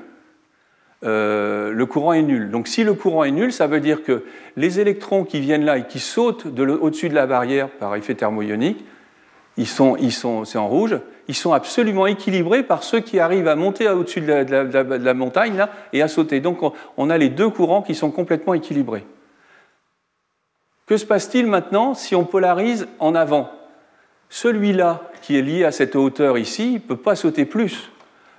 Euh, 1.04 1.72
le 1.72 1.86
courant 1.86 2.14
est 2.14 2.24
nul. 2.24 2.50
Donc 2.50 2.68
si 2.68 2.84
le 2.84 2.94
courant 2.94 3.24
est 3.24 3.32
nul, 3.32 3.54
ça 3.54 3.68
veut 3.68 3.80
dire 3.80 4.04
que 4.04 4.24
les 4.56 4.80
électrons 4.80 5.24
qui 5.24 5.40
viennent 5.40 5.66
là 5.66 5.78
et 5.78 5.88
qui 5.88 6.00
sautent 6.00 6.48
au-dessus 6.48 7.10
de 7.10 7.16
la 7.16 7.28
barrière 7.28 7.70
par 7.70 7.96
effet 7.96 8.16
thermoionique, 8.16 8.84
ils 9.58 9.68
sont, 9.68 9.96
ils 9.98 10.12
sont, 10.12 10.46
c'est 10.46 10.58
en 10.58 10.68
rouge, 10.68 10.98
ils 11.28 11.36
sont 11.36 11.54
absolument 11.54 12.08
équilibrés 12.08 12.64
par 12.64 12.84
ceux 12.84 13.00
qui 13.00 13.20
arrivent 13.20 13.48
à 13.48 13.56
monter 13.56 13.90
au-dessus 13.90 14.22
de, 14.22 15.04
la, 15.04 15.14
montagne 15.14 15.58
là, 15.58 15.70
et 15.94 16.02
à 16.02 16.08
sauter. 16.08 16.40
Donc 16.40 16.60
on, 16.98 17.10
a 17.10 17.18
les 17.18 17.30
deux 17.30 17.50
courants 17.50 17.82
qui 17.82 17.96
sont 17.96 18.12
complètement 18.12 18.54
équilibrés. 18.54 19.06
Que 20.86 20.98
se 20.98 21.06
passe-t-il 21.06 21.48
maintenant 21.48 21.96
si 21.96 22.16
on 22.16 22.26
polarise 22.26 22.88
en 23.00 23.16
avant? 23.16 23.50
Celui-là 24.30 25.02
qui 25.22 25.38
est 25.38 25.42
lié 25.42 25.64
à 25.66 25.72
cette 25.72 25.96
hauteur 25.96 26.38
ici, 26.38 26.74
ne 26.74 26.80
peut 26.80 26.98
pas 26.98 27.16
sauter 27.16 27.46
plus. 27.46 27.92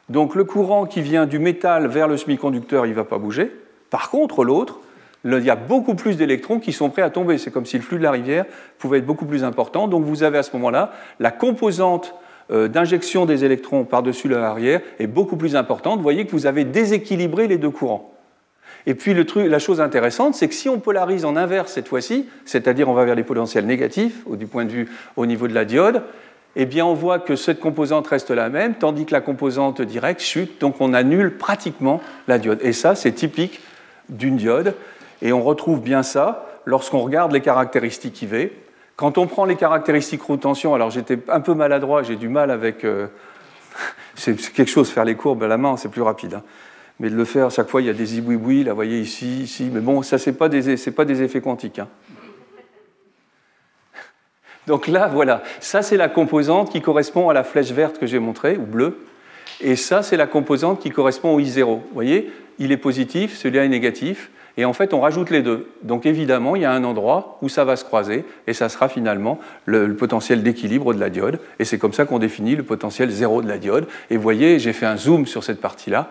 Donc 0.09 0.37
le 0.37 0.44
courant 0.44 0.87
qui 0.87 1.01
vient 1.01 1.27
du 1.27 1.40
métal 1.40 1.88
vers 1.88 2.07
le 2.07 2.16
semi-conducteur, 2.16 2.87
il 2.87 2.90
ne 2.90 2.94
va 2.94 3.05
pas 3.05 3.18
bouger. 3.18 3.51
Par 3.90 4.11
contre, 4.11 4.44
l'autre, 4.44 4.79
il 5.25 5.42
y 5.42 5.51
a 5.51 5.57
beaucoup 5.57 5.96
plus 5.96 6.16
d'électrons 6.16 6.61
qui 6.61 6.72
sont 6.72 6.90
prêts 6.90 7.03
à 7.03 7.11
tomber. 7.11 7.38
C'est 7.38 7.51
comme 7.51 7.66
si 7.66 7.77
le 7.77 7.83
flux 7.83 7.99
de 7.99 8.05
la 8.05 8.12
rivière 8.12 8.44
pouvait 8.79 8.99
être 8.99 9.07
beaucoup 9.07 9.27
plus 9.27 9.42
important. 9.42 9.88
Donc 9.88 10.05
vous 10.05 10.22
avez 10.22 10.38
à 10.38 10.44
ce 10.44 10.53
moment-là 10.53 10.92
la 11.18 11.33
composante 11.33 12.14
d'injection 12.51 13.27
des 13.27 13.45
électrons 13.45 13.85
par-dessus 13.85 14.29
l'arrière 14.29 14.81
est 14.99 15.07
beaucoup 15.07 15.37
plus 15.37 15.57
importante. 15.57 15.97
Vous 15.97 16.03
voyez 16.03 16.27
que 16.27 16.33
vous 16.33 16.47
avez 16.47 16.65
déséquilibré 16.65 17.49
les 17.49 17.59
deux 17.59 17.71
courants. 17.71 18.13
Et 18.87 18.95
puis 18.95 19.15
la 19.15 19.59
chose 19.59 19.81
intéressante, 19.81 20.37
c'est 20.37 20.47
que 20.47 20.55
si 20.55 20.69
on 20.69 20.79
polarise 20.79 21.25
en 21.25 21.35
inverse 21.35 21.73
cette 21.73 21.89
fois-ci, 21.89 22.27
c'est-à-dire 22.45 22.89
on 22.89 22.95
va 22.95 23.05
vers 23.05 23.17
les 23.17 23.25
potentiels 23.25 23.67
négatifs, 23.67 24.23
du 24.31 24.47
point 24.47 24.65
de 24.65 24.71
vue 24.71 24.89
au 25.17 25.27
niveau 25.27 25.49
de 25.49 25.55
la 25.55 25.65
diode, 25.65 26.03
eh 26.55 26.67
bien 26.67 26.87
on 26.87 26.95
voit 26.95 27.19
que 27.19 27.35
cette 27.35 27.59
composante 27.59 28.07
reste 28.07 28.31
la 28.31 28.49
même, 28.49 28.75
tandis 28.75 29.05
que 29.05 29.13
la 29.13 29.21
composante 29.21 29.83
directe 29.83 30.21
chute, 30.21 30.61
donc 30.61 30.81
on 30.81 30.95
annule 30.95 31.37
pratiquement 31.37 32.01
la 32.29 32.39
diode. 32.39 32.61
Et 32.63 32.73
ça, 32.73 32.95
c'est 32.95 33.13
typique 33.13 33.61
d'une 34.09 34.37
diode. 34.37 34.75
Et 35.21 35.33
on 35.33 35.43
retrouve 35.43 35.83
bien 35.83 36.03
ça 36.03 36.47
lorsqu'on 36.65 37.01
regarde 37.01 37.33
les 37.33 37.41
caractéristiques 37.41 38.23
IV. 38.23 38.51
Quand 38.97 39.19
on 39.19 39.27
prend 39.27 39.45
les 39.45 39.57
caractéristiques 39.57 40.23
roue-tension, 40.23 40.75
alors 40.75 40.91
j'étais 40.91 41.19
un 41.29 41.41
peu 41.41 41.55
maladroit, 41.55 42.03
j'ai 42.03 42.17
du 42.17 42.29
mal 42.29 42.51
avec. 42.51 42.85
Euh, 42.85 43.09
c'est 44.15 44.35
quelque 44.53 44.71
chose, 44.71 44.91
faire 44.91 45.05
les 45.05 45.15
courbes 45.15 45.43
à 45.43 45.49
la 45.49 45.59
main, 45.59 45.77
c'est 45.77 45.91
plus 45.91 46.03
rapide. 46.03 46.35
Hein. 46.35 46.43
Mais 46.99 47.11
de 47.11 47.15
le 47.15 47.27
faire, 47.27 47.47
à 47.47 47.51
chaque 47.51 47.69
fois, 47.69 47.83
il 47.83 47.87
y 47.87 47.91
a 47.91 47.93
des 47.93 48.17
ibouibouis, 48.17 48.65
là, 48.65 48.73
vous 48.73 48.77
voyez 48.77 48.99
ici, 48.99 49.43
ici. 49.43 49.69
Mais 49.71 49.81
bon, 49.81 50.01
ça, 50.01 50.17
ce 50.17 50.31
n'est 50.31 50.37
pas, 50.37 50.49
pas, 50.49 51.05
des 51.05 51.23
effets 51.23 51.43
quantiques. 51.43 51.79
Hein. 51.79 51.89
Donc 54.67 54.87
là, 54.87 55.09
voilà, 55.09 55.43
ça, 55.61 55.83
c'est 55.83 55.99
la 55.99 56.09
composante 56.09 56.73
qui 56.73 56.81
correspond 56.81 57.29
à 57.29 57.35
la 57.35 57.45
flèche 57.45 57.73
verte 57.73 57.99
que 57.99 58.07
j'ai 58.07 58.19
montrée, 58.19 58.57
ou 58.57 58.65
bleue. 58.65 59.05
Et 59.61 59.77
ça, 59.77 60.03
c'est 60.03 60.17
la 60.17 60.27
composante 60.27 60.81
qui 60.81 60.91
correspond 60.91 61.35
au 61.35 61.41
I0. 61.41 61.65
Vous 61.65 61.83
voyez, 61.93 62.33
il 62.59 62.73
est 62.73 62.79
positif, 62.79 63.37
celui-là 63.37 63.67
est 63.67 63.69
négatif. 63.69 64.31
Et 64.57 64.64
en 64.64 64.73
fait, 64.73 64.95
on 64.95 65.01
rajoute 65.01 65.31
les 65.31 65.42
deux. 65.42 65.69
Donc 65.83 66.07
évidemment, 66.07 66.57
il 66.57 66.62
y 66.62 66.64
a 66.64 66.73
un 66.73 66.85
endroit 66.85 67.38
où 67.42 67.49
ça 67.49 67.64
va 67.64 67.77
se 67.77 67.85
croiser, 67.85 68.25
et 68.47 68.55
ça 68.55 68.69
sera 68.69 68.88
finalement 68.88 69.38
le, 69.66 69.95
potentiel 69.95 70.42
d'équilibre 70.42 70.95
de 70.95 71.01
la 71.01 71.11
diode. 71.11 71.40
Et 71.59 71.64
c'est 71.64 71.79
comme 71.79 71.92
ça 71.92 72.05
qu'on 72.05 72.19
définit 72.19 72.57
le 72.57 72.62
potentiel 72.62 73.11
zéro 73.11 73.42
de 73.42 73.49
la 73.49 73.59
diode. 73.59 73.87
Et 74.11 74.16
vous 74.16 74.23
voyez, 74.23 74.59
j'ai 74.59 74.73
fait 74.73 74.87
un 74.87 74.97
zoom 74.97 75.27
sur 75.27 75.45
cette 75.45 75.61
partie-là. 75.61 76.11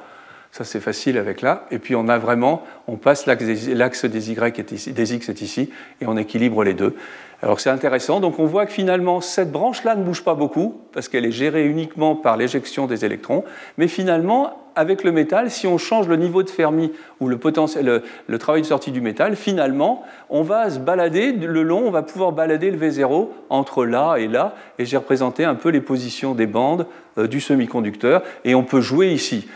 Ça, 0.51 0.63
c'est 0.63 0.79
facile 0.79 1.17
avec 1.17 1.41
là. 1.41 1.65
Et 1.69 1.79
puis, 1.79 1.95
on 1.95 2.07
a 2.07 2.17
vraiment, 2.17 2.63
on 2.87 2.95
passe 2.95 3.25
l'axe 3.25 3.43
des, 3.43 3.65
ici, 3.65 4.93
des 4.93 5.13
X 5.13 5.29
est 5.29 5.41
ici, 5.41 5.69
et 5.99 6.05
on 6.07 6.15
équilibre 6.15 6.63
les 6.63 6.73
deux. 6.73 6.95
Alors, 7.45 7.59
c'est 7.59 7.69
intéressant. 7.69 8.19
Donc, 8.21 8.39
on 8.39 8.45
voit 8.45 8.65
que 8.65 8.71
finalement, 8.71 9.21
cette 9.21 9.51
branche-là 9.51 9.95
ne 9.95 10.03
bouge 10.03 10.23
pas 10.23 10.33
beaucoup, 10.33 10.81
parce 10.93 11.07
qu'elle 11.07 11.27
est 11.27 11.31
gérée 11.31 11.67
uniquement 11.67 12.15
par 12.15 12.37
l'éjection 12.37 12.87
des 12.87 13.05
électrons. 13.05 13.43
Mais 13.77 13.87
finalement, 13.87 14.57
avec 14.75 15.03
le 15.03 15.11
métal, 15.11 15.51
si 15.51 15.67
on 15.67 15.77
change 15.77 16.07
le 16.07 16.15
niveau 16.15 16.41
de 16.41 16.49
Fermi 16.49 16.91
ou 17.19 17.27
le, 17.27 17.37
travail 18.39 18.61
de 18.63 18.65
sortie 18.65 18.91
du 18.91 18.99
métal, 18.99 19.35
finalement, 19.35 20.03
on 20.31 20.41
va 20.41 20.71
se 20.71 20.79
balader 20.79 21.33
le 21.33 21.61
long, 21.61 21.83
on 21.85 21.91
va 21.91 22.01
pouvoir 22.01 22.31
balader 22.31 22.71
le 22.71 22.79
V0 22.79 23.27
entre 23.51 23.85
là 23.85 24.15
et 24.15 24.27
là. 24.27 24.55
Et 24.79 24.85
j'ai 24.85 24.97
représenté 24.97 25.45
un 25.45 25.53
peu 25.53 25.69
les 25.69 25.81
positions 25.81 26.33
des 26.33 26.47
bandes 26.47 26.87
euh, 27.19 27.27
du 27.27 27.39
semi-conducteur. 27.39 28.23
Et 28.43 28.55
on 28.55 28.63
peut 28.63 28.81
jouer 28.81 29.11
ici. 29.11 29.47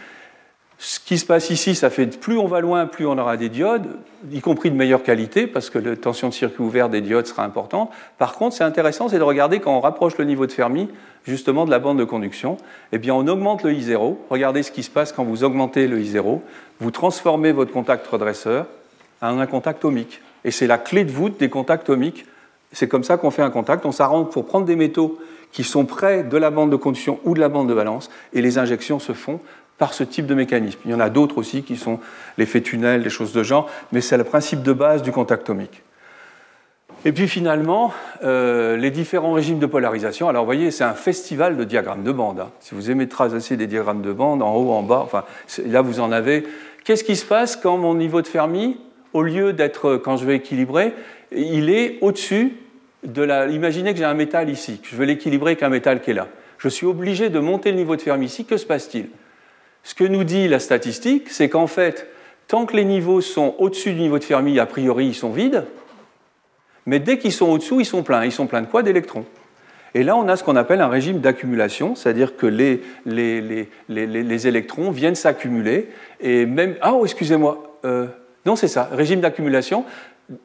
Ce 0.81 0.97
qui 0.97 1.17
se 1.17 1.25
passe 1.25 1.49
ici, 1.49 1.75
ça 1.75 1.89
fait 1.89 2.07
plus 2.07 2.37
on 2.37 2.47
va 2.47 2.61
loin, 2.61 2.85
plus 2.85 3.05
on 3.05 3.17
aura 3.17 3.35
des 3.35 3.49
diodes, 3.49 3.85
y 4.31 4.39
compris 4.39 4.71
de 4.71 4.77
meilleure 4.77 5.03
qualité, 5.03 5.45
parce 5.45 5.69
que 5.69 5.77
la 5.77 5.97
tension 5.97 6.29
de 6.29 6.33
circuit 6.33 6.63
ouvert 6.63 6.87
des 6.87 7.01
diodes 7.01 7.27
sera 7.27 7.43
importante. 7.43 7.91
Par 8.17 8.35
contre, 8.35 8.55
c'est 8.55 8.63
intéressant, 8.63 9.09
c'est 9.09 9.17
de 9.17 9.23
regarder 9.23 9.59
quand 9.59 9.75
on 9.75 9.81
rapproche 9.81 10.17
le 10.17 10.23
niveau 10.23 10.45
de 10.45 10.53
Fermi, 10.53 10.87
justement 11.25 11.65
de 11.65 11.69
la 11.69 11.79
bande 11.79 11.99
de 11.99 12.05
conduction, 12.05 12.55
eh 12.93 12.97
bien 12.97 13.13
on 13.13 13.27
augmente 13.27 13.63
le 13.63 13.73
I0. 13.73 14.15
Regardez 14.29 14.63
ce 14.63 14.71
qui 14.71 14.83
se 14.83 14.89
passe 14.89 15.11
quand 15.11 15.25
vous 15.25 15.43
augmentez 15.43 15.85
le 15.85 15.99
I0. 15.99 16.39
Vous 16.79 16.91
transformez 16.91 17.51
votre 17.51 17.73
contact 17.73 18.07
redresseur 18.07 18.65
en 19.21 19.37
un 19.37 19.47
contact 19.47 19.83
ohmique. 19.83 20.21
Et 20.45 20.51
c'est 20.51 20.67
la 20.67 20.77
clé 20.77 21.03
de 21.03 21.11
voûte 21.11 21.37
des 21.37 21.49
contacts 21.49 21.89
ohmiques. 21.89 22.25
C'est 22.71 22.87
comme 22.87 23.03
ça 23.03 23.17
qu'on 23.17 23.31
fait 23.31 23.41
un 23.41 23.49
contact. 23.49 23.85
On 23.85 23.91
s'arrange 23.91 24.29
pour 24.29 24.45
prendre 24.45 24.65
des 24.65 24.77
métaux 24.77 25.19
qui 25.51 25.65
sont 25.65 25.85
près 25.85 26.23
de 26.23 26.37
la 26.37 26.51
bande 26.51 26.71
de 26.71 26.77
conduction 26.77 27.19
ou 27.25 27.33
de 27.33 27.39
la 27.39 27.49
bande 27.49 27.67
de 27.67 27.73
valence, 27.73 28.09
et 28.33 28.41
les 28.41 28.59
injections 28.59 28.99
se 28.99 29.13
font 29.13 29.39
par 29.79 29.93
ce 29.93 30.03
type 30.03 30.27
de 30.27 30.35
mécanisme. 30.35 30.79
Il 30.85 30.91
y 30.91 30.93
en 30.93 30.99
a 30.99 31.09
d'autres 31.09 31.39
aussi 31.39 31.63
qui 31.63 31.77
sont 31.77 31.99
l'effet 32.37 32.61
tunnel, 32.61 33.01
des 33.01 33.09
choses 33.09 33.33
de 33.33 33.41
genre, 33.41 33.67
mais 33.91 34.01
c'est 34.01 34.17
le 34.17 34.23
principe 34.23 34.61
de 34.61 34.73
base 34.73 35.01
du 35.01 35.11
contact 35.11 35.49
ohmique. 35.49 35.81
Et 37.05 37.13
puis 37.13 37.29
finalement, 37.29 37.93
euh, 38.23 38.75
les 38.75 38.91
différents 38.91 39.31
régimes 39.31 39.59
de 39.59 39.65
polarisation. 39.65 40.27
Alors 40.27 40.43
vous 40.43 40.47
voyez, 40.47 40.69
c'est 40.69 40.83
un 40.83 40.93
festival 40.93 41.55
de 41.55 41.63
diagrammes 41.63 42.03
de 42.03 42.11
bande. 42.11 42.41
Hein. 42.41 42.49
Si 42.59 42.75
vous 42.75 42.91
aimez 42.91 43.07
tracer 43.07 43.55
des 43.55 43.67
diagrammes 43.67 44.01
de 44.01 44.11
bande, 44.11 44.41
en 44.41 44.53
haut, 44.53 44.71
en 44.71 44.83
bas, 44.83 45.07
là 45.65 45.81
vous 45.81 46.01
en 46.01 46.11
avez. 46.11 46.45
Qu'est-ce 46.83 47.05
qui 47.05 47.15
se 47.15 47.25
passe 47.25 47.55
quand 47.55 47.77
mon 47.77 47.95
niveau 47.95 48.21
de 48.21 48.27
Fermi, 48.27 48.77
au 49.13 49.21
lieu 49.21 49.53
d'être, 49.53 49.95
quand 49.95 50.17
je 50.17 50.25
vais 50.25 50.35
équilibrer, 50.35 50.93
il 51.31 51.69
est 51.69 51.99
au-dessus 52.01 52.57
de 53.05 53.21
la. 53.21 53.47
Imaginez 53.47 53.93
que 53.93 53.99
j'ai 53.99 54.05
un 54.05 54.13
métal 54.13 54.49
ici, 54.49 54.79
que 54.79 54.89
je 54.89 54.97
veux 54.97 55.05
l'équilibrer 55.05 55.51
avec 55.51 55.63
un 55.63 55.69
métal 55.69 56.01
qui 56.01 56.11
est 56.11 56.15
là. 56.15 56.27
Je 56.57 56.67
suis 56.67 56.85
obligé 56.85 57.29
de 57.29 57.39
monter 57.39 57.71
le 57.71 57.77
niveau 57.77 57.95
de 57.95 58.01
Fermi 58.01 58.25
ici. 58.25 58.43
Que 58.43 58.57
se 58.57 58.65
passe-t-il? 58.65 59.07
Ce 59.83 59.95
que 59.95 60.03
nous 60.03 60.23
dit 60.23 60.47
la 60.47 60.59
statistique, 60.59 61.29
c'est 61.29 61.49
qu'en 61.49 61.67
fait, 61.67 62.07
tant 62.47 62.65
que 62.65 62.75
les 62.75 62.85
niveaux 62.85 63.21
sont 63.21 63.55
au-dessus 63.59 63.93
du 63.93 63.99
niveau 64.01 64.19
de 64.19 64.23
Fermi, 64.23 64.59
a 64.59 64.65
priori, 64.65 65.07
ils 65.07 65.15
sont 65.15 65.31
vides. 65.31 65.65
Mais 66.85 66.99
dès 66.99 67.17
qu'ils 67.17 67.31
sont 67.31 67.47
au-dessous, 67.47 67.79
ils 67.79 67.85
sont 67.85 68.03
pleins. 68.03 68.25
Ils 68.25 68.31
sont 68.31 68.47
pleins 68.47 68.61
de 68.61 68.67
quoi? 68.67 68.83
D'électrons. 68.83 69.25
Et 69.95 70.03
là, 70.03 70.15
on 70.15 70.27
a 70.27 70.35
ce 70.35 70.43
qu'on 70.43 70.55
appelle 70.55 70.81
un 70.81 70.87
régime 70.87 71.19
d'accumulation, 71.19 71.95
c'est-à-dire 71.95 72.35
que 72.35 72.45
les, 72.45 72.81
les, 73.05 74.47
électrons 74.47 74.91
viennent 74.91 75.15
s'accumuler. 75.15 75.89
Et 76.19 76.45
même. 76.45 76.75
Ah, 76.81 76.93
oh, 76.93 77.05
excusez-moi. 77.05 77.77
Euh, 77.85 78.07
non, 78.45 78.55
c'est 78.55 78.67
ça, 78.67 78.89
régime 78.91 79.21
d'accumulation. 79.21 79.85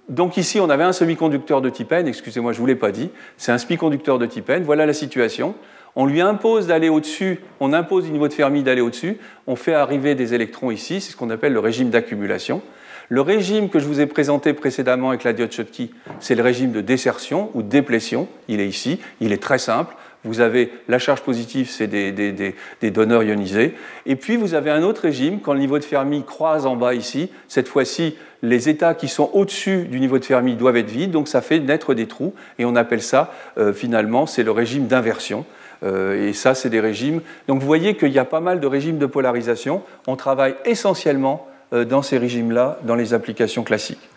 Donc 0.08 0.36
ici, 0.36 0.60
on 0.60 0.70
avait 0.70 0.84
un 0.84 0.92
semi-conducteur 0.92 1.60
de 1.60 1.68
type 1.68 1.92
N, 1.92 2.08
excusez-moi, 2.08 2.52
je 2.52 2.58
ne 2.58 2.60
vous 2.60 2.66
l'ai 2.66 2.74
pas 2.74 2.90
dit, 2.90 3.10
c'est 3.36 3.52
un 3.52 3.58
semi-conducteur 3.58 4.18
de 4.18 4.24
type 4.24 4.48
N, 4.48 4.62
voilà 4.62 4.86
la 4.86 4.94
situation. 4.94 5.54
On 5.96 6.06
lui 6.06 6.20
impose 6.20 6.66
d'aller 6.66 6.88
au-dessus, 6.88 7.40
on 7.60 7.72
impose 7.72 8.06
au 8.06 8.10
niveau 8.10 8.26
de 8.26 8.32
Fermi 8.32 8.62
d'aller 8.62 8.80
au-dessus, 8.80 9.18
on 9.46 9.54
fait 9.54 9.74
arriver 9.74 10.14
des 10.14 10.34
électrons 10.34 10.70
ici, 10.70 11.00
c'est 11.00 11.12
ce 11.12 11.16
qu'on 11.16 11.30
appelle 11.30 11.52
le 11.52 11.60
régime 11.60 11.90
d'accumulation. 11.90 12.62
Le 13.10 13.20
régime 13.20 13.68
que 13.68 13.78
je 13.78 13.86
vous 13.86 14.00
ai 14.00 14.06
présenté 14.06 14.54
précédemment 14.54 15.10
avec 15.10 15.24
la 15.24 15.32
diode 15.32 15.52
Schottky, 15.52 15.92
c'est 16.20 16.34
le 16.34 16.42
régime 16.42 16.72
de 16.72 16.80
désertion 16.80 17.50
ou 17.54 17.62
de 17.62 17.68
déplétion. 17.68 18.28
Il 18.48 18.60
est 18.60 18.66
ici, 18.66 18.98
il 19.20 19.32
est 19.32 19.42
très 19.42 19.58
simple. 19.58 19.94
Vous 20.24 20.40
avez 20.40 20.72
la 20.88 20.98
charge 20.98 21.20
positive, 21.20 21.68
c'est 21.68 21.86
des, 21.86 22.90
donneurs 22.90 23.22
ionisés. 23.22 23.74
Et 24.06 24.16
puis 24.16 24.36
vous 24.36 24.54
avez 24.54 24.70
un 24.70 24.82
autre 24.82 25.02
régime, 25.02 25.40
quand 25.40 25.52
le 25.52 25.60
niveau 25.60 25.78
de 25.78 25.84
Fermi 25.84 26.24
croise 26.24 26.64
en 26.64 26.76
bas 26.76 26.94
ici, 26.94 27.30
cette 27.46 27.68
fois-ci, 27.68 28.16
les 28.42 28.70
états 28.70 28.94
qui 28.94 29.08
sont 29.08 29.30
au-dessus 29.34 29.84
du 29.84 30.00
niveau 30.00 30.18
de 30.18 30.24
Fermi 30.24 30.56
doivent 30.56 30.78
être 30.78 30.90
vides, 30.90 31.10
donc 31.10 31.28
ça 31.28 31.42
fait 31.42 31.60
naître 31.60 31.92
des 31.92 32.06
trous, 32.06 32.34
et 32.58 32.64
on 32.64 32.74
appelle 32.74 33.02
ça, 33.02 33.34
euh, 33.58 33.74
finalement, 33.74 34.24
c'est 34.24 34.42
le 34.42 34.50
régime 34.50 34.86
d'inversion. 34.86 35.44
Euh, 35.84 36.28
et 36.28 36.32
ça, 36.32 36.54
c'est 36.54 36.70
des 36.70 36.80
régimes. 36.80 37.20
Donc 37.48 37.60
vous 37.60 37.66
voyez 37.66 37.96
qu'il 37.96 38.12
y 38.12 38.18
a 38.18 38.24
pas 38.24 38.40
mal 38.40 38.60
de 38.60 38.66
régimes 38.66 38.98
de 38.98 39.06
polarisation. 39.06 39.82
On 40.06 40.16
travaille 40.16 40.54
essentiellement 40.64 41.46
euh, 41.72 41.84
dans 41.84 42.02
ces 42.02 42.18
régimes-là, 42.18 42.78
dans 42.84 42.94
les 42.94 43.14
applications 43.14 43.62
classiques. 43.62 44.08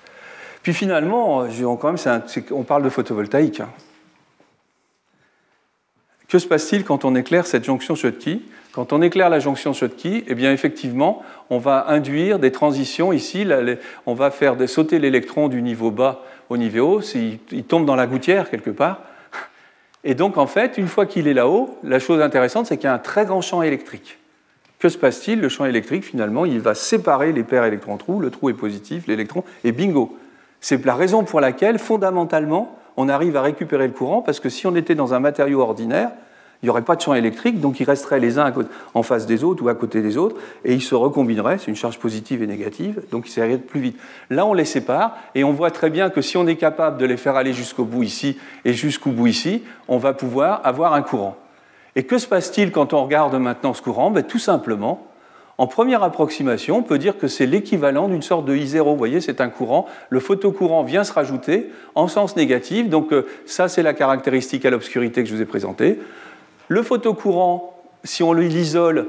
Puis 0.63 0.73
finalement, 0.73 1.45
quand 1.79 1.93
même, 1.93 2.21
on 2.51 2.63
parle 2.63 2.83
de 2.83 2.89
photovoltaïque. 2.89 3.61
Hein. 3.61 3.69
Que 6.27 6.39
se 6.39 6.47
passe-t-il 6.47 6.83
quand 6.83 7.05
on 7.05 7.15
éclaire 7.15 7.47
cette 7.47 7.63
jonction 7.63 7.95
Schottky 7.95 8.43
Quand 8.73 8.91
on 8.91 9.01
éclaire 9.01 9.29
la 9.29 9.39
jonction 9.39 9.71
Schottky, 9.71 10.25
eh 10.27 10.35
bien 10.35 10.51
effectivement, 10.51 11.23
on 11.49 11.57
va 11.57 11.85
induire 11.87 12.37
des 12.37 12.51
transitions 12.51 13.13
ici. 13.13 13.47
on 14.05 14.13
va 14.13 14.29
faire 14.29 14.57
sauter 14.67 14.99
l'électron 14.99 15.47
du 15.47 15.61
niveau 15.61 15.89
bas 15.89 16.25
au 16.49 16.57
niveau 16.57 16.97
haut. 16.97 17.01
Il 17.51 17.63
tombe 17.63 17.85
dans 17.85 17.95
la 17.95 18.07
gouttière 18.07 18.49
quelque 18.49 18.71
part. 18.71 18.99
Et 20.03 20.13
donc 20.13 20.37
en 20.37 20.47
fait, 20.47 20.77
une 20.77 20.87
fois 20.87 21.05
qu'il 21.05 21.27
est 21.27 21.33
là-haut, 21.33 21.77
la 21.83 21.99
chose 21.99 22.21
intéressante, 22.21 22.67
c'est 22.67 22.77
qu'il 22.77 22.85
y 22.85 22.89
a 22.89 22.93
un 22.93 22.99
très 22.99 23.25
grand 23.25 23.41
champ 23.41 23.61
électrique. 23.61 24.19
Que 24.79 24.89
se 24.89 24.97
passe-t-il? 24.97 25.41
Le 25.41 25.49
champ 25.49 25.65
électrique, 25.65 26.03
finalement, 26.03 26.45
il 26.45 26.59
va 26.59 26.75
séparer 26.75 27.33
les 27.33 27.43
paires 27.43 27.65
électrons-trous, 27.65 28.19
le 28.19 28.29
trou 28.29 28.49
est 28.49 28.53
positif, 28.53 29.07
l'électron, 29.07 29.43
et 29.63 29.71
bingo. 29.71 30.15
C'est 30.61 30.83
la 30.85 30.95
raison 30.95 31.23
pour 31.23 31.41
laquelle, 31.41 31.79
fondamentalement, 31.79 32.77
on 32.95 33.09
arrive 33.09 33.37
à 33.37 33.41
récupérer 33.41 33.87
le 33.87 33.93
courant, 33.93 34.21
parce 34.21 34.39
que 34.39 34.49
si 34.49 34.67
on 34.67 34.75
était 34.75 34.95
dans 34.95 35.13
un 35.13 35.19
matériau 35.19 35.61
ordinaire, 35.61 36.11
il 36.61 36.65
n'y 36.65 36.69
aurait 36.69 36.83
pas 36.83 36.95
de 36.95 37.01
champ 37.01 37.13
électrique, 37.13 37.59
donc 37.59 37.79
ils 37.79 37.83
resteraient 37.83 38.19
les 38.19 38.39
uns 38.39 38.51
en 38.93 39.03
face 39.03 39.25
des 39.25 39.43
autres 39.43 39.63
ou 39.63 39.69
à 39.69 39.75
côté 39.75 40.01
des 40.01 40.17
autres, 40.17 40.35
et 40.65 40.73
ils 40.73 40.81
se 40.81 40.95
recombineraient, 40.95 41.57
c'est 41.59 41.67
une 41.67 41.75
charge 41.75 41.99
positive 41.99 42.41
et 42.41 42.47
négative, 42.47 43.01
donc 43.11 43.27
ils 43.27 43.31
s'arrêtent 43.31 43.67
plus 43.67 43.79
vite. 43.79 43.99
Là, 44.29 44.45
on 44.45 44.53
les 44.53 44.65
sépare, 44.65 45.17
et 45.35 45.43
on 45.43 45.53
voit 45.53 45.71
très 45.71 45.89
bien 45.89 46.09
que 46.09 46.21
si 46.21 46.37
on 46.37 46.47
est 46.47 46.55
capable 46.55 46.97
de 46.97 47.05
les 47.05 47.17
faire 47.17 47.35
aller 47.35 47.53
jusqu'au 47.53 47.85
bout 47.85 48.03
ici 48.03 48.37
et 48.65 48.73
jusqu'au 48.73 49.11
bout 49.11 49.27
ici, 49.27 49.63
on 49.87 49.97
va 49.97 50.13
pouvoir 50.13 50.61
avoir 50.63 50.93
un 50.93 51.01
courant. 51.01 51.37
Et 51.95 52.03
que 52.03 52.17
se 52.17 52.27
passe-t-il 52.27 52.71
quand 52.71 52.93
on 52.93 53.03
regarde 53.03 53.35
maintenant 53.35 53.73
ce 53.73 53.81
courant? 53.81 54.11
Ben, 54.11 54.23
Tout 54.23 54.39
simplement, 54.39 55.07
en 55.57 55.65
première 55.65 56.03
approximation, 56.03 56.77
on 56.77 56.83
peut 56.83 56.99
dire 56.99 57.17
que 57.17 57.27
c'est 57.27 57.47
l'équivalent 57.47 58.07
d'une 58.07 58.21
sorte 58.21 58.45
de 58.45 58.55
I0. 58.55 58.83
Vous 58.83 58.95
voyez, 58.95 59.21
c'est 59.21 59.41
un 59.41 59.49
courant. 59.49 59.87
Le 60.09 60.19
photocourant 60.19 60.83
vient 60.83 61.03
se 61.03 61.11
rajouter 61.11 61.71
en 61.95 62.07
sens 62.07 62.35
négatif. 62.35 62.89
Donc 62.89 63.11
euh, 63.11 63.25
ça, 63.47 63.67
c'est 63.67 63.81
la 63.81 63.93
caractéristique 63.93 64.65
à 64.65 64.69
l'obscurité 64.69 65.23
que 65.23 65.29
je 65.29 65.33
vous 65.33 65.41
ai 65.41 65.45
présentée. 65.45 65.99
Le 66.67 66.83
photocourant, 66.83 67.81
si 68.03 68.23
on 68.23 68.33
l'isole, 68.33 69.07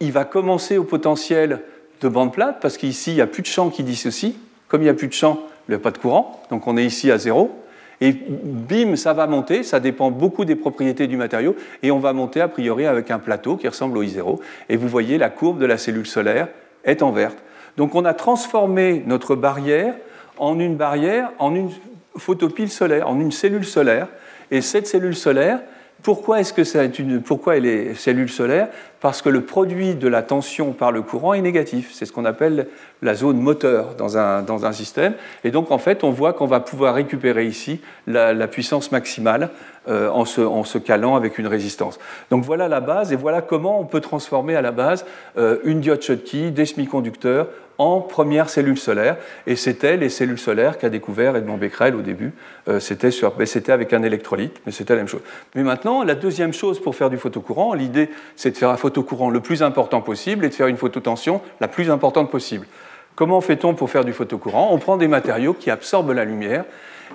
il 0.00 0.12
va 0.12 0.24
commencer 0.24 0.78
au 0.78 0.84
potentiel 0.84 1.62
de 2.00 2.08
bande 2.08 2.32
plate, 2.32 2.58
parce 2.60 2.76
qu'ici, 2.76 3.12
il 3.12 3.14
n'y 3.14 3.20
a 3.20 3.26
plus 3.26 3.42
de 3.42 3.46
champ 3.46 3.70
qui 3.70 3.82
dissocie. 3.82 4.34
Comme 4.68 4.82
il 4.82 4.84
n'y 4.84 4.90
a 4.90 4.94
plus 4.94 5.08
de 5.08 5.12
champ, 5.12 5.40
il 5.68 5.72
n'y 5.72 5.76
a 5.76 5.78
pas 5.78 5.90
de 5.90 5.98
courant. 5.98 6.42
Donc 6.50 6.66
on 6.66 6.76
est 6.76 6.84
ici 6.84 7.10
à 7.10 7.18
zéro. 7.18 7.50
Et 8.00 8.12
bim, 8.12 8.96
ça 8.96 9.14
va 9.14 9.26
monter, 9.26 9.62
ça 9.62 9.80
dépend 9.80 10.10
beaucoup 10.10 10.44
des 10.44 10.56
propriétés 10.56 11.06
du 11.06 11.16
matériau, 11.16 11.56
et 11.82 11.90
on 11.90 11.98
va 11.98 12.12
monter 12.12 12.42
a 12.42 12.48
priori 12.48 12.84
avec 12.84 13.10
un 13.10 13.18
plateau 13.18 13.56
qui 13.56 13.66
ressemble 13.68 13.96
au 13.96 14.04
I0. 14.04 14.38
Et 14.68 14.76
vous 14.76 14.88
voyez, 14.88 15.16
la 15.16 15.30
courbe 15.30 15.58
de 15.58 15.66
la 15.66 15.78
cellule 15.78 16.06
solaire 16.06 16.48
est 16.84 17.02
en 17.02 17.10
verte. 17.10 17.38
Donc 17.78 17.94
on 17.94 18.04
a 18.04 18.12
transformé 18.12 19.02
notre 19.06 19.34
barrière 19.34 19.94
en 20.38 20.58
une 20.58 20.76
barrière, 20.76 21.30
en 21.38 21.54
une 21.54 21.70
photopile 22.16 22.70
solaire, 22.70 23.08
en 23.08 23.18
une 23.18 23.32
cellule 23.32 23.64
solaire. 23.64 24.08
Et 24.50 24.60
cette 24.60 24.86
cellule 24.86 25.16
solaire, 25.16 25.60
pourquoi, 26.06 26.38
est-ce 26.38 26.52
que 26.52 26.62
c'est 26.62 27.00
une, 27.00 27.20
pourquoi 27.20 27.56
elle 27.56 27.66
est 27.66 27.94
cellule 27.94 28.28
solaire? 28.28 28.68
Parce 29.00 29.22
que 29.22 29.28
le 29.28 29.40
produit 29.40 29.96
de 29.96 30.06
la 30.06 30.22
tension 30.22 30.70
par 30.70 30.92
le 30.92 31.02
courant 31.02 31.34
est 31.34 31.40
négatif. 31.40 31.90
C'est 31.92 32.06
ce 32.06 32.12
qu'on 32.12 32.24
appelle 32.24 32.68
la 33.02 33.14
zone 33.14 33.40
moteur 33.40 33.96
dans 33.96 34.16
un, 34.16 34.42
dans 34.42 34.66
un, 34.66 34.72
système. 34.72 35.14
Et 35.42 35.50
donc, 35.50 35.72
en 35.72 35.78
fait, 35.78 36.04
on 36.04 36.12
voit 36.12 36.32
qu'on 36.32 36.46
va 36.46 36.60
pouvoir 36.60 36.94
récupérer 36.94 37.44
ici 37.44 37.80
la, 38.06 38.46
puissance 38.46 38.92
maximale 38.92 39.50
euh, 39.88 40.08
en, 40.08 40.24
se, 40.24 40.40
en, 40.40 40.62
se, 40.62 40.78
calant 40.78 41.16
avec 41.16 41.38
une 41.38 41.48
résistance. 41.48 41.98
Donc, 42.30 42.44
voilà 42.44 42.68
la 42.68 42.78
base 42.78 43.12
et 43.12 43.16
voilà 43.16 43.42
comment 43.42 43.80
on 43.80 43.84
peut 43.84 44.00
transformer 44.00 44.54
à 44.54 44.62
la 44.62 44.70
base 44.70 45.04
euh, 45.38 45.58
une 45.64 45.80
diode 45.80 46.02
Schottky, 46.02 46.52
des 46.52 46.66
semi-conducteurs 46.66 47.48
en 47.78 48.00
première 48.00 48.48
cellule 48.48 48.78
solaire. 48.78 49.16
Et 49.46 49.56
c'était 49.56 49.96
les 49.96 50.08
cellules 50.08 50.38
solaires 50.38 50.78
qu'a 50.78 50.88
découvert 50.88 51.36
Edmond 51.36 51.58
Becquerel 51.58 51.94
au 51.94 52.02
début. 52.02 52.32
Euh, 52.68 52.80
ben, 52.80 53.46
c'était 53.46 53.72
avec 53.72 53.92
un 53.92 54.02
électrolyte, 54.02 54.60
mais 54.66 54.72
c'était 54.72 54.94
la 54.94 55.00
même 55.00 55.08
chose. 55.08 55.22
Mais 55.54 55.62
maintenant, 55.62 56.02
la 56.02 56.14
deuxième 56.14 56.52
chose 56.52 56.80
pour 56.80 56.94
faire 56.94 57.10
du 57.10 57.18
photocourant, 57.18 57.74
l'idée, 57.74 58.10
c'est 58.36 58.50
de 58.50 58.56
faire 58.56 58.70
un 58.70 58.76
photocourant 58.76 59.30
le 59.30 59.40
plus 59.40 59.62
important 59.62 60.00
possible 60.00 60.44
et 60.44 60.48
de 60.48 60.54
faire 60.54 60.66
une 60.66 60.76
phototension 60.76 61.40
la 61.60 61.68
plus 61.68 61.90
importante 61.90 62.30
possible. 62.30 62.66
Comment 63.16 63.40
fait-on 63.40 63.72
pour 63.72 63.88
faire 63.88 64.04
du 64.04 64.12
photocourant? 64.12 64.68
On 64.72 64.78
prend 64.78 64.98
des 64.98 65.08
matériaux 65.08 65.54
qui 65.54 65.70
absorbent 65.70 66.12
la 66.12 66.26
lumière. 66.26 66.66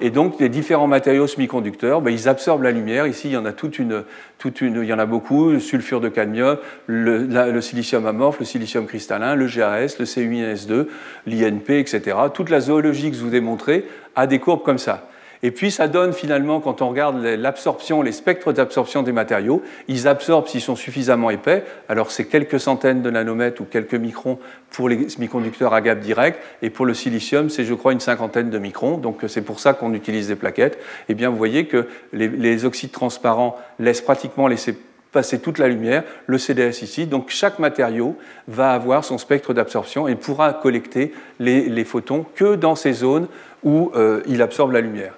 Et 0.01 0.09
donc, 0.09 0.39
les 0.39 0.49
différents 0.49 0.87
matériaux 0.87 1.27
semi-conducteurs, 1.27 2.01
ben, 2.01 2.09
ils 2.09 2.27
absorbent 2.27 2.63
la 2.63 2.71
lumière. 2.71 3.05
Ici, 3.05 3.27
il 3.27 3.33
y 3.33 3.37
en 3.37 3.45
a 3.45 3.51
toute 3.51 3.77
une, 3.77 4.03
toute 4.39 4.61
une, 4.61 4.77
il 4.77 4.85
y 4.85 4.93
en 4.93 4.99
a 4.99 5.05
beaucoup 5.05 5.51
le 5.51 5.59
sulfure 5.59 6.01
de 6.01 6.09
cadmium, 6.09 6.57
le, 6.87 7.61
silicium 7.61 8.07
amorphe, 8.07 8.39
le 8.39 8.45
silicium 8.45 8.87
cristallin, 8.87 9.35
le 9.35 9.45
GAS, 9.45 9.97
le 9.99 10.05
CuINS2, 10.05 10.87
l'INP, 11.27 11.69
etc. 11.69 12.17
Toute 12.33 12.49
la 12.49 12.61
zoologie 12.61 13.11
que 13.11 13.17
je 13.17 13.21
vous 13.21 13.35
ai 13.35 13.41
montrée 13.41 13.85
a 14.15 14.25
des 14.25 14.39
courbes 14.39 14.63
comme 14.63 14.79
ça. 14.79 15.07
Et 15.43 15.51
puis 15.51 15.71
ça 15.71 15.87
donne 15.87 16.13
finalement, 16.13 16.59
quand 16.59 16.81
on 16.81 16.89
regarde 16.89 17.23
l'absorption, 17.23 18.01
les 18.01 18.11
spectres 18.11 18.53
d'absorption 18.53 19.01
des 19.01 19.11
matériaux, 19.11 19.63
ils 19.87 20.07
absorbent 20.07 20.47
s'ils 20.47 20.61
sont 20.61 20.75
suffisamment 20.75 21.31
épais. 21.31 21.63
Alors 21.89 22.11
c'est 22.11 22.25
quelques 22.25 22.59
centaines 22.59 23.01
de 23.01 23.09
nanomètres 23.09 23.61
ou 23.61 23.65
quelques 23.65 23.95
microns 23.95 24.37
pour 24.69 24.87
les 24.87 25.09
semi-conducteurs 25.09 25.73
à 25.73 25.81
gamme 25.81 25.99
direct, 25.99 26.39
et 26.61 26.69
pour 26.69 26.85
le 26.85 26.93
silicium, 26.93 27.49
c'est 27.49 27.65
je 27.65 27.73
crois 27.73 27.93
une 27.93 27.99
cinquantaine 27.99 28.49
de 28.49 28.57
microns. 28.59 28.97
Donc 28.97 29.21
c'est 29.27 29.41
pour 29.41 29.59
ça 29.59 29.73
qu'on 29.73 29.93
utilise 29.93 30.27
des 30.27 30.35
plaquettes. 30.35 30.75
Et 30.75 31.11
eh 31.11 31.13
bien 31.15 31.29
vous 31.29 31.37
voyez 31.37 31.65
que 31.65 31.87
les, 32.13 32.65
oxydes 32.65 32.91
transparents 32.91 33.57
laissent 33.79 34.01
pratiquement 34.01 34.47
laisser 34.47 34.77
passer 35.11 35.39
toute 35.39 35.57
la 35.57 35.67
lumière, 35.67 36.03
le 36.27 36.37
CDS 36.37 36.83
ici. 36.83 37.05
Donc 37.05 37.29
chaque 37.29 37.59
matériau 37.59 38.15
va 38.47 38.71
avoir 38.71 39.03
son 39.03 39.17
spectre 39.17 39.53
d'absorption 39.53 40.07
et 40.07 40.15
pourra 40.15 40.53
collecter 40.53 41.13
les, 41.39 41.67
les, 41.67 41.83
photons 41.83 42.25
que 42.35 42.55
dans 42.55 42.75
ces 42.75 42.93
zones 42.93 43.27
où 43.63 43.91
euh, 43.95 44.21
il 44.27 44.41
absorbe 44.41 44.71
la 44.71 44.79
lumière. 44.79 45.13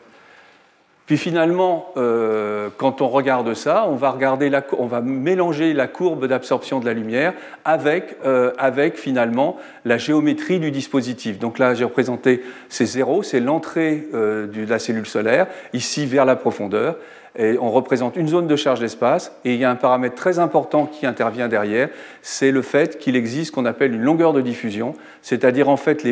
Puis 1.06 1.18
finalement, 1.18 1.92
euh, 1.98 2.70
quand 2.78 3.02
on 3.02 3.10
regarde 3.10 3.54
ça, 3.56 3.86
on 3.90 3.96
va, 3.96 4.12
regarder 4.12 4.50
la, 4.50 4.64
on 4.78 4.86
va 4.86 5.02
mélanger 5.02 5.74
la 5.74 5.88
courbe 5.88 6.28
d'absorption 6.28 6.80
de 6.80 6.86
la 6.86 6.94
lumière 6.94 7.34
avec, 7.66 8.16
euh, 8.26 8.54
avec 8.58 8.98
finalement 8.98 9.58
la 9.84 9.98
géométrie 9.98 10.60
du 10.60 10.72
dispositif. 10.72 11.40
Donc 11.40 11.60
là, 11.60 11.74
j'ai 11.74 11.84
représenté 11.84 12.42
ces 12.70 12.86
zéros, 12.86 13.22
c'est 13.22 13.42
l'entrée 13.42 14.08
euh, 14.14 14.48
de 14.48 14.66
la 14.66 14.80
cellule 14.80 15.06
solaire, 15.06 15.48
ici 15.74 16.06
vers 16.06 16.24
la 16.24 16.38
profondeur 16.38 16.96
on 17.40 17.72
représente 17.72 18.16
une 18.16 18.28
zone 18.28 18.48
de 18.48 18.56
charge 18.56 18.80
d'espace, 18.80 19.32
et 19.44 19.54
il 19.54 19.60
y 19.60 19.66
a 19.66 19.72
un 19.72 19.76
paramètre 19.76 20.16
très 20.16 20.40
important 20.40 20.86
qui 20.86 21.06
intervient 21.06 21.48
derrière, 21.48 21.90
c'est 22.22 22.52
le 22.52 22.62
fait 22.62 23.00
qu'il 23.00 23.16
existe 23.16 23.48
ce 23.48 23.52
qu'on 23.52 23.66
appelle 23.66 23.94
une 23.94 24.02
longueur 24.02 24.34
de 24.34 24.42
diffusion, 24.42 24.94
c'est-à-dire 25.22 25.70
en 25.70 25.78
fait, 25.78 26.04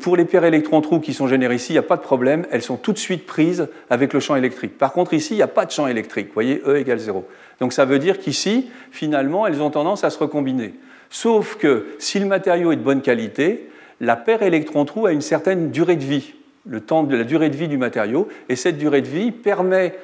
pour 0.00 0.16
les 0.16 0.24
paires 0.24 0.44
électrons-trous 0.44 1.00
qui 1.00 1.14
sont 1.14 1.28
générées 1.28 1.54
ici, 1.54 1.72
il 1.72 1.76
n'y 1.76 1.78
a 1.78 1.82
pas 1.82 1.96
de 1.96 2.02
problème, 2.02 2.46
elles 2.50 2.62
sont 2.62 2.76
tout 2.76 2.92
de 2.92 2.98
suite 2.98 3.26
prises 3.26 3.68
avec 3.88 4.12
le 4.12 4.20
champ 4.20 4.36
électrique. 4.36 4.76
Par 4.76 4.92
contre, 4.92 5.14
ici, 5.14 5.34
il 5.34 5.38
n'y 5.38 5.42
a 5.42 5.48
pas 5.48 5.64
de 5.64 5.70
champ 5.70 5.86
électrique, 5.86 6.26
vous 6.28 6.34
voyez, 6.34 6.60
E 6.66 6.76
égale 6.76 6.98
0. 6.98 7.26
Donc 7.60 7.72
ça 7.72 7.84
veut 7.84 7.98
dire 7.98 8.18
qu'ici, 8.18 8.70
finalement, 8.90 9.46
elles 9.46 9.62
ont 9.62 9.70
tendance 9.70 10.04
à 10.04 10.10
se 10.10 10.18
recombiner. 10.18 10.74
Sauf 11.08 11.56
que 11.56 11.86
si 11.98 12.18
le 12.18 12.26
matériau 12.26 12.72
est 12.72 12.76
de 12.76 12.82
bonne 12.82 13.02
qualité, 13.02 13.68
la 14.00 14.16
paire 14.16 14.42
électron-trou 14.42 15.06
a 15.06 15.12
une 15.12 15.20
certaine 15.20 15.70
durée 15.70 15.96
de 15.96 16.04
vie 16.04 16.34
le 16.66 16.80
temps 16.80 17.02
de 17.02 17.16
la 17.16 17.24
durée 17.24 17.50
de 17.50 17.56
vie 17.56 17.68
du 17.68 17.78
matériau, 17.78 18.28
et 18.48 18.56
cette 18.56 18.78
durée 18.78 19.02
de 19.02 19.08
vie 19.08 19.32
permet 19.32 19.94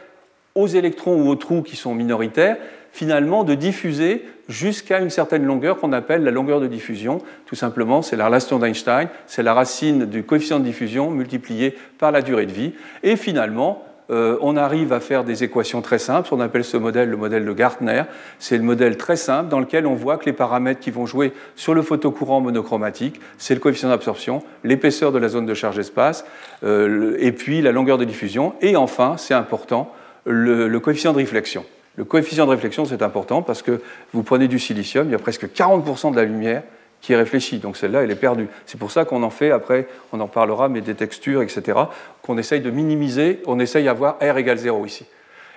aux 0.54 0.66
électrons 0.66 1.22
ou 1.22 1.28
aux 1.28 1.36
trous 1.36 1.62
qui 1.62 1.76
sont 1.76 1.94
minoritaires, 1.94 2.56
finalement, 2.92 3.44
de 3.44 3.54
diffuser 3.54 4.24
jusqu'à 4.48 4.98
une 4.98 5.10
certaine 5.10 5.44
longueur 5.44 5.78
qu'on 5.78 5.92
appelle 5.92 6.24
la 6.24 6.30
longueur 6.30 6.60
de 6.60 6.66
diffusion. 6.66 7.18
Tout 7.46 7.54
simplement, 7.54 8.02
c'est 8.02 8.16
la 8.16 8.26
relation 8.26 8.58
d'Einstein, 8.58 9.08
c'est 9.26 9.42
la 9.42 9.54
racine 9.54 10.06
du 10.06 10.24
coefficient 10.24 10.58
de 10.58 10.64
diffusion 10.64 11.10
multiplié 11.10 11.76
par 11.98 12.10
la 12.10 12.22
durée 12.22 12.46
de 12.46 12.52
vie. 12.52 12.72
Et 13.02 13.16
finalement, 13.16 13.84
euh, 14.10 14.38
on 14.40 14.56
arrive 14.56 14.92
à 14.92 15.00
faire 15.00 15.22
des 15.22 15.44
équations 15.44 15.82
très 15.82 15.98
simples. 15.98 16.28
On 16.32 16.40
appelle 16.40 16.64
ce 16.64 16.76
modèle 16.76 17.10
le 17.10 17.16
modèle 17.16 17.44
de 17.44 17.52
Gartner. 17.52 18.04
C'est 18.38 18.56
le 18.56 18.62
modèle 18.62 18.96
très 18.96 19.16
simple 19.16 19.48
dans 19.48 19.60
lequel 19.60 19.86
on 19.86 19.94
voit 19.94 20.16
que 20.16 20.24
les 20.24 20.32
paramètres 20.32 20.80
qui 20.80 20.90
vont 20.90 21.04
jouer 21.04 21.32
sur 21.56 21.74
le 21.74 21.82
photocourant 21.82 22.40
monochromatique, 22.40 23.20
c'est 23.36 23.54
le 23.54 23.60
coefficient 23.60 23.90
d'absorption, 23.90 24.42
l'épaisseur 24.64 25.12
de 25.12 25.18
la 25.18 25.28
zone 25.28 25.46
de 25.46 25.54
charge 25.54 25.78
espace, 25.78 26.24
euh, 26.64 27.16
et 27.18 27.32
puis 27.32 27.60
la 27.60 27.72
longueur 27.72 27.98
de 27.98 28.04
diffusion. 28.04 28.54
Et 28.62 28.76
enfin, 28.76 29.16
c'est 29.18 29.34
important, 29.34 29.92
le, 30.24 30.78
coefficient 30.78 31.12
de 31.12 31.18
réflexion. 31.18 31.64
Le 31.96 32.04
coefficient 32.04 32.46
de 32.46 32.50
réflexion, 32.50 32.84
c'est 32.84 33.02
important 33.02 33.42
parce 33.42 33.62
que 33.62 33.80
vous 34.12 34.22
prenez 34.22 34.48
du 34.48 34.58
silicium, 34.58 35.08
il 35.08 35.12
y 35.12 35.16
a 35.16 35.18
presque 35.18 35.46
40% 35.46 36.12
de 36.12 36.16
la 36.16 36.24
lumière 36.24 36.62
qui 37.00 37.12
est 37.12 37.16
réfléchie. 37.16 37.58
Donc 37.58 37.76
celle-là, 37.76 38.02
elle 38.02 38.10
est 38.10 38.16
perdue. 38.16 38.48
C'est 38.66 38.78
pour 38.78 38.90
ça 38.90 39.04
qu'on 39.04 39.22
en 39.22 39.30
fait, 39.30 39.50
après, 39.50 39.88
on 40.12 40.20
en 40.20 40.28
parlera, 40.28 40.68
mais 40.68 40.80
des 40.80 40.94
textures, 40.94 41.42
etc., 41.42 41.78
qu'on 42.22 42.38
essaye 42.38 42.60
de 42.60 42.70
minimiser, 42.70 43.40
on 43.46 43.58
essaye 43.60 43.84
d'avoir 43.84 44.16
R 44.20 44.36
égale 44.38 44.58
0 44.58 44.86
ici. 44.86 45.06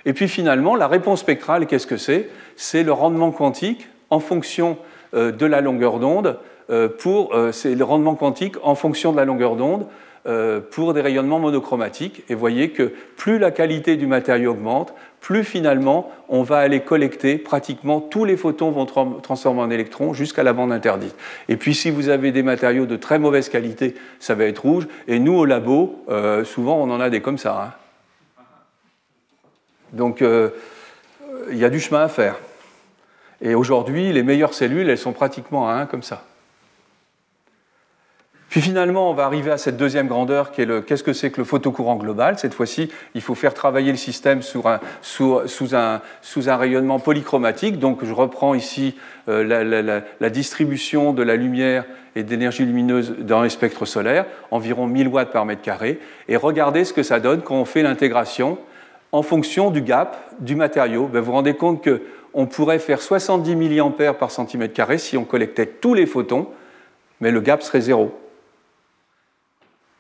Et 0.06 0.14
puis 0.14 0.28
finalement, 0.28 0.76
la 0.76 0.88
réponse 0.88 1.20
spectrale, 1.20 1.68
qu'est-ce 1.68 1.88
que 1.88 1.98
c'est? 1.98 2.30
C'est 2.56 2.84
le 2.84 2.92
rendement 2.92 3.32
quantique 3.32 3.88
en 4.10 4.20
fonction 4.20 4.78
euh, 5.14 5.32
de 5.32 5.46
la 5.46 5.62
longueur 5.62 6.00
d'onde, 6.00 6.38
euh, 6.70 6.88
pour, 6.88 7.36
euh, 7.36 7.52
c'est 7.52 7.76
le 7.76 7.84
rendement 7.84 8.16
quantique 8.16 8.56
en 8.64 8.76
fonction 8.76 9.12
de 9.12 9.18
la 9.18 9.26
longueur 9.26 9.56
d'onde 9.56 9.88
pour 10.72 10.94
des 10.94 11.02
rayonnements 11.02 11.40
monochromatiques. 11.40 12.24
Et 12.30 12.36
voyez 12.36 12.70
que 12.70 12.94
plus 13.18 13.40
la 13.40 13.52
qualité 13.52 13.96
du 13.98 14.06
matériau 14.06 14.52
augmente, 14.52 14.94
plus 15.22 15.44
finalement 15.44 16.12
on 16.28 16.44
va 16.44 16.58
aller 16.58 16.82
collecter 16.82 17.38
pratiquement 17.38 18.02
tous 18.02 18.26
les 18.26 18.36
photons 18.36 18.72
vont 18.72 18.86
transformer 18.86 19.62
en 19.62 19.70
électrons 19.70 20.14
jusqu'à 20.14 20.44
la 20.44 20.54
bande 20.54 20.72
interdite. 20.72 21.16
Et 21.48 21.56
puis 21.56 21.76
si 21.76 21.92
vous 21.92 22.10
avez 22.10 22.32
des 22.32 22.44
matériaux 22.44 22.86
de 22.86 22.98
très 22.98 23.20
mauvaise 23.20 23.48
qualité, 23.48 23.96
ça 24.20 24.36
va 24.36 24.46
être 24.46 24.60
rouge. 24.60 24.88
Et 25.08 25.20
nous 25.20 25.34
au 25.34 25.46
labo, 25.46 26.04
euh, 26.10 26.44
souvent 26.44 26.78
on 26.82 26.90
en 26.90 27.00
a 27.00 27.10
des 27.10 27.22
comme 27.22 27.38
ça. 27.38 27.62
Hein. 27.64 28.44
Donc 29.94 30.22
euh, 30.22 30.50
il 31.52 31.58
y 31.58 31.66
a 31.66 31.70
du 31.70 31.80
chemin 31.80 32.02
à 32.02 32.08
faire. 32.08 32.36
Et 33.42 33.56
aujourd'hui, 33.56 34.14
les 34.14 34.24
meilleures 34.24 34.54
cellules, 34.54 34.90
elles 34.90 34.98
sont 34.98 35.14
pratiquement 35.14 35.68
à 35.68 35.74
1 35.74 35.86
comme 35.88 36.04
ça. 36.04 36.24
Puis 38.52 38.60
finalement, 38.60 39.10
on 39.10 39.14
va 39.14 39.24
arriver 39.24 39.50
à 39.50 39.58
cette 39.58 39.78
deuxième 39.78 40.10
grandeur 40.10 40.52
qui 40.52 40.62
est 40.62 40.66
le 40.66 40.82
qu'est-ce 40.82 41.04
que 41.04 41.14
c'est 41.14 41.32
que 41.32 41.40
le 41.40 41.46
photocourant 41.46 41.96
global? 41.96 42.38
Cette 42.38 42.54
fois-ci, 42.54 42.92
il 43.16 43.22
faut 43.22 43.34
faire 43.34 43.54
travailler 43.54 43.92
le 43.92 43.98
système 43.98 44.42
sous 44.42 44.62
un, 44.68 44.82
sous, 45.02 45.40
un, 45.74 46.02
sous 46.22 46.50
un 46.50 46.58
rayonnement 46.58 47.00
polychromatique. 47.00 47.80
Donc 47.80 48.04
je 48.04 48.12
reprends 48.12 48.54
ici 48.54 48.98
euh, 49.30 49.46
la, 49.46 49.64
la, 49.64 50.02
la, 50.20 50.30
distribution 50.30 51.14
de 51.14 51.24
la 51.24 51.38
lumière 51.38 51.86
et 52.18 52.24
d'énergie 52.24 52.66
lumineuse 52.66 53.16
dans 53.20 53.42
les 53.42 53.50
spectres 53.50 53.86
solaires, 53.86 54.26
environ 54.52 54.86
1000 54.86 55.08
watts 55.08 55.32
par 55.32 55.46
mètre 55.46 55.62
carré. 55.62 56.02
Et 56.28 56.36
regardez 56.36 56.84
ce 56.84 56.92
que 56.92 57.04
ça 57.04 57.22
donne 57.22 57.44
quand 57.44 57.56
on 57.56 57.64
fait 57.64 57.84
l'intégration 57.84 58.58
en 59.14 59.24
fonction 59.24 59.72
du 59.72 59.82
gap 59.82 60.18
du 60.40 60.58
matériau. 60.58 61.08
Ben, 61.08 61.22
vous 61.22 61.28
vous 61.28 61.32
rendez 61.32 61.54
compte 61.54 61.88
qu'on 61.88 62.46
pourrait 62.48 62.80
faire 62.80 63.02
70 63.02 63.56
mA 63.56 64.12
par 64.12 64.30
centimètre 64.30 64.74
carré 64.74 64.98
si 64.98 65.16
on 65.16 65.24
collectait 65.24 65.68
tous 65.68 65.94
les 65.94 66.06
photons, 66.06 66.50
mais 67.22 67.32
le 67.32 67.40
gap 67.40 67.64
serait 67.64 67.80
zéro. 67.80 68.21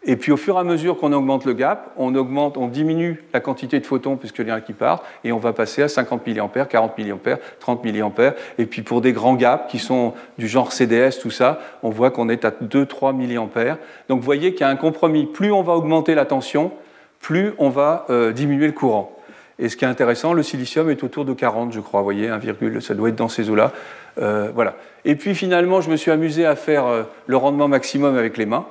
Et 0.03 0.15
puis 0.15 0.31
au 0.31 0.37
fur 0.37 0.55
et 0.55 0.59
à 0.59 0.63
mesure 0.63 0.97
qu'on 0.97 1.13
augmente 1.13 1.45
le 1.45 1.53
gap, 1.53 1.91
on, 1.95 2.15
augmente, 2.15 2.57
on 2.57 2.67
diminue 2.67 3.23
la 3.33 3.39
quantité 3.39 3.79
de 3.79 3.85
photons 3.85 4.17
puisqu'il 4.17 4.47
y 4.47 4.51
en 4.51 4.55
a 4.55 4.61
qui 4.61 4.73
partent, 4.73 5.05
et 5.23 5.31
on 5.31 5.37
va 5.37 5.53
passer 5.53 5.83
à 5.83 5.87
50 5.87 6.25
mA, 6.25 6.65
40 6.65 6.97
mA, 6.97 7.37
30 7.59 7.85
mA. 7.85 8.33
Et 8.57 8.65
puis 8.65 8.81
pour 8.81 9.01
des 9.01 9.13
grands 9.13 9.35
gaps 9.35 9.69
qui 9.69 9.77
sont 9.77 10.13
du 10.39 10.47
genre 10.47 10.71
CDS, 10.71 11.19
tout 11.21 11.29
ça, 11.29 11.59
on 11.83 11.91
voit 11.91 12.09
qu'on 12.09 12.29
est 12.29 12.45
à 12.45 12.49
2-3 12.49 13.15
mA. 13.15 13.77
Donc 14.09 14.19
vous 14.19 14.25
voyez 14.25 14.53
qu'il 14.53 14.61
y 14.61 14.63
a 14.63 14.69
un 14.69 14.75
compromis. 14.75 15.27
Plus 15.27 15.51
on 15.51 15.61
va 15.61 15.73
augmenter 15.73 16.15
la 16.15 16.25
tension, 16.25 16.71
plus 17.19 17.53
on 17.59 17.69
va 17.69 18.05
euh, 18.09 18.31
diminuer 18.31 18.65
le 18.65 18.73
courant. 18.73 19.15
Et 19.59 19.69
ce 19.69 19.77
qui 19.77 19.85
est 19.85 19.87
intéressant, 19.87 20.33
le 20.33 20.41
silicium 20.41 20.89
est 20.89 21.03
autour 21.03 21.23
de 21.23 21.33
40, 21.33 21.71
je 21.71 21.79
crois, 21.79 21.99
vous 21.99 22.05
voyez, 22.05 22.29
1, 22.29 22.39
ça 22.79 22.95
doit 22.95 23.09
être 23.09 23.15
dans 23.15 23.27
ces 23.27 23.51
eaux-là. 23.51 23.71
Euh, 24.19 24.49
voilà. 24.55 24.73
Et 25.05 25.15
puis 25.15 25.35
finalement, 25.35 25.81
je 25.81 25.91
me 25.91 25.97
suis 25.97 26.09
amusé 26.09 26.47
à 26.47 26.55
faire 26.55 26.87
euh, 26.87 27.03
le 27.27 27.37
rendement 27.37 27.67
maximum 27.67 28.17
avec 28.17 28.37
les 28.37 28.47
mains. 28.47 28.65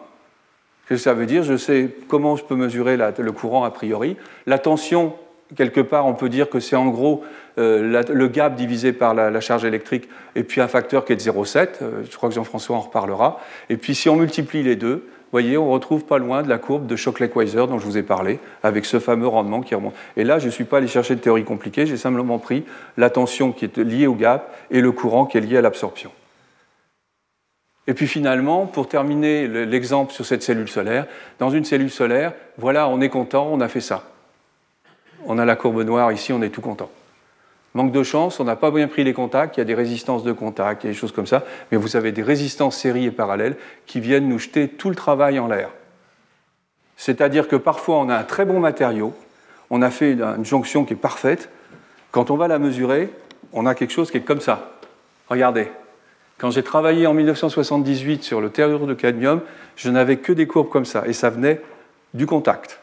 Que 0.90 0.96
ça 0.96 1.14
veut 1.14 1.26
dire 1.26 1.44
Je 1.44 1.56
sais 1.56 1.88
comment 2.08 2.34
je 2.34 2.42
peux 2.42 2.56
mesurer 2.56 2.96
le 2.96 3.32
courant 3.32 3.62
a 3.62 3.70
priori. 3.70 4.16
La 4.46 4.58
tension, 4.58 5.14
quelque 5.54 5.80
part, 5.80 6.04
on 6.04 6.14
peut 6.14 6.28
dire 6.28 6.50
que 6.50 6.58
c'est 6.58 6.74
en 6.74 6.88
gros 6.88 7.22
euh, 7.58 8.02
le 8.12 8.26
gap 8.26 8.56
divisé 8.56 8.92
par 8.92 9.14
la, 9.14 9.40
charge 9.40 9.64
électrique 9.64 10.08
et 10.34 10.42
puis 10.42 10.60
un 10.60 10.66
facteur 10.66 11.04
qui 11.04 11.12
est 11.12 11.16
de 11.16 11.20
0,7. 11.20 11.68
Euh, 11.82 12.02
je 12.10 12.16
crois 12.16 12.28
que 12.28 12.34
Jean-François 12.34 12.74
en 12.74 12.80
reparlera. 12.80 13.38
Et 13.68 13.76
puis 13.76 13.94
si 13.94 14.08
on 14.08 14.16
multiplie 14.16 14.64
les 14.64 14.74
deux, 14.74 14.94
vous 14.96 15.30
voyez, 15.30 15.56
on 15.56 15.70
retrouve 15.70 16.06
pas 16.06 16.18
loin 16.18 16.42
de 16.42 16.48
la 16.48 16.58
courbe 16.58 16.88
de 16.88 16.96
Shockley-Weiser 16.96 17.68
dont 17.68 17.78
je 17.78 17.84
vous 17.84 17.96
ai 17.96 18.02
parlé, 18.02 18.40
avec 18.64 18.84
ce 18.84 18.98
fameux 18.98 19.28
rendement 19.28 19.60
qui 19.60 19.76
remonte. 19.76 19.94
Et 20.16 20.24
là, 20.24 20.40
je 20.40 20.46
ne 20.46 20.50
suis 20.50 20.64
pas 20.64 20.78
allé 20.78 20.88
chercher 20.88 21.14
de 21.14 21.20
théorie 21.20 21.44
compliquée, 21.44 21.86
j'ai 21.86 21.98
simplement 21.98 22.40
pris 22.40 22.64
la 22.96 23.10
tension 23.10 23.52
qui 23.52 23.66
est 23.66 23.78
liée 23.78 24.08
au 24.08 24.14
gap 24.14 24.52
et 24.72 24.80
le 24.80 24.90
courant 24.90 25.24
qui 25.24 25.38
est 25.38 25.40
lié 25.40 25.58
à 25.58 25.60
l'absorption. 25.60 26.10
Et 27.86 27.94
puis 27.94 28.06
finalement, 28.06 28.66
pour 28.66 28.88
terminer 28.88 29.48
l'exemple 29.48 30.12
sur 30.12 30.24
cette 30.24 30.42
cellule 30.42 30.68
solaire, 30.68 31.06
dans 31.38 31.50
une 31.50 31.64
cellule 31.64 31.90
solaire, 31.90 32.32
voilà, 32.58 32.88
on 32.88 33.00
est 33.00 33.08
content, 33.08 33.48
on 33.50 33.60
a 33.60 33.68
fait 33.68 33.80
ça. 33.80 34.04
On 35.26 35.38
a 35.38 35.44
la 35.44 35.56
courbe 35.56 35.82
noire 35.82 36.12
ici, 36.12 36.32
on 36.32 36.42
est 36.42 36.50
tout 36.50 36.60
content. 36.60 36.90
Manque 37.74 37.92
de 37.92 38.02
chance, 38.02 38.40
on 38.40 38.44
n'a 38.44 38.56
pas 38.56 38.70
bien 38.70 38.88
pris 38.88 39.04
les 39.04 39.12
contacts, 39.12 39.56
il 39.56 39.60
y 39.60 39.62
a 39.62 39.64
des 39.64 39.74
résistances 39.74 40.24
de 40.24 40.32
contact, 40.32 40.82
il 40.82 40.88
y 40.88 40.90
a 40.90 40.92
des 40.92 40.98
choses 40.98 41.12
comme 41.12 41.26
ça, 41.26 41.44
mais 41.70 41.78
vous 41.78 41.96
avez 41.96 42.10
des 42.10 42.22
résistances 42.22 42.76
séries 42.76 43.06
et 43.06 43.10
parallèles 43.10 43.56
qui 43.86 44.00
viennent 44.00 44.28
nous 44.28 44.40
jeter 44.40 44.68
tout 44.68 44.88
le 44.88 44.96
travail 44.96 45.38
en 45.38 45.46
l'air. 45.46 45.70
C'est-à-dire 46.96 47.48
que 47.48 47.56
parfois 47.56 47.98
on 47.98 48.08
a 48.08 48.16
un 48.16 48.24
très 48.24 48.44
bon 48.44 48.58
matériau, 48.58 49.14
on 49.70 49.82
a 49.82 49.90
fait 49.90 50.12
une 50.12 50.44
jonction 50.44 50.84
qui 50.84 50.94
est 50.94 50.96
parfaite, 50.96 51.48
quand 52.10 52.30
on 52.30 52.36
va 52.36 52.48
la 52.48 52.58
mesurer, 52.58 53.10
on 53.52 53.66
a 53.66 53.74
quelque 53.76 53.92
chose 53.92 54.10
qui 54.10 54.16
est 54.16 54.22
comme 54.22 54.40
ça. 54.40 54.72
Regardez, 55.28 55.70
Quand 56.40 56.50
j'ai 56.50 56.62
travaillé 56.62 57.06
en 57.06 57.12
1978 57.12 58.24
sur 58.24 58.40
le 58.40 58.48
tellure 58.48 58.86
de 58.86 58.94
cadmium, 58.94 59.42
je 59.76 59.90
n'avais 59.90 60.16
que 60.16 60.32
des 60.32 60.46
courbes 60.46 60.70
comme 60.70 60.86
ça, 60.86 61.02
et 61.06 61.12
ça 61.12 61.28
venait 61.28 61.60
du 62.14 62.24
contact. 62.24 62.80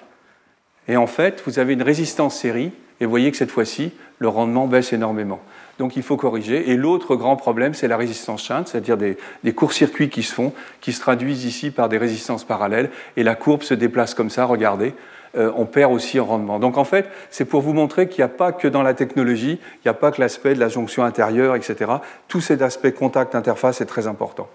Et 0.87 0.95
en 0.95 1.07
fait, 1.07 1.41
vous 1.47 1.57
avez 1.57 1.73
une 1.73 1.81
résistance 1.81 2.37
série, 2.37 2.71
et 2.99 3.05
vous 3.05 3.09
voyez 3.09 3.31
que 3.31 3.37
cette 3.37 3.49
fois-ci, 3.49 3.93
le 4.19 4.27
rendement 4.27 4.67
baisse 4.67 4.93
énormément. 4.93 5.39
Donc 5.79 5.95
il 5.95 6.03
faut 6.03 6.17
corriger. 6.17 6.69
Et 6.69 6.77
l'autre 6.77 7.15
grand 7.15 7.35
problème, 7.35 7.73
c'est 7.73 7.87
la 7.87 7.97
résistance 7.97 8.43
shunt, 8.43 8.63
c'est-à-dire 8.67 8.95
des, 8.95 9.53
courts-circuits 9.53 10.09
qui 10.09 10.21
se 10.21 10.35
font, 10.35 10.53
qui 10.79 10.93
se 10.93 10.99
traduisent 10.99 11.45
ici 11.45 11.71
par 11.71 11.89
des 11.89 11.97
résistances 11.97 12.43
parallèles, 12.43 12.91
et 13.15 13.23
la 13.23 13.33
courbe 13.33 13.63
se 13.63 13.73
déplace 13.73 14.13
comme 14.13 14.29
ça, 14.29 14.45
regardez, 14.45 14.93
euh, 15.37 15.51
on 15.55 15.65
perd 15.65 15.91
aussi 15.93 16.19
en 16.19 16.25
rendement. 16.25 16.59
Donc 16.59 16.77
en 16.77 16.83
fait, 16.83 17.09
c'est 17.29 17.45
pour 17.45 17.61
vous 17.61 17.73
montrer 17.73 18.07
qu'il 18.07 18.19
n'y 18.19 18.25
a 18.25 18.33
pas 18.33 18.51
que 18.51 18.67
dans 18.67 18.83
la 18.83 18.93
technologie, 18.93 19.59
il 19.61 19.81
n'y 19.85 19.89
a 19.89 19.93
pas 19.93 20.11
que 20.11 20.19
l'aspect 20.19 20.55
de 20.55 20.59
la 20.59 20.69
jonction 20.69 21.03
intérieure, 21.03 21.55
etc. 21.55 21.91
Tout 22.27 22.41
cet 22.41 22.61
aspect 22.61 22.91
contact-interface 22.91 23.81
est 23.81 23.85
très 23.85 24.07
important. 24.07 24.47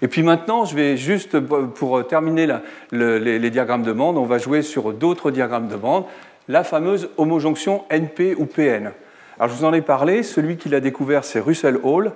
Et 0.00 0.08
puis 0.08 0.22
maintenant, 0.22 0.64
je 0.64 0.76
vais 0.76 0.96
juste, 0.96 1.40
pour 1.40 2.06
terminer 2.06 2.46
les, 2.92 3.50
diagrammes 3.50 3.82
de 3.82 3.92
bande, 3.92 4.16
on 4.16 4.24
va 4.24 4.38
jouer 4.38 4.62
sur 4.62 4.92
d'autres 4.92 5.30
diagrammes 5.30 5.68
de 5.68 5.76
bande, 5.76 6.04
la 6.46 6.62
fameuse 6.62 7.10
homojonction 7.16 7.84
NP 7.90 8.36
ou 8.38 8.46
PN. 8.46 8.92
Alors 9.38 9.50
je 9.50 9.58
vous 9.58 9.64
en 9.64 9.72
ai 9.72 9.82
parlé, 9.82 10.22
celui 10.22 10.56
qui 10.56 10.68
l'a 10.68 10.80
découvert, 10.80 11.24
c'est 11.24 11.40
Russell 11.40 11.78
Hall, 11.82 12.12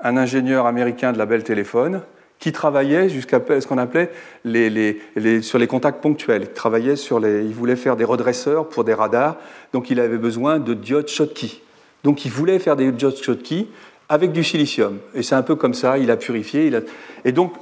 un 0.00 0.16
ingénieur 0.16 0.66
américain 0.66 1.12
de 1.12 1.18
la 1.18 1.26
Bell 1.26 1.42
Telephone, 1.42 2.02
qui 2.38 2.52
travaillait 2.52 3.08
jusqu'à 3.08 3.40
ce 3.60 3.66
qu'on 3.66 3.78
appelait 3.78 4.10
sur 5.42 5.58
les 5.58 5.66
contacts 5.66 6.02
ponctuels. 6.02 6.42
Il, 6.42 6.48
travaillait 6.48 6.96
sur 6.96 7.18
les, 7.18 7.44
il 7.44 7.54
voulait 7.54 7.76
faire 7.76 7.96
des 7.96 8.04
redresseurs 8.04 8.68
pour 8.68 8.84
des 8.84 8.94
radars, 8.94 9.36
donc 9.72 9.90
il 9.90 10.00
avait 10.00 10.18
besoin 10.18 10.58
de 10.58 10.74
diodes 10.74 11.08
Schottky. 11.08 11.62
Donc 12.04 12.24
il 12.24 12.30
voulait 12.30 12.58
faire 12.58 12.76
des 12.76 12.92
diodes 12.92 13.16
Schottky 13.16 13.68
avec 14.08 14.32
du 14.32 14.44
silicium. 14.44 14.98
Et 15.14 15.22
c'est 15.22 15.34
un 15.34 15.42
peu 15.42 15.56
comme 15.56 15.74
ça, 15.74 15.98
il 15.98 16.10
a 16.10 16.16
purifié. 16.16 16.70
Et 17.24 17.32
donc, 17.32 17.54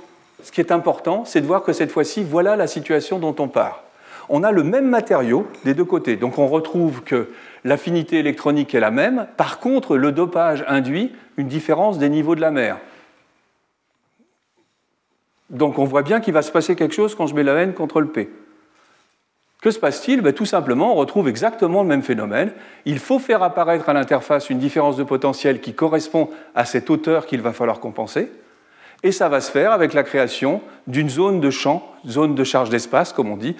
ce 0.42 0.52
qui 0.52 0.60
est 0.60 0.72
important, 0.72 1.24
c'est 1.24 1.40
de 1.40 1.46
voir 1.46 1.62
que 1.62 1.72
cette 1.72 1.90
fois-ci, 1.90 2.22
voilà 2.22 2.56
la 2.56 2.66
situation 2.66 3.18
dont 3.18 3.34
on 3.38 3.48
part. 3.48 3.84
On 4.28 4.42
a 4.42 4.52
le 4.52 4.62
même 4.62 4.88
matériau 4.88 5.46
des 5.64 5.74
deux 5.74 5.84
côtés. 5.84 6.16
Donc 6.16 6.38
on 6.38 6.46
retrouve 6.46 7.02
que 7.02 7.28
l'affinité 7.64 8.18
électronique 8.18 8.74
est 8.74 8.80
la 8.80 8.90
même. 8.90 9.26
Par 9.36 9.58
contre, 9.58 9.96
le 9.96 10.12
dopage 10.12 10.64
induit 10.66 11.12
une 11.36 11.48
différence 11.48 11.98
des 11.98 12.08
niveaux 12.08 12.34
de 12.34 12.40
la 12.40 12.50
mer. 12.50 12.78
Donc 15.50 15.78
on 15.78 15.84
voit 15.84 16.02
bien 16.02 16.20
qu'il 16.20 16.34
va 16.34 16.42
se 16.42 16.52
passer 16.52 16.76
quelque 16.76 16.94
chose 16.94 17.14
quand 17.14 17.26
je 17.26 17.34
mets 17.34 17.42
la 17.42 17.54
N 17.62 17.74
contre 17.74 18.00
le 18.00 18.08
P. 18.08 18.30
Que 19.64 19.70
se 19.70 19.78
passe-t-il? 19.78 20.20
Ben, 20.20 20.34
Tout 20.34 20.44
simplement, 20.44 20.92
on 20.92 20.94
retrouve 20.94 21.26
exactement 21.26 21.82
le 21.82 21.88
même 21.88 22.02
phénomène. 22.02 22.52
Il 22.84 22.98
faut 22.98 23.18
faire 23.18 23.42
apparaître 23.42 23.88
à 23.88 23.94
l'interface 23.94 24.50
une 24.50 24.58
différence 24.58 24.98
de 24.98 25.04
potentiel 25.04 25.62
qui 25.62 25.72
correspond 25.72 26.28
à 26.54 26.66
cette 26.66 26.90
hauteur 26.90 27.24
qu'il 27.24 27.40
va 27.40 27.54
falloir 27.54 27.80
compenser. 27.80 28.30
Et 29.02 29.10
ça 29.10 29.30
va 29.30 29.40
se 29.40 29.50
faire 29.50 29.72
avec 29.72 29.94
la 29.94 30.02
création 30.02 30.60
d'une 30.86 31.08
zone 31.08 31.40
de 31.40 31.48
champ, 31.50 31.93
zone 32.08 32.34
de 32.34 32.44
charge 32.44 32.70
d'espace, 32.70 33.12
comme 33.12 33.30
on 33.30 33.36
dit, 33.36 33.56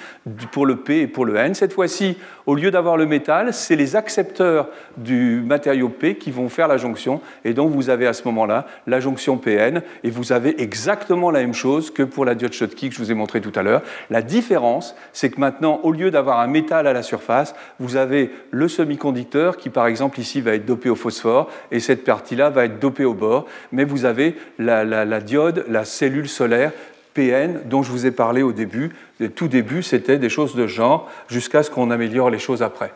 pour 0.52 0.66
le 0.66 0.76
P 0.76 1.00
et 1.00 1.06
pour 1.06 1.24
le 1.24 1.36
N. 1.36 1.54
Cette 1.54 1.72
fois-ci, 1.72 2.16
au 2.46 2.54
lieu 2.54 2.70
d'avoir 2.70 2.96
le 2.96 3.06
métal, 3.06 3.52
c'est 3.52 3.76
les 3.76 3.96
accepteurs 3.96 4.68
du 4.96 5.42
matériau 5.44 5.88
P 5.88 6.16
qui 6.16 6.30
vont 6.30 6.48
faire 6.48 6.68
la 6.68 6.76
jonction. 6.76 7.20
Et 7.44 7.54
donc, 7.54 7.70
vous 7.70 7.90
avez 7.90 8.06
à 8.06 8.12
ce 8.12 8.24
moment-là 8.24 8.66
la 8.86 9.00
jonction 9.00 9.38
PN, 9.38 9.82
et 10.02 10.10
vous 10.10 10.32
avez 10.32 10.60
exactement 10.62 11.30
la 11.30 11.40
même 11.40 11.54
chose 11.54 11.90
que 11.90 12.02
pour 12.02 12.24
la 12.24 12.34
diode 12.34 12.52
Schottky 12.52 12.88
que 12.88 12.94
je 12.94 13.00
vous 13.00 13.10
ai 13.10 13.14
montré 13.14 13.40
tout 13.40 13.52
à 13.54 13.62
l'heure. 13.62 13.82
La 14.10 14.22
différence, 14.22 14.94
c'est 15.12 15.30
que 15.30 15.40
maintenant, 15.40 15.80
au 15.82 15.92
lieu 15.92 16.10
d'avoir 16.10 16.40
un 16.40 16.46
métal 16.46 16.86
à 16.86 16.92
la 16.92 17.02
surface, 17.02 17.54
vous 17.78 17.96
avez 17.96 18.30
le 18.50 18.68
semi-conducteur 18.68 19.56
qui, 19.56 19.70
par 19.70 19.86
exemple, 19.86 20.20
ici, 20.20 20.40
va 20.40 20.54
être 20.54 20.66
dopé 20.66 20.90
au 20.90 20.96
phosphore, 20.96 21.50
et 21.70 21.80
cette 21.80 22.04
partie-là 22.04 22.50
va 22.50 22.66
être 22.66 22.78
dopée 22.78 23.04
au 23.04 23.14
bord. 23.14 23.46
Mais 23.72 23.84
vous 23.84 24.04
avez 24.04 24.36
la, 24.58 24.84
la 24.84 25.20
diode 25.20 25.64
la 25.68 25.84
cellule 25.84 26.28
solaire 26.28 26.72
PN 27.14 27.60
dont 27.66 27.82
je 27.82 27.90
vous 27.90 28.06
ai 28.06 28.10
parlé 28.10 28.42
au 28.42 28.52
début. 28.52 28.90
Le 29.20 29.30
tout 29.30 29.48
début, 29.48 29.82
c'était 29.82 30.18
des 30.18 30.28
choses 30.28 30.54
de 30.54 30.66
genre 30.66 31.08
jusqu'à 31.28 31.62
ce 31.62 31.70
qu'on 31.70 31.90
améliore 31.90 32.30
les 32.30 32.38
choses 32.38 32.62
après. 32.62 32.92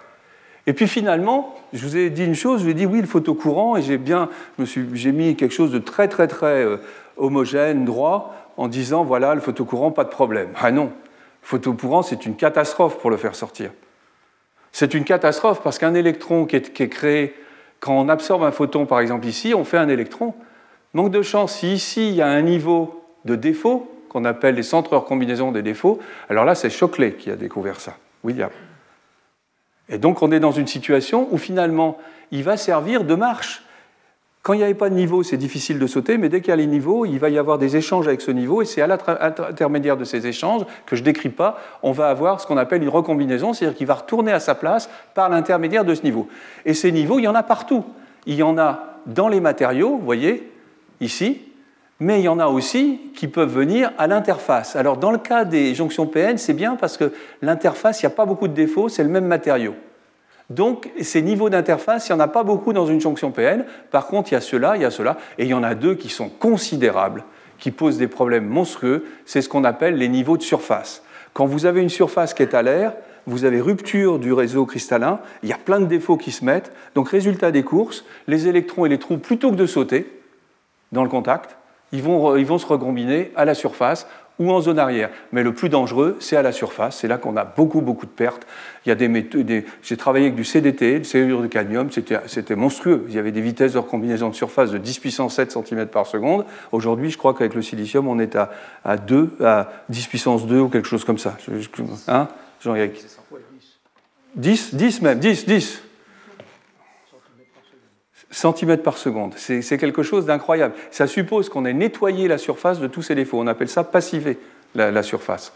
Et 0.67 0.73
puis 0.75 0.87
finalement, 0.87 1.55
je 1.73 1.87
vous 1.87 1.97
ai 1.97 2.11
dit 2.11 2.25
une 2.25 2.35
chose, 2.35 2.61
je 2.61 2.65
vous 2.65 2.71
ai 2.71 2.75
dit 2.75 2.87
oui, 2.87 3.01
le 3.01 3.07
photocourant, 3.07 3.77
et 3.77 3.83
j'ai 3.83 3.97
bien, 3.97 4.29
j'ai 4.93 5.13
mis 5.13 5.35
quelque 5.35 5.55
chose 5.55 5.73
de 5.73 5.79
très 5.79 6.09
très 6.09 6.27
très 6.27 6.65
euh, 6.65 6.77
homogène, 7.17 7.85
droit, 7.85 8.35
en 8.59 8.69
disant 8.69 9.05
voilà, 9.05 9.35
le 9.35 9.41
photocourant, 9.41 9.93
pas 9.93 10.05
de 10.05 10.11
problème. 10.11 10.51
Ah 10.61 10.71
non, 10.71 10.85
le 10.85 10.91
photocourant, 11.43 12.03
c'est 12.03 12.27
une 12.27 12.37
catastrophe 12.37 12.99
pour 12.99 13.11
le 13.11 13.17
faire 13.17 13.35
sortir. 13.35 13.71
C'est 14.73 14.93
une 14.93 15.05
catastrophe 15.05 15.63
parce 15.63 15.79
qu'un 15.79 15.95
électron 15.95 16.45
qui 16.45 16.57
est, 16.57 16.73
qui 16.73 16.83
est 16.83 16.89
créé, 16.89 17.35
quand 17.81 17.99
on 17.99 18.09
absorbe 18.11 18.43
un 18.43 18.51
photon, 18.51 18.85
par 18.85 19.01
exemple 19.01 19.27
ici, 19.27 19.55
on 19.55 19.65
fait 19.65 19.79
un 19.79 19.89
électron, 19.89 20.35
Manque 20.95 21.11
de 21.11 21.23
chance, 21.23 21.57
si 21.57 21.73
ici 21.73 22.09
il 22.09 22.15
y 22.15 22.23
a 22.23 22.29
un 22.29 22.41
niveau 22.41 23.05
de 23.25 23.37
défaut, 23.37 23.91
qu'on 24.09 24.25
appelle 24.25 24.55
les 24.55 24.63
centreurs 24.63 25.05
combinaisons 25.05 25.53
des 25.53 25.63
défauts, 25.63 25.99
alors 26.29 26.45
là 26.45 26.55
c'est 26.55 26.71
Shockley 26.71 27.13
qui 27.13 27.31
a 27.31 27.37
découvert 27.37 27.81
ça, 27.81 27.97
William. 28.25 28.51
Et 29.89 29.99
donc 29.99 30.23
on 30.23 30.33
est 30.33 30.41
dans 30.41 30.53
une 30.53 30.67
situation 30.67 31.29
où 31.31 31.39
finalement 31.39 31.99
il 32.31 32.45
va 32.45 32.57
servir 32.57 33.05
de 33.05 33.15
marche. 33.15 33.63
Quand 34.43 34.53
il 34.55 34.59
n'y 34.59 34.65
avait 34.65 34.75
pas 34.75 34.89
de 34.89 34.95
niveau, 34.95 35.23
c'est 35.23 35.37
difficile 35.37 35.79
de 35.79 35.87
sauter, 35.87 36.17
mais 36.17 36.29
dès 36.29 36.41
qu'il 36.41 36.51
y 36.51 36.53
a 36.53 36.57
les 36.57 36.67
niveaux, 36.67 37.05
il 37.05 37.19
va 37.19 37.29
y 37.29 37.37
avoir 37.37 37.59
des 37.59 37.77
échanges 37.77 38.07
avec 38.07 38.21
ce 38.23 38.31
niveau, 38.31 38.63
et 38.63 38.65
c'est 38.65 38.81
à 38.81 38.87
l'intermédiaire 38.87 39.97
de 39.97 40.05
ces 40.05 40.27
échanges, 40.27 40.63
que 40.87 40.97
je 40.97 41.03
ne 41.03 41.05
décris 41.05 41.29
pas, 41.29 41.59
on 41.83 41.93
va 41.93 42.09
avoir 42.09 42.41
ce 42.41 42.47
qu'on 42.47 42.57
appelle 42.57 42.83
une 42.83 42.89
recombinaison, 42.89 43.53
c'est-à-dire 43.53 43.77
qu'il 43.77 43.87
va 43.87 43.95
retourner 43.95 44.33
à 44.33 44.41
sa 44.41 44.55
place 44.55 44.89
par 45.13 45.29
l'intermédiaire 45.29 45.85
de 45.85 45.95
ce 45.95 46.03
niveau. 46.03 46.29
Et 46.65 46.73
ces 46.73 46.93
niveaux, 46.93 47.19
il 47.19 47.25
y 47.25 47.29
en 47.29 47.35
a 47.35 47.43
partout. 47.43 47.85
Il 48.25 48.37
y 48.37 48.43
en 48.43 48.57
a 48.57 49.01
dans 49.07 49.29
les 49.29 49.41
matériaux, 49.41 49.99
vous 49.99 50.05
voyez, 50.05 50.51
ici, 51.01 51.43
mais 52.01 52.21
il 52.21 52.25
y 52.25 52.29
en 52.29 52.39
a 52.39 52.47
aussi 52.47 53.01
qui 53.15 53.29
peuvent 53.29 53.53
venir 53.53 53.93
à 53.99 54.07
l'interface. 54.07 54.77
Alors 54.77 54.97
dans 54.97 55.11
le 55.11 55.19
cas 55.19 55.45
des 55.45 55.75
jonctions 55.75 56.07
PN, 56.07 56.39
c'est 56.39 56.55
bien 56.55 56.77
parce 56.77 56.97
que 56.97 57.13
l'interface, 57.43 58.03
il 58.03 58.07
n'y 58.07 58.13
a 58.13 58.17
pas 58.17 58.27
beaucoup 58.27 58.49
de 58.49 58.55
défauts, 58.55 58.89
c'est 58.89 59.03
le 59.03 59.09
même 59.09 59.27
matériau. 59.27 59.75
Donc 60.51 60.91
ces 61.01 61.23
niveaux 61.23 61.51
d'interface, 61.51 62.09
il 62.09 62.13
n'y 62.13 62.21
en 62.21 62.25
a 62.25 62.29
pas 62.29 62.45
beaucoup 62.45 62.73
dans 62.73 62.87
une 62.87 63.01
jonction 63.01 63.33
PN. 63.33 63.65
Par 63.91 64.07
contre, 64.07 64.31
il 64.31 64.35
y 64.35 64.39
a 64.39 64.41
cela, 64.41 64.77
il 64.77 64.83
y 64.83 64.85
a 64.85 64.91
cela, 64.91 65.19
et 65.39 65.45
il 65.45 65.49
y 65.49 65.55
en 65.55 65.63
a 65.63 65.75
deux 65.75 65.95
qui 65.95 66.09
sont 66.09 66.29
considérables, 66.29 67.25
qui 67.59 67.71
posent 67.71 67.99
des 67.99 68.09
problèmes 68.09 68.47
monstrueux. 68.47 69.05
C'est 69.27 69.43
ce 69.43 69.49
qu'on 69.49 69.65
appelle 69.65 69.97
les 69.97 70.09
niveaux 70.09 70.37
de 70.37 70.43
surface. 70.43 71.03
Quand 71.35 71.47
vous 71.47 71.67
avez 71.67 71.83
une 71.83 71.91
surface 71.91 72.33
qui 72.33 72.43
est 72.43 72.55
à 72.55 72.63
l'air, 72.63 72.95
vous 73.27 73.45
avez 73.45 73.61
rupture 73.61 74.19
du 74.19 74.33
réseau 74.33 74.65
cristallin, 74.65 75.21
il 75.43 75.51
y 75.51 75.53
a 75.53 75.59
plein 75.59 75.81
de 75.81 75.85
défauts 75.85 76.17
qui 76.17 76.31
se 76.33 76.45
mettent. 76.45 76.73
Donc 76.95 77.11
résultat 77.11 77.51
des 77.51 77.63
courses, 77.63 78.07
les 78.27 78.49
électrons 78.49 78.87
et 78.87 78.89
les 78.89 78.99
trous, 78.99 79.19
plutôt 79.19 79.51
que 79.51 79.57
de 79.57 79.67
sauter, 79.67 80.11
dans 80.93 81.03
le 81.03 81.11
contact, 81.11 81.58
ils 81.93 82.03
vont, 82.03 82.37
ils 82.37 82.47
vont 82.47 82.59
se 82.59 82.67
recombiner 82.67 83.33
à 83.37 83.45
la 83.45 83.55
surface 83.55 84.07
ou 84.39 84.53
en 84.53 84.61
zone 84.61 84.79
arrière. 84.79 85.11
Mais 85.33 85.43
le 85.43 85.53
plus 85.53 85.69
dangereux, 85.69 86.17
c'est 86.21 86.37
à 86.37 86.43
la 86.43 86.53
surface. 86.53 86.99
C'est 86.99 87.09
là 87.09 87.19
qu'on 87.19 87.37
a 87.37 87.45
beaucoup, 87.45 87.81
beaucoup 87.81 88.07
de 88.07 88.11
pertes. 88.11 88.47
Il 88.87 88.89
y 88.89 88.93
a 88.93 88.95
des, 88.95 89.09
des 89.09 89.65
J'ai 89.83 89.97
travaillé 89.97 90.27
avec 90.27 90.37
du 90.37 90.45
CDT, 90.45 91.01
du 91.01 91.05
cellulure 91.05 91.43
de 91.43 91.49
cadmium, 91.49 91.89
c'était 91.91 92.57
monstrueux. 92.57 93.05
Il 93.09 93.15
y 93.15 93.19
avait 93.19 93.33
des 93.33 93.41
vitesses 93.41 93.73
de 93.73 93.79
recombinaison 93.79 94.29
de 94.29 94.35
surface 94.35 94.71
de 94.71 94.79
10 94.79 94.99
puissance 95.01 95.35
7 95.35 95.53
cm 95.53 95.87
par 95.87 96.07
seconde. 96.07 96.45
Aujourd'hui, 96.73 97.11
je 97.11 97.19
crois 97.19 97.35
qu'avec 97.35 97.55
le 97.55 97.63
silicium, 97.63 98.07
on 98.07 98.19
est 98.19 98.37
à, 98.37 98.51
à 98.85 98.97
2, 98.97 99.37
à 99.45 99.69
10 99.89 100.07
puissance 100.07 100.47
2 100.47 100.61
ou 100.61 100.69
quelque 100.69 100.89
chose 100.89 101.05
comme 101.05 101.19
ça. 101.19 101.37
Hein 102.07 102.29
Jean-Éric? 102.61 103.05
10, 104.37 104.75
10 104.75 105.03
même, 105.03 105.19
10, 105.19 105.47
10 105.47 105.83
centimètres 108.31 108.83
par 108.83 108.99
seconde. 108.99 109.35
C'est 109.37 109.79
quelque 109.79 110.03
chose 110.03 110.27
d'incroyable. 110.27 110.75
Ça 110.91 111.07
suppose 111.07 111.49
qu'on 111.49 111.65
ait 111.65 111.73
nettoyé 111.73 112.29
la 112.29 112.39
surface 112.39 112.81
de 112.81 112.87
tous 112.87 113.03
ces 113.03 113.15
défauts. 113.15 113.39
On 113.41 113.47
appelle 113.47 113.69
ça 113.69 113.85
passiver 113.85 114.39
la, 114.75 115.03
surface. 115.03 115.53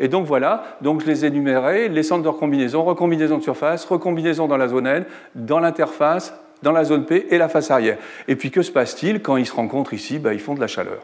Et 0.00 0.08
donc 0.08 0.26
voilà, 0.26 0.76
donc 0.80 1.00
je 1.00 1.06
les 1.06 1.24
ai 1.24 1.28
énumérés, 1.28 1.88
les 1.88 2.02
centres 2.02 2.22
de 2.22 2.28
recombinaison, 2.28 2.84
recombinaison 2.84 3.38
de 3.38 3.42
surface, 3.42 3.84
recombinaison 3.84 4.48
dans 4.48 4.56
la 4.56 4.68
zone 4.68 4.86
N, 4.86 5.04
dans 5.34 5.60
l'interface, 5.60 6.34
dans 6.62 6.72
la 6.72 6.84
zone 6.84 7.06
P 7.06 7.28
et 7.30 7.38
la 7.38 7.48
face 7.48 7.70
arrière. 7.70 7.96
Et 8.28 8.36
puis 8.36 8.50
que 8.50 8.62
se 8.62 8.72
passe-t-il 8.72 9.22
quand 9.22 9.36
ils 9.36 9.46
se 9.46 9.54
rencontrent 9.54 9.94
ici? 9.94 10.18
Ben, 10.18 10.32
Ils 10.32 10.40
font 10.40 10.54
de 10.54 10.60
la 10.60 10.66
chaleur. 10.66 10.98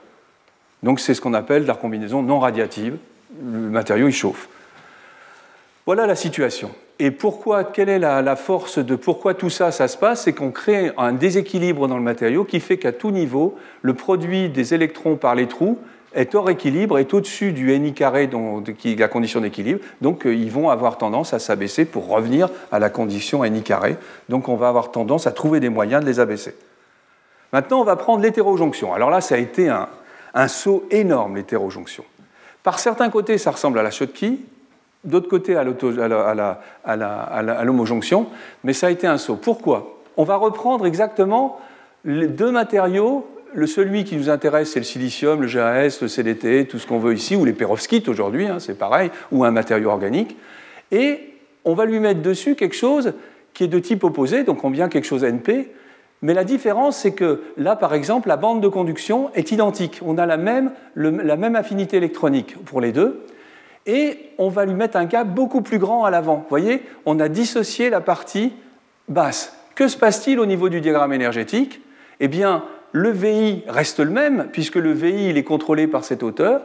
Donc 0.83 0.99
c'est 0.99 1.15
ce 1.15 1.21
qu'on 1.21 1.35
appelle 1.35 1.65
la 1.65 1.75
recombinaison 1.75 2.23
non 2.23 2.41
radiative. 2.41 2.97
Le 3.41 3.71
matériau, 3.71 4.09
il 4.09 4.13
chauffe. 4.13 4.49
Voilà 5.87 6.07
la 6.07 6.17
situation. 6.17 6.71
Et 7.05 7.11
pourquoi, 7.11 7.65
quelle 7.65 7.89
est 7.89 7.99
la, 7.99 8.37
force 8.37 8.79
de 8.79 8.95
pourquoi 8.95 9.35
tout 9.35 9.51
ça, 9.51 9.73
ça 9.73 9.89
se 9.89 9.97
passe? 9.97 10.23
C'est 10.23 10.33
qu'on 10.33 10.53
crée 10.53 10.93
un 10.97 11.13
déséquilibre 11.13 11.89
dans 11.89 11.97
le 11.97 12.03
matériau 12.03 12.45
qui 12.45 12.61
fait 12.61 12.77
qu'à 12.77 12.93
tout 12.93 13.11
niveau, 13.11 13.57
le 13.83 13.93
produit 13.95 14.49
des 14.49 14.73
électrons 14.73 15.17
par 15.17 15.35
les 15.35 15.49
trous 15.49 15.81
est 16.15 16.33
hors 16.37 16.49
équilibre, 16.49 17.01
est 17.01 17.13
au-dessus 17.13 17.51
du 17.51 17.77
ni 17.81 17.93
carré, 17.93 18.31
qui 18.79 18.93
est 18.93 18.97
la 19.01 19.09
condition 19.09 19.41
d'équilibre. 19.41 19.81
Donc 20.01 20.27
euh, 20.27 20.33
ils 20.33 20.53
vont 20.53 20.71
avoir 20.71 20.97
tendance 20.97 21.35
à 21.35 21.41
s'abaisser 21.41 21.87
pour 21.87 22.07
revenir 22.07 22.49
à 22.71 22.79
la 22.79 22.89
condition 22.89 23.45
ni 23.47 23.63
carré. 23.63 23.97
Donc 24.29 24.49
on 24.49 24.55
va 24.55 24.69
avoir 24.69 24.93
tendance 24.93 25.27
à 25.27 25.33
trouver 25.33 25.59
des 25.59 25.71
moyens 25.71 26.05
de 26.05 26.09
les 26.09 26.21
abaisser. 26.21 26.55
Maintenant, 27.53 27.81
on 27.81 27.85
va 27.85 27.97
prendre 27.97 28.23
l'hétérojonction. 28.23 28.95
Alors 28.95 29.11
là, 29.11 29.21
ça 29.21 29.35
a 29.35 29.39
été 29.39 29.69
un, 29.69 29.89
un 30.35 30.47
saut 30.47 30.87
énorme, 30.93 31.35
l'hétérojonction. 31.35 32.05
Par 32.63 32.79
certains 32.79 33.11
côtés, 33.11 33.39
ça 33.39 33.51
ressemble 33.51 33.81
à 33.81 33.83
la 33.83 33.91
Schottky, 33.91 34.39
d'autre 35.05 35.29
côté 35.29 35.57
à 35.57 35.65
l'homojonction, 37.65 38.27
mais 38.65 38.73
ça 38.73 38.87
a 38.89 38.91
été 38.91 39.07
un 39.07 39.19
saut. 39.19 39.37
Pourquoi? 39.37 39.99
On 40.17 40.25
va 40.25 40.37
reprendre 40.37 40.87
exactement 40.87 41.61
les 42.05 42.27
deux 42.27 42.51
matériaux 42.51 43.27
le, 43.55 43.67
celui 43.67 44.05
qui 44.05 44.17
nous 44.17 44.31
intéresse, 44.31 44.73
c'est 44.73 44.81
le 44.81 44.85
silicium, 44.85 45.43
le 45.43 45.47
GAS, 45.47 45.99
le 46.01 46.09
CDT, 46.09 46.67
tout 46.67 46.79
ce 46.79 46.87
qu'on 46.87 46.99
veut 46.99 47.15
ici, 47.15 47.37
ou 47.37 47.45
les 47.45 47.53
perovskites 47.53 48.09
aujourd'hui, 48.09 48.47
hein, 48.47 48.59
c'est 48.59 48.79
pareil, 48.79 49.11
ou 49.31 49.45
un 49.45 49.51
matériau 49.51 49.91
organique. 49.91 50.37
Et 50.91 51.21
on 51.65 51.75
va 51.75 51.85
lui 51.85 52.01
mettre 52.01 52.23
dessus 52.23 52.55
quelque 52.55 52.77
chose 52.77 53.13
qui 53.55 53.65
est 53.65 53.69
de 53.69 53.79
type 53.79 54.05
opposé, 54.05 54.45
donc 54.45 54.65
on 54.65 54.71
vient 54.71 54.89
quelque 54.89 55.05
chose 55.05 55.25
NP, 55.25 55.69
mais 56.23 56.35
la 56.35 56.45
différence, 56.45 56.97
c'est 56.99 57.13
que 57.13 57.43
là, 57.57 57.75
par 57.75 57.95
exemple, 57.95 58.29
la 58.29 58.37
bande 58.37 58.61
de 58.61 58.69
conduction 58.69 59.31
est 59.35 59.51
identique. 59.51 60.01
On 60.07 60.19
a 60.19 60.25
la 60.25 60.37
même, 60.37 60.71
la 60.95 61.37
même 61.37 61.57
affinité 61.57 61.97
électronique 61.97 62.57
pour 62.65 62.81
les 62.81 62.93
deux. 62.93 63.27
Et 63.87 64.31
on 64.39 64.49
va 64.49 64.65
lui 64.65 64.75
mettre 64.75 64.97
un 64.97 65.05
gap 65.05 65.29
beaucoup 65.29 65.61
plus 65.61 65.79
grand 65.79 66.05
à 66.05 66.11
l'avant. 66.11 66.37
Vous 66.37 66.49
voyez, 66.49 66.83
on 67.07 67.19
a 67.21 67.29
dissocié 67.29 67.91
la 67.91 68.01
partie 68.01 68.53
basse. 69.09 69.57
Que 69.75 69.89
se 69.89 69.97
passe-t-il 69.97 70.39
au 70.39 70.47
niveau 70.47 70.69
du 70.69 70.81
diagramme 70.81 71.13
énergétique? 71.13 71.81
Eh 72.21 72.29
bien, 72.29 72.65
le 72.93 73.11
VI 73.11 73.65
reste 73.67 74.01
le 74.01 74.11
même, 74.11 74.49
puisque 74.53 74.77
le 74.77 74.93
VI 74.93 75.31
il 75.31 75.39
est 75.39 75.45
contrôlé 75.45 75.87
par 75.87 76.05
cette 76.05 76.23
hauteur. 76.23 76.63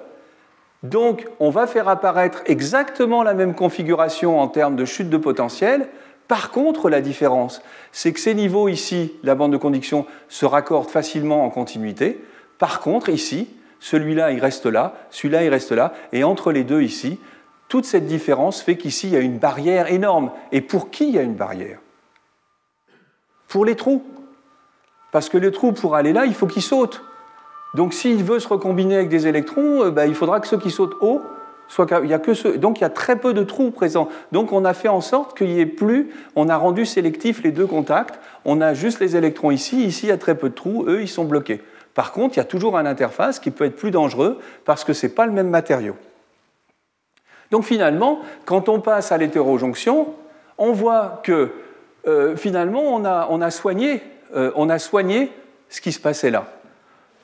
Donc, 0.83 1.27
on 1.39 1.49
va 1.49 1.65
faire 1.65 1.87
apparaître 1.87 2.43
exactement 2.45 3.23
la 3.23 3.33
même 3.33 3.55
configuration 3.55 4.39
en 4.39 4.47
termes 4.47 4.75
de 4.75 4.85
chute 4.85 5.09
de 5.09 5.17
potentiel, 5.17 5.87
par 6.27 6.51
contre, 6.51 6.89
la 6.89 7.01
différence, 7.01 7.61
c'est 7.91 8.11
que 8.11 8.19
ces 8.19 8.35
niveaux 8.35 8.67
ici, 8.67 9.13
la 9.23 9.35
bande 9.35 9.53
de 9.53 9.57
conduction, 9.57 10.05
se 10.27 10.45
raccordent 10.45 10.89
facilement 10.89 11.45
en 11.45 11.49
continuité. 11.49 12.21
Par 12.59 12.81
contre, 12.81 13.09
ici, 13.09 13.47
celui-là, 13.79 14.31
il 14.31 14.39
reste 14.39 14.65
là, 14.65 14.93
celui-là, 15.11 15.43
il 15.43 15.49
reste 15.49 15.71
là, 15.71 15.93
et 16.11 16.23
entre 16.23 16.51
les 16.51 16.63
deux 16.63 16.81
ici, 16.81 17.19
toute 17.67 17.85
cette 17.85 18.05
différence 18.05 18.61
fait 18.61 18.77
qu'ici, 18.77 19.07
il 19.07 19.13
y 19.13 19.17
a 19.17 19.19
une 19.19 19.37
barrière 19.37 19.91
énorme. 19.91 20.31
Et 20.51 20.61
pour 20.61 20.89
qui 20.89 21.09
il 21.09 21.15
y 21.15 21.19
a 21.19 21.23
une 21.23 21.35
barrière? 21.35 21.79
Pour 23.47 23.65
les 23.65 23.75
trous. 23.75 24.03
Parce 25.11 25.29
que 25.29 25.37
les 25.37 25.51
trous, 25.51 25.73
pour 25.73 25.95
aller 25.95 26.13
là, 26.13 26.25
il 26.25 26.33
faut 26.33 26.47
qu'ils 26.47 26.61
sautent. 26.61 27.03
Donc 27.75 27.93
s'il 27.93 28.23
veut 28.23 28.39
se 28.39 28.47
recombiner 28.47 28.95
avec 28.95 29.09
des 29.09 29.27
électrons, 29.27 29.83
euh, 29.83 29.91
bah, 29.91 30.05
il 30.05 30.15
faudra 30.15 30.39
que 30.39 30.47
ceux 30.47 30.57
qui 30.57 30.71
sautent 30.71 30.95
haut 31.01 31.21
il 32.03 32.09
y 32.09 32.13
a 32.13 32.19
que 32.19 32.57
donc 32.57 32.79
il 32.79 32.81
y 32.81 32.85
a 32.85 32.89
très 32.89 33.17
peu 33.17 33.33
de 33.33 33.43
trous 33.43 33.71
présents. 33.71 34.09
Donc 34.31 34.51
on 34.51 34.65
a 34.65 34.73
fait 34.73 34.87
en 34.87 35.01
sorte 35.01 35.37
qu'il 35.37 35.47
n'y 35.47 35.59
ait 35.59 35.65
plus, 35.65 36.11
on 36.35 36.49
a 36.49 36.57
rendu 36.57 36.85
sélectif 36.85 37.43
les 37.43 37.51
deux 37.51 37.67
contacts, 37.67 38.19
on 38.45 38.61
a 38.61 38.73
juste 38.73 38.99
les 38.99 39.15
électrons 39.15 39.51
ici, 39.51 39.83
ici 39.83 40.05
il 40.07 40.09
y 40.09 40.13
a 40.13 40.17
très 40.17 40.35
peu 40.35 40.49
de 40.49 40.55
trous, 40.55 40.85
eux 40.87 41.01
ils 41.01 41.09
sont 41.09 41.25
bloqués. 41.25 41.61
Par 41.97 42.11
contre, 42.11 42.35
il 42.35 42.37
y 42.37 42.41
a 42.41 42.45
toujours 42.45 42.77
un 42.77 42.85
interface 42.85 43.39
qui 43.39 43.49
peut 43.49 43.65
être 43.65 43.75
plus 43.75 43.89
dangereux 43.89 44.37
parce 44.65 44.83
que 44.83 44.93
ce 44.93 45.07
n'est 45.07 45.13
pas 45.13 45.25
le 45.25 45.31
même 45.31 45.49
matériau. 45.49 45.95
Donc 47.49 47.63
finalement, 47.63 48.19
quand 48.45 48.69
on 48.69 48.81
passe 48.81 49.11
à 49.11 49.17
l'hétérojonction, 49.17 50.13
on 50.59 50.73
voit 50.73 51.21
que 51.23 51.53
euh, 52.07 52.35
finalement 52.35 52.83
on 52.83 53.03
a, 53.03 53.49
soigné, 53.49 54.03
euh, 54.35 54.51
on 54.55 54.69
a 54.69 54.77
soigné 54.77 55.31
ce 55.69 55.81
qui 55.81 55.91
se 55.91 55.99
passait 55.99 56.29
là. 56.29 56.45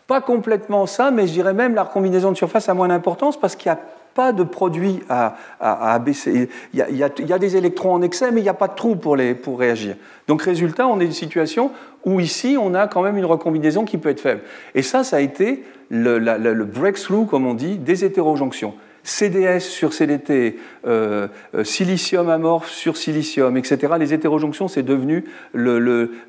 Pas 0.07 0.21
complètement 0.21 0.87
ça, 0.87 1.11
mais 1.11 1.27
je 1.27 1.33
dirais 1.33 1.53
même 1.53 1.75
la 1.75 1.83
recombinaison 1.83 2.31
de 2.31 2.37
surface 2.37 2.67
a 2.67 2.73
moins 2.73 2.87
d'importance 2.87 3.39
parce 3.39 3.55
qu'il 3.55 3.67
y 3.67 3.73
a 3.75 3.79
pas 4.13 4.31
de 4.31 4.43
produit 4.43 5.01
à, 5.09 5.35
abaisser. 5.59 6.49
Il 6.73 6.79
y, 6.79 7.03
a, 7.03 7.39
des 7.39 7.57
électrons 7.57 7.93
en 7.93 8.01
excès, 8.01 8.31
mais 8.31 8.41
il 8.41 8.43
n'y 8.43 8.49
a 8.49 8.53
pas 8.53 8.67
de 8.67 8.75
trou 8.75 8.95
pour, 8.95 9.15
les, 9.15 9.33
pour 9.35 9.59
réagir. 9.59 9.95
Donc, 10.27 10.41
résultat, 10.41 10.87
on 10.87 10.99
est 10.99 11.05
une 11.05 11.11
situation 11.11 11.71
où 12.05 12.19
ici, 12.19 12.57
on 12.59 12.73
a 12.73 12.87
quand 12.87 13.01
même 13.01 13.17
une 13.17 13.25
recombinaison 13.25 13.85
qui 13.85 13.97
peut 13.97 14.09
être 14.09 14.21
faible. 14.21 14.41
Et 14.75 14.81
ça, 14.81 15.03
ça 15.03 15.17
a 15.17 15.19
été 15.19 15.63
le, 15.89 16.17
le 16.19 16.65
breakthrough, 16.65 17.27
comme 17.27 17.45
on 17.45 17.53
dit, 17.53 17.77
des 17.77 18.05
hétérojonctions. 18.05 18.73
CDS 19.03 19.59
sur 19.59 19.93
CDT, 19.93 20.57
euh, 20.87 21.27
euh, 21.55 21.63
silicium 21.63 22.29
amorphe 22.29 22.69
sur 22.69 22.95
silicium, 22.95 23.57
etc. 23.57 23.93
Les 23.99 24.13
hétérojonctions, 24.13 24.69
c'est 24.69 24.83
devenu 24.83 25.25
le, 25.51 25.79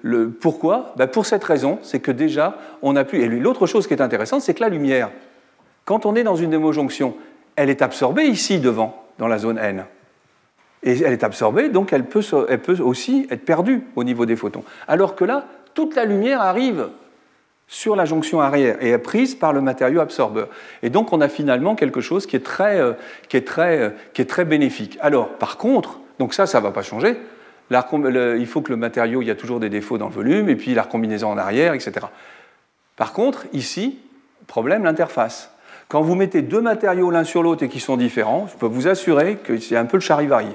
le, 0.03 0.30
Pourquoi? 0.30 0.93
Ben 0.97 1.07
Pour 1.07 1.24
cette 1.24 1.45
raison, 1.45 1.78
c'est 1.82 2.01
que 2.01 2.11
déjà, 2.11 2.59
on 2.82 2.97
a 2.97 3.05
pu... 3.05 3.20
Et 3.20 3.28
l'autre 3.28 3.66
chose 3.66 3.87
qui 3.87 3.95
est 3.95 4.03
intéressante, 4.03 4.43
c'est 4.43 4.55
que 4.55 4.61
la 4.61 4.68
lumière, 4.68 5.11
quand 5.85 6.05
on 6.05 6.16
est 6.16 6.24
dans 6.24 6.37
une 6.37 6.53
hémojonction, 6.53 7.14
elle 7.57 7.71
est 7.71 7.83
absorbée 7.83 8.25
ici 8.25 8.59
devant, 8.59 9.05
dans 9.19 9.29
la 9.29 9.39
zone 9.39 9.59
N. 9.59 9.85
Et 10.83 11.01
elle 11.01 11.13
est 11.13 11.25
absorbée, 11.25 11.71
donc 11.71 11.93
elle 11.93 12.05
peut, 12.05 12.23
aussi 12.81 13.27
être 13.31 13.45
perdue 13.45 13.83
au 13.97 14.05
niveau 14.05 14.27
des 14.27 14.37
photons. 14.37 14.65
Alors 14.87 15.15
que 15.15 15.25
là, 15.25 15.47
toute 15.73 15.97
la 15.97 16.05
lumière 16.05 16.41
arrive 16.43 16.89
sur 17.67 17.97
la 17.97 18.05
jonction 18.05 18.41
arrière 18.41 18.77
et 18.83 18.91
est 18.91 18.99
prise 18.99 19.35
par 19.35 19.53
le 19.55 19.63
matériau 19.63 20.01
absorbeur. 20.01 20.49
Et 20.83 20.91
donc 20.91 21.13
on 21.13 21.21
a 21.23 21.29
finalement 21.29 21.75
quelque 21.75 22.03
chose 22.03 22.27
qui 22.27 22.37
est 22.37 22.45
très, 22.45 22.79
euh, 22.79 22.93
qui 23.29 23.39
est 23.39 23.47
très, 23.47 23.79
euh, 23.79 23.91
qui 24.13 24.21
est 24.21 24.27
très 24.27 24.45
bénéfique. 24.45 24.99
Alors 25.01 25.29
par 25.29 25.57
contre, 25.57 25.99
donc 26.19 26.35
ça, 26.35 26.47
ça 26.47 26.59
ne 26.59 26.65
va 26.65 26.71
pas 26.71 26.83
changer. 26.83 27.17
il 27.71 28.47
faut 28.47 28.61
que 28.61 28.71
le 28.71 28.77
matériau, 28.77 29.23
il 29.23 29.27
y 29.27 29.31
a 29.31 29.35
toujours 29.35 29.61
des 29.61 29.71
défauts 29.71 29.97
dans 29.97 30.09
le 30.09 30.15
volume, 30.15 30.51
et 30.51 30.57
puis 30.57 30.75
la 30.75 30.83
recombinaison 30.83 31.31
en 31.31 31.39
arrière, 31.39 31.73
etc. 31.73 32.07
Par 32.97 33.13
contre, 33.13 33.47
ici, 33.53 33.99
problème, 34.47 34.85
l'interface. 34.85 35.54
Quand 35.89 36.03
vous 36.03 36.14
mettez 36.14 36.43
deux 36.43 36.61
matériaux 36.61 37.11
l'un 37.11 37.24
sur 37.24 37.43
l'autre 37.43 37.62
et 37.62 37.68
qui 37.68 37.80
sont 37.80 37.97
différents, 37.97 38.47
je 38.51 38.57
peux 38.57 38.66
vous 38.66 38.89
assurer 38.89 39.37
que 39.37 39.59
c'est 39.59 39.76
un 39.76 39.85
peu 39.85 39.97
le 39.99 40.03
charivari. 40.03 40.49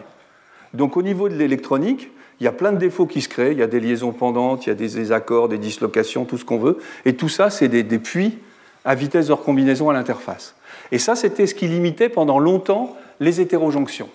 Donc 0.73 0.97
au 0.97 1.01
niveau 1.01 1.29
de 1.29 1.35
l'électronique, 1.35 2.11
il 2.39 2.45
y 2.45 2.47
a 2.47 2.51
plein 2.51 2.71
de 2.71 2.77
défauts 2.77 3.05
qui 3.05 3.21
se 3.21 3.29
créent, 3.29 3.51
il 3.51 3.57
y 3.57 3.63
a 3.63 3.67
des 3.67 3.79
liaisons 3.79 4.11
pendantes, 4.11 4.65
il 4.65 4.69
y 4.69 4.71
a 4.71 4.75
des 4.75 4.87
désaccords, 4.87 5.49
des 5.49 5.57
dislocations, 5.57 6.25
tout 6.25 6.37
ce 6.37 6.45
qu'on 6.45 6.57
veut, 6.57 6.77
et 7.05 7.15
tout 7.15 7.29
ça, 7.29 7.49
c'est 7.49 7.67
des, 7.67 7.83
puits 7.99 8.37
à 8.85 8.95
vitesse 8.95 9.27
de 9.27 9.33
recombinaison 9.33 9.89
à 9.89 9.93
l'interface. 9.93 10.55
Et 10.91 10.99
ça, 10.99 11.15
c'était 11.15 11.47
ce 11.47 11.55
qui 11.55 11.67
limitait 11.67 12.09
pendant 12.09 12.39
longtemps 12.39 12.95
les 13.19 13.41
hétérojonctions. 13.41 14.09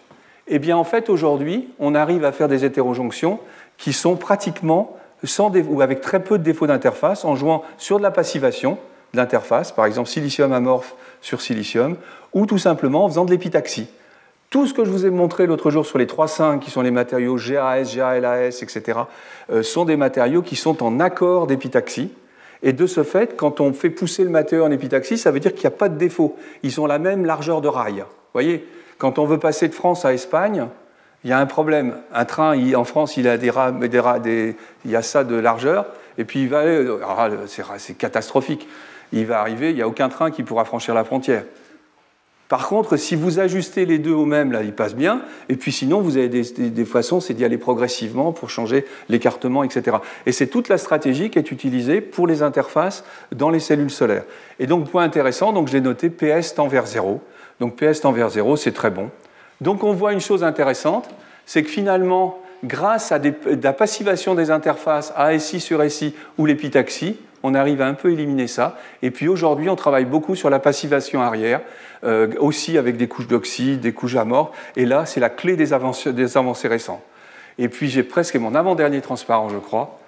Eh 0.47 0.59
bien, 0.59 0.77
en 0.77 0.85
fait, 0.85 1.11
aujourd'hui, 1.11 1.69
on 1.79 1.95
arrive 1.95 2.25
à 2.25 2.33
faire 2.33 2.49
des 2.49 2.65
hétérojonctions 2.65 3.41
qui 3.77 3.93
sont 3.93 4.17
pratiquement 4.17 4.97
sans 5.23 5.51
ou 5.55 5.81
avec 5.81 6.01
très 6.01 6.23
peu 6.23 6.39
de 6.39 6.43
défauts 6.43 6.67
d'interface 6.67 7.25
en 7.25 7.35
jouant 7.35 7.63
sur 7.79 7.99
de 7.99 8.03
la 8.03 8.11
passivation, 8.11 8.79
d'interface, 9.15 9.73
par 9.73 9.87
exemple 9.87 10.09
silicium 10.09 10.53
amorphe 10.53 10.95
sur 11.21 11.41
silicium, 11.41 11.97
ou 12.33 12.47
tout 12.47 12.59
simplement 12.59 13.05
en 13.05 13.09
faisant 13.09 13.25
de 13.25 13.31
l'épitaxie. 13.31 13.89
Tout 14.51 14.67
ce 14.67 14.75
que 14.75 14.85
je 14.85 14.91
vous 14.91 15.05
ai 15.07 15.11
montré 15.11 15.47
l'autre 15.47 15.71
jour 15.71 15.85
sur 15.85 15.99
les 15.99 16.07
3,5, 16.07 16.61
qui 16.61 16.71
sont 16.71 16.83
les 16.83 16.91
matériaux 16.91 17.37
GAS, 17.37 17.97
GALAS, 17.97 18.63
etc., 18.63 19.01
euh, 19.51 19.63
sont 19.63 19.85
des 19.85 19.97
matériaux 19.97 20.43
qui 20.43 20.55
sont 20.55 20.83
en 20.85 21.01
accord 21.01 21.47
d'épitaxie. 21.47 22.13
Et 22.63 22.73
de 22.73 22.87
ce 22.87 23.03
fait, 23.03 23.37
quand 23.37 23.61
on 23.61 23.73
fait 23.73 23.91
pousser 23.91 24.23
le 24.23 24.31
matériau 24.31 24.65
en 24.65 24.71
épitaxie, 24.71 25.19
ça 25.19 25.31
veut 25.31 25.41
dire 25.41 25.53
qu'il 25.53 25.63
n'y 25.63 25.75
a 25.75 25.77
pas 25.77 25.89
de 25.89 25.99
défaut. 25.99 26.37
Ils 26.63 26.81
ont 26.81 26.87
la 26.87 26.99
même 26.99 27.27
largeur 27.27 27.61
de 27.61 27.69
rail. 27.69 27.97
Vous 27.97 28.05
voyez, 28.33 28.67
quand 28.99 29.19
on 29.19 29.27
veut 29.27 29.39
passer 29.39 29.69
de 29.69 29.75
France 29.75 30.05
à 30.05 30.15
Espagne, 30.15 30.69
il 31.25 31.31
y 31.31 31.33
a 31.33 31.39
un 31.39 31.47
problème. 31.47 31.97
Un 32.13 32.25
train, 32.25 32.57
en 32.75 32.85
France, 32.85 33.17
il 33.17 33.27
a, 33.27 33.37
des, 33.37 34.57
il 34.85 34.91
y 34.91 34.97
a 34.97 35.03
ça 35.03 35.25
de 35.25 35.35
largeur, 35.35 35.87
et 36.17 36.25
puis 36.25 36.43
il 36.43 36.49
va 36.49 36.63
ah, 37.07 37.29
c'est 37.77 37.99
catastrophique 37.99 38.69
il 39.21 39.27
va 39.27 39.41
arriver, 39.41 39.71
il 39.71 39.77
n'y 39.77 39.83
a 39.83 39.89
aucun 39.89 40.09
train 40.09 40.31
qui 40.31 40.43
pourra 40.43 40.65
franchir 40.65 40.95
la 40.95 41.05
frontière. 41.05 41.45
Par 42.49 42.69
contre, 42.69 42.97
si 42.97 43.17
vous 43.17 43.41
ajustez 43.41 43.87
les 43.87 43.99
deux 43.99 44.13
au 44.13 44.27
même, 44.27 44.53
là, 44.53 44.63
il 44.63 44.75
passe 44.75 44.95
bien. 44.95 45.23
Et 45.49 45.57
puis 45.57 45.73
sinon, 45.73 46.01
vous 46.01 46.19
avez 46.19 46.29
des, 46.29 46.85
façons, 46.85 47.21
c'est 47.21 47.33
d'y 47.33 47.45
aller 47.45 47.57
progressivement 47.57 48.33
pour 48.33 48.51
changer 48.51 48.85
l'écartement, 49.09 49.65
etc. 49.65 49.97
Et 50.27 50.33
c'est 50.33 50.47
toute 50.47 50.69
la 50.69 50.77
stratégie 50.77 51.31
qui 51.31 51.39
est 51.39 51.51
utilisée 51.51 52.01
pour 52.01 52.27
les 52.27 52.43
interfaces 52.43 53.05
dans 53.33 53.49
les 53.49 53.61
cellules 53.61 53.91
solaires. 53.91 54.25
Et 54.59 54.67
donc, 54.67 54.91
point 54.91 55.05
intéressant, 55.05 55.53
donc 55.53 55.69
j'ai 55.69 55.81
noté 55.81 56.11
PS 56.11 56.55
tend 56.55 56.69
vers 56.69 56.87
zéro. 56.87 57.23
Donc 57.61 57.77
PS 57.77 58.03
tend 58.03 58.13
vers 58.13 58.31
zéro, 58.31 58.57
c'est 58.57 58.73
très 58.73 58.91
bon. 58.91 59.11
Donc 59.61 59.83
on 59.83 59.93
voit 59.93 60.13
une 60.13 60.21
chose 60.21 60.45
intéressante, 60.45 61.09
c'est 61.47 61.63
que 61.63 61.71
finalement, 61.71 62.39
grâce 62.63 63.11
à 63.11 63.19
la 63.19 63.73
passivation 63.73 64.35
des 64.35 64.51
interfaces 64.51 65.13
ASI 65.17 65.61
sur 65.61 65.83
SI 65.91 66.15
ou 66.37 66.47
l'épitaxie, 66.47 67.17
on 67.45 67.55
arrive 67.55 67.83
à 67.83 67.87
un 67.87 67.95
peu 67.95 68.11
éliminer 68.11 68.49
ça. 68.49 68.77
Et 69.03 69.11
puis 69.13 69.29
aujourd'hui, 69.29 69.69
on 69.69 69.77
travaille 69.77 70.07
beaucoup 70.07 70.35
sur 70.35 70.51
la 70.51 70.59
passivation 70.59 71.21
arrière, 71.21 71.61
euh, 72.03 72.33
aussi 72.41 72.79
avec 72.79 72.97
des 72.97 73.07
couches 73.07 73.29
d'oxyde, 73.29 73.81
des 73.81 73.93
couches 73.93 74.17
amorphes. 74.17 74.57
Et 74.77 74.87
là, 74.87 75.05
c'est 75.05 75.21
la 75.21 75.29
clé 75.29 75.55
des 75.55 75.73
avancées, 75.75 76.69
récentes. 76.69 77.03
Et 77.59 77.69
puis 77.69 77.89
j'ai 77.89 78.03
presque 78.03 78.35
mon 78.37 78.55
avant-dernier 78.55 79.03
transparent, 79.03 79.51
je 79.51 79.59
crois. 79.59 80.01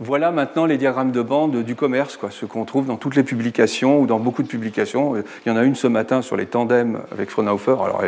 Voilà 0.00 0.32
maintenant 0.32 0.66
les 0.66 0.78
diagrammes 0.78 1.12
de 1.12 1.22
bande 1.22 1.62
du 1.62 1.74
commerce, 1.74 2.16
quoi, 2.16 2.30
ce 2.30 2.44
qu'on 2.44 2.64
trouve 2.64 2.86
dans 2.86 2.96
toutes 2.96 3.16
les 3.16 3.22
publications 3.22 4.00
ou 4.00 4.06
dans 4.06 4.18
beaucoup 4.18 4.42
de 4.42 4.48
publications. 4.48 5.16
Il 5.16 5.48
y 5.48 5.52
en 5.52 5.56
a 5.56 5.62
une 5.62 5.74
ce 5.74 5.86
matin 5.86 6.22
sur 6.22 6.36
les 6.36 6.46
tandems 6.46 7.00
avec 7.10 7.30
Fraunhofer. 7.30 7.76
Alors 7.82 8.02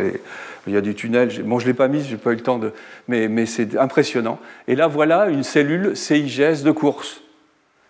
il 0.67 0.73
y 0.73 0.77
a 0.77 0.81
du 0.81 0.93
tunnel. 0.93 1.29
Bon, 1.43 1.57
je 1.57 1.65
ne 1.65 1.71
l'ai 1.71 1.73
pas 1.73 1.87
mise, 1.87 2.05
je 2.05 2.11
n'ai 2.11 2.17
pas 2.17 2.31
eu 2.31 2.35
le 2.35 2.41
temps 2.41 2.59
de. 2.59 2.71
Mais, 3.07 3.27
mais 3.29 3.45
c'est 3.45 3.77
impressionnant. 3.77 4.37
Et 4.67 4.75
là, 4.75 4.87
voilà 4.87 5.27
une 5.27 5.43
cellule 5.43 5.95
CIGS 5.95 6.63
de 6.63 6.71
course 6.71 7.21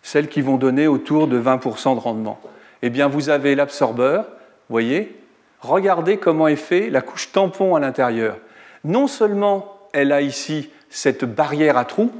celles 0.05 0.29
qui 0.29 0.41
vont 0.41 0.57
donner 0.57 0.87
autour 0.87 1.27
de 1.27 1.41
20% 1.41 1.95
de 1.95 1.99
rendement. 1.99 2.39
Eh 2.83 2.91
bien, 2.91 3.07
vous 3.07 3.29
avez 3.29 3.55
l'absorbeur, 3.55 4.27
voyez, 4.69 5.19
regardez 5.61 6.17
comment 6.17 6.47
est 6.47 6.55
fait 6.57 6.91
la 6.91 7.01
couche 7.01 7.31
tampon 7.31 7.73
à 7.73 7.79
l'intérieur. 7.79 8.37
Non 8.83 9.07
seulement 9.07 9.79
elle 9.93 10.11
a 10.11 10.21
ici 10.21 10.69
cette 10.91 11.25
barrière 11.25 11.75
à 11.75 11.85
trous, 11.85 12.11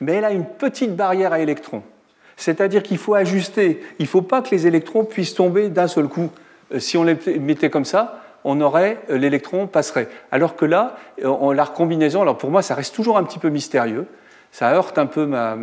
mais 0.00 0.14
elle 0.14 0.24
a 0.24 0.32
une 0.32 0.46
petite 0.46 0.96
barrière 0.96 1.32
à 1.32 1.38
électrons. 1.38 1.84
C'est-à-dire 2.36 2.82
qu'il 2.82 2.98
faut 2.98 3.14
ajuster. 3.14 3.84
Il 4.00 4.02
ne 4.02 4.08
faut 4.08 4.22
pas 4.22 4.42
que 4.42 4.50
les 4.50 4.66
électrons 4.66 5.04
puissent 5.04 5.34
tomber 5.34 5.68
d'un 5.68 5.86
seul 5.86 6.08
coup. 6.08 6.30
Euh, 6.74 6.80
si 6.80 6.96
on 6.96 7.04
les 7.04 7.16
mettait 7.38 7.70
comme 7.70 7.84
ça, 7.84 8.20
on 8.42 8.60
aurait 8.60 8.98
euh, 9.10 9.16
l'électron 9.16 9.68
passerait. 9.68 10.08
Alors 10.32 10.56
que 10.56 10.64
là, 10.64 10.96
euh, 11.24 11.54
la 11.54 11.62
recombinaison, 11.62 12.22
alors 12.22 12.36
pour 12.36 12.50
moi, 12.50 12.62
ça 12.62 12.74
reste 12.74 12.96
toujours 12.96 13.16
un 13.16 13.22
petit 13.22 13.38
peu 13.38 13.48
mystérieux 13.48 14.06
Ça 14.50 14.72
heurte 14.72 14.98
un 14.98 15.06
peu 15.06 15.24
ma, 15.24 15.56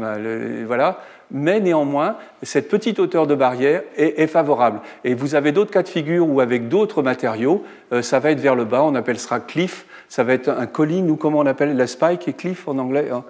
voilà, 0.65 0.99
mais 1.32 1.59
néanmoins, 1.59 2.17
cette 2.43 2.69
petite 2.69 2.99
hauteur 2.99 3.28
de 3.28 3.36
barrière 3.36 3.82
est, 3.97 4.28
favorable. 4.28 4.82
Et 5.03 5.13
vous 5.13 5.36
avez 5.36 5.51
d'autres 5.51 5.71
cas 5.71 5.84
de 5.84 5.89
figure 5.89 6.28
où 6.28 6.39
avec 6.39 6.67
d'autres 6.67 7.01
matériaux, 7.01 7.63
euh, 7.91 8.01
ça 8.01 8.19
va 8.19 8.32
être 8.32 8.39
vers 8.39 8.55
le 8.55 8.65
bas, 8.65 8.84
on 8.84 8.95
appelle 8.95 9.19
ça 9.19 9.39
cliff, 9.39 9.86
ça 10.07 10.23
va 10.23 10.34
être 10.34 10.49
un 10.49 10.67
colline 10.67 11.09
ou 11.09 11.15
comment 11.15 11.39
on 11.39 11.45
appelle 11.45 11.76
la 11.76 11.88
spike 11.88 12.28
et 12.28 12.34
cliff 12.34 12.67
en 12.67 12.78
anglais 12.78 13.09
hein? 13.11 13.23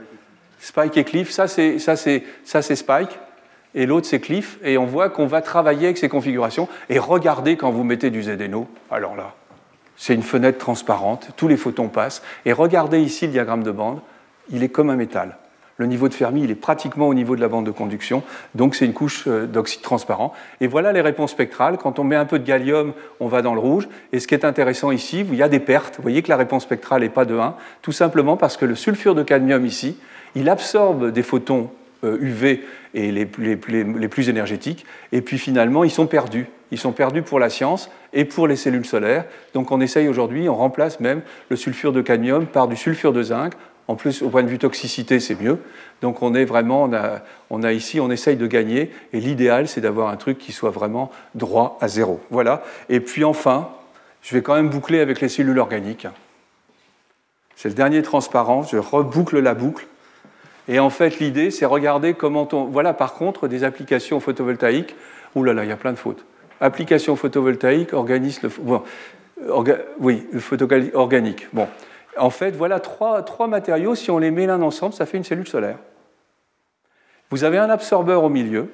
Spike 0.60 0.98
et 0.98 1.04
cliff, 1.04 1.30
ça 1.32 1.48
c'est 1.48 1.80
spike 2.76 3.20
et 3.76 3.86
l'autre 3.86 4.08
c'est 4.08 4.22
cliff, 4.22 4.58
et 4.64 4.78
on 4.78 4.86
voit 4.86 5.10
qu'on 5.10 5.28
va 5.28 5.41
travailler 5.41 5.86
avec 5.86 5.98
ces 5.98 6.10
configurations. 6.10 6.68
Et 6.89 6.98
regardez 6.98 7.58
quand 7.58 7.70
vous 7.70 7.84
mettez 7.84 8.10
du 8.10 8.24
ZNO, 8.24 8.68
alors 8.89 9.16
là, 9.16 9.36
c'est 9.98 10.16
une 10.16 10.24
fenêtre 10.24 10.58
transparente, 10.58 11.30
tous 11.36 11.48
les 11.48 11.58
photons 11.58 11.89
passent, 11.89 12.24
et 12.46 12.54
regardez 12.54 13.02
ici 13.02 13.28
le 13.28 13.34
diagramme 13.34 13.64
de 13.64 13.72
bande, 13.72 14.00
il 14.50 14.64
est 14.64 14.70
comme 14.70 14.89
un 14.89 14.96
métal. 14.96 15.38
Le 15.78 15.88
niveau 15.88 16.08
de 16.08 16.14
Fermi, 16.14 16.44
il 16.44 16.52
est 16.52 16.56
pratiquement 16.56 17.10
au 17.10 17.14
niveau 17.14 17.36
de 17.36 17.42
la 17.42 17.50
bande 17.50 17.66
de 17.66 17.72
conduction, 17.72 18.24
donc 18.54 18.76
c'est 18.76 18.86
une 18.86 18.94
couche 18.94 19.26
euh, 19.28 19.46
d'oxyde 19.46 19.82
transparent. 19.82 20.34
Et 20.62 20.68
voilà 20.68 20.94
les 20.94 21.02
réponses 21.02 21.32
spectrales. 21.32 21.78
Quand 21.78 22.00
on 22.00 22.06
met 22.06 22.16
un 22.16 22.24
peu 22.24 22.40
de 22.40 22.46
gallium, 22.46 22.94
on 23.20 23.28
va 23.28 23.42
dans 23.42 23.54
le 23.54 23.60
rouge. 23.60 23.90
Et 24.14 24.22
ce 24.22 24.28
qui 24.28 24.36
est 24.36 24.46
intéressant 24.46 24.92
ici, 24.92 25.26
il 25.30 25.36
y 25.36 25.44
a 25.44 25.50
des 25.50 25.60
pertes. 25.60 25.98
Vous 25.98 26.02
voyez 26.02 26.22
que 26.22 26.30
la 26.30 26.38
réponse 26.38 26.64
spectrale 26.64 27.02
n'est 27.02 27.10
pas 27.10 27.26
de 27.26 27.38
1, 27.38 27.56
tout 27.82 27.92
simplement 27.92 28.38
parce 28.38 28.56
que 28.56 28.64
le 28.64 28.76
sulfure 28.76 29.16
de 29.16 29.24
cadmium 29.24 29.66
ici, 29.66 29.98
il 30.36 30.50
absorbe 30.50 31.12
des 31.12 31.24
photons 31.24 31.70
UV 32.04 32.52
euh, 32.52 32.58
et 32.94 33.12
les, 33.12 33.26
plus 33.26 34.30
énergétiques, 34.30 34.86
et 35.12 35.22
puis 35.22 35.38
finalement, 35.38 35.84
ils 35.84 35.92
sont 35.92 36.08
perdus. 36.08 36.48
Ils 36.72 36.80
sont 36.80 36.94
perdus 36.94 37.22
pour 37.22 37.40
la 37.40 37.50
science 37.50 37.90
et 38.14 38.24
pour 38.24 38.48
les 38.48 38.56
cellules 38.56 38.86
solaires. 38.86 39.26
Donc 39.54 39.72
on 39.72 39.82
essaye 39.82 40.08
aujourd'hui, 40.08 40.48
on 40.48 40.56
remplace 40.56 41.00
même 41.00 41.22
le 41.50 41.56
sulfure 41.58 41.92
de 41.92 42.02
cadmium 42.02 42.46
par 42.46 42.68
du 42.68 42.76
sulfure 42.76 43.12
de 43.12 43.24
zinc. 43.24 43.54
En 43.88 43.96
plus, 43.96 44.24
au 44.24 44.30
point 44.30 44.44
de 44.44 44.48
vue 44.48 44.58
toxicité, 44.58 45.20
c'est 45.20 45.40
mieux. 45.40 45.60
Donc 46.02 46.22
on 46.22 46.34
est 46.34 46.46
vraiment, 46.46 46.90
on 47.50 47.64
a, 47.64 47.74
ici, 47.74 48.00
on 48.00 48.10
essaye 48.10 48.36
de 48.36 48.48
gagner, 48.48 48.92
et 49.14 49.20
l'idéal, 49.20 49.68
c'est 49.68 49.82
d'avoir 49.82 50.10
un 50.10 50.18
truc 50.18 50.38
qui 50.40 50.52
soit 50.52 50.72
vraiment 50.72 51.12
droit 51.36 51.78
à 51.82 51.88
zéro. 51.88 52.20
Voilà. 52.32 52.64
Et 52.90 53.00
puis 53.00 53.24
enfin, 53.24 53.70
je 54.22 54.34
vais 54.34 54.42
quand 54.42 54.56
même 54.56 54.70
boucler 54.70 55.00
avec 55.00 55.22
les 55.22 55.30
cellules 55.30 55.60
organiques. 55.60 56.08
C'est 57.56 57.70
le 57.70 57.76
dernier 57.76 58.02
transparent, 58.02 58.64
je 58.64 58.78
reboucle 58.78 59.40
la 59.40 59.54
boucle. 59.54 59.88
Et 60.68 60.80
en 60.80 60.90
fait, 60.90 61.20
l'idée, 61.20 61.52
c'est 61.52 61.66
regarder 61.66 62.16
comment 62.16 62.48
on. 62.52 62.66
Voilà, 62.66 62.94
par 62.94 63.14
contre, 63.14 63.48
des 63.48 63.64
applications 63.64 64.20
photovoltaïques. 64.20 64.96
Ouh 65.36 65.44
là 65.44 65.54
là, 65.54 65.64
il 65.64 65.70
y 65.70 65.74
a 65.74 65.78
plein 65.78 65.92
de 65.92 65.98
fautes. 65.98 66.26
Applications 66.60 67.16
photovoltaïques, 67.16 67.94
organisme. 67.94 68.50
Bon, 68.60 68.84
Oui, 70.00 70.26
organique. 70.94 71.48
Bon. 71.54 71.68
En 72.18 72.30
fait, 72.30 72.51
voilà 72.51 72.80
trois, 72.80 73.47
matériaux. 73.47 73.95
Si 73.95 74.11
on 74.11 74.18
les 74.18 74.32
met 74.32 74.45
l'un 74.45 74.61
ensemble, 74.61 74.93
ça 74.93 75.05
fait 75.05 75.18
une 75.18 75.24
cellule 75.24 75.47
solaire. 75.47 75.78
Vous 77.30 77.43
avez 77.43 77.57
un 77.57 77.70
absorbeur 77.70 78.24
au 78.24 78.30
milieu. 78.30 78.70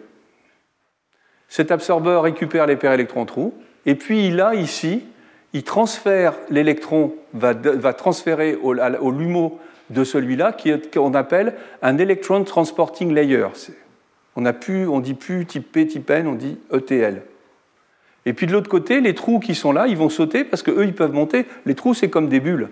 Cet 1.47 1.71
absorbeur 1.71 2.23
récupère 2.23 2.67
les 2.67 2.75
paires 2.75 2.93
électrons-trous. 2.93 3.53
Et 3.85 3.95
puis, 3.95 4.27
il 4.27 4.39
a 4.41 4.55
ici, 4.55 5.03
il 5.53 5.63
transfère 5.63 6.33
l'électron, 6.49 7.13
va, 7.33 7.53
transférer 7.93 8.55
au, 8.55 8.75
au 8.77 9.11
LUMO 9.11 9.59
de 9.89 10.03
celui-là 10.03 10.55
qu'on 10.93 11.13
appelle 11.13 11.53
un 11.81 11.97
Electron 11.97 12.43
Transporting 12.43 13.13
Layer. 13.13 13.47
On 14.35 14.45
a 14.45 14.53
pu, 14.53 14.87
on 14.87 14.99
dit 14.99 15.13
plus 15.13 15.45
type 15.45 15.71
P, 15.71 15.87
type 15.87 16.09
N, 16.09 16.27
on 16.27 16.35
dit 16.35 16.57
ETL. 16.73 17.21
Et 18.25 18.33
puis 18.33 18.45
de 18.45 18.51
l'autre 18.51 18.69
côté, 18.69 19.01
les 19.01 19.15
trous 19.15 19.39
qui 19.39 19.55
sont 19.55 19.71
là, 19.71 19.87
ils 19.87 19.97
vont 19.97 20.09
sauter 20.09 20.43
parce 20.43 20.63
qu'eux, 20.63 20.85
ils 20.85 20.95
peuvent 20.95 21.13
monter. 21.13 21.45
Les 21.65 21.75
trous, 21.75 21.93
c'est 21.93 22.09
comme 22.09 22.29
des 22.29 22.39
bulles. 22.39 22.69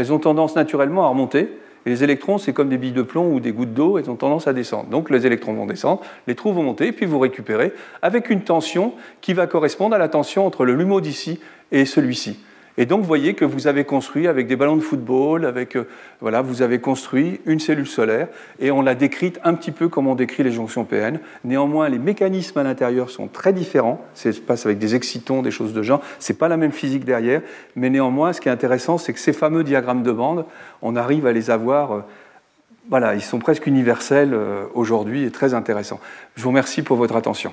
Elles 0.00 0.14
ont 0.14 0.18
tendance 0.18 0.56
naturellement 0.56 1.04
à 1.04 1.08
remonter. 1.08 1.50
Et 1.84 1.90
les 1.90 2.02
électrons, 2.02 2.38
c'est 2.38 2.54
comme 2.54 2.70
des 2.70 2.78
billes 2.78 2.92
de 2.92 3.02
plomb 3.02 3.34
ou 3.34 3.38
des 3.38 3.52
gouttes 3.52 3.74
d'eau, 3.74 3.98
elles 3.98 4.08
ont 4.10 4.16
tendance 4.16 4.46
à 4.46 4.54
descendre. 4.54 4.88
Donc 4.88 5.10
les 5.10 5.26
électrons 5.26 5.52
vont 5.52 5.66
descendre, 5.66 6.00
les 6.26 6.34
trous 6.34 6.54
vont 6.54 6.62
monter, 6.62 6.90
puis 6.92 7.04
vous 7.04 7.18
récupérez 7.18 7.74
avec 8.00 8.30
une 8.30 8.42
tension 8.42 8.94
qui 9.20 9.34
va 9.34 9.46
correspondre 9.46 9.94
à 9.94 9.98
la 9.98 10.08
tension 10.08 10.46
entre 10.46 10.64
le 10.64 10.74
LUMO 10.74 11.02
d'ici 11.02 11.38
et 11.70 11.84
celui-ci. 11.84 12.38
Et 12.80 12.86
donc, 12.86 13.02
vous 13.02 13.06
voyez 13.06 13.34
que 13.34 13.44
vous 13.44 13.66
avez 13.66 13.84
construit 13.84 14.26
avec 14.26 14.46
des 14.46 14.56
ballons 14.56 14.76
de 14.76 14.80
football, 14.80 15.44
avec, 15.44 15.76
euh, 15.76 15.86
voilà, 16.22 16.40
vous 16.40 16.62
avez 16.62 16.78
construit 16.78 17.38
une 17.44 17.60
cellule 17.60 17.86
solaire, 17.86 18.28
et 18.58 18.70
on 18.70 18.80
l'a 18.80 18.94
décrite 18.94 19.38
un 19.44 19.52
petit 19.52 19.70
peu 19.70 19.90
comme 19.90 20.06
on 20.06 20.14
décrit 20.14 20.44
les 20.44 20.50
jonctions 20.50 20.86
PN. 20.86 21.20
Néanmoins, 21.44 21.90
les 21.90 21.98
mécanismes 21.98 22.56
à 22.56 22.62
l'intérieur 22.62 23.10
sont 23.10 23.26
très 23.26 23.52
différents. 23.52 24.02
Ça 24.14 24.32
se 24.32 24.40
passe 24.40 24.64
avec 24.64 24.78
des 24.78 24.94
excitons, 24.94 25.42
des 25.42 25.50
choses 25.50 25.74
de 25.74 25.82
genre. 25.82 26.00
C'est 26.18 26.38
pas 26.38 26.48
la 26.48 26.56
même 26.56 26.72
physique 26.72 27.04
derrière, 27.04 27.42
mais 27.76 27.90
néanmoins, 27.90 28.32
ce 28.32 28.40
qui 28.40 28.48
est 28.48 28.52
intéressant, 28.52 28.96
c'est 28.96 29.12
que 29.12 29.20
ces 29.20 29.34
fameux 29.34 29.62
diagrammes 29.62 30.02
de 30.02 30.12
bande, 30.12 30.46
on 30.80 30.96
arrive 30.96 31.26
à 31.26 31.32
les 31.32 31.50
avoir. 31.50 31.92
Euh, 31.92 32.00
voilà, 32.88 33.14
ils 33.14 33.20
sont 33.20 33.40
presque 33.40 33.66
universels 33.66 34.32
euh, 34.32 34.64
aujourd'hui 34.72 35.24
et 35.24 35.30
très 35.30 35.52
intéressants. 35.52 36.00
Je 36.34 36.42
vous 36.42 36.48
remercie 36.48 36.80
pour 36.80 36.96
votre 36.96 37.16
attention. 37.16 37.52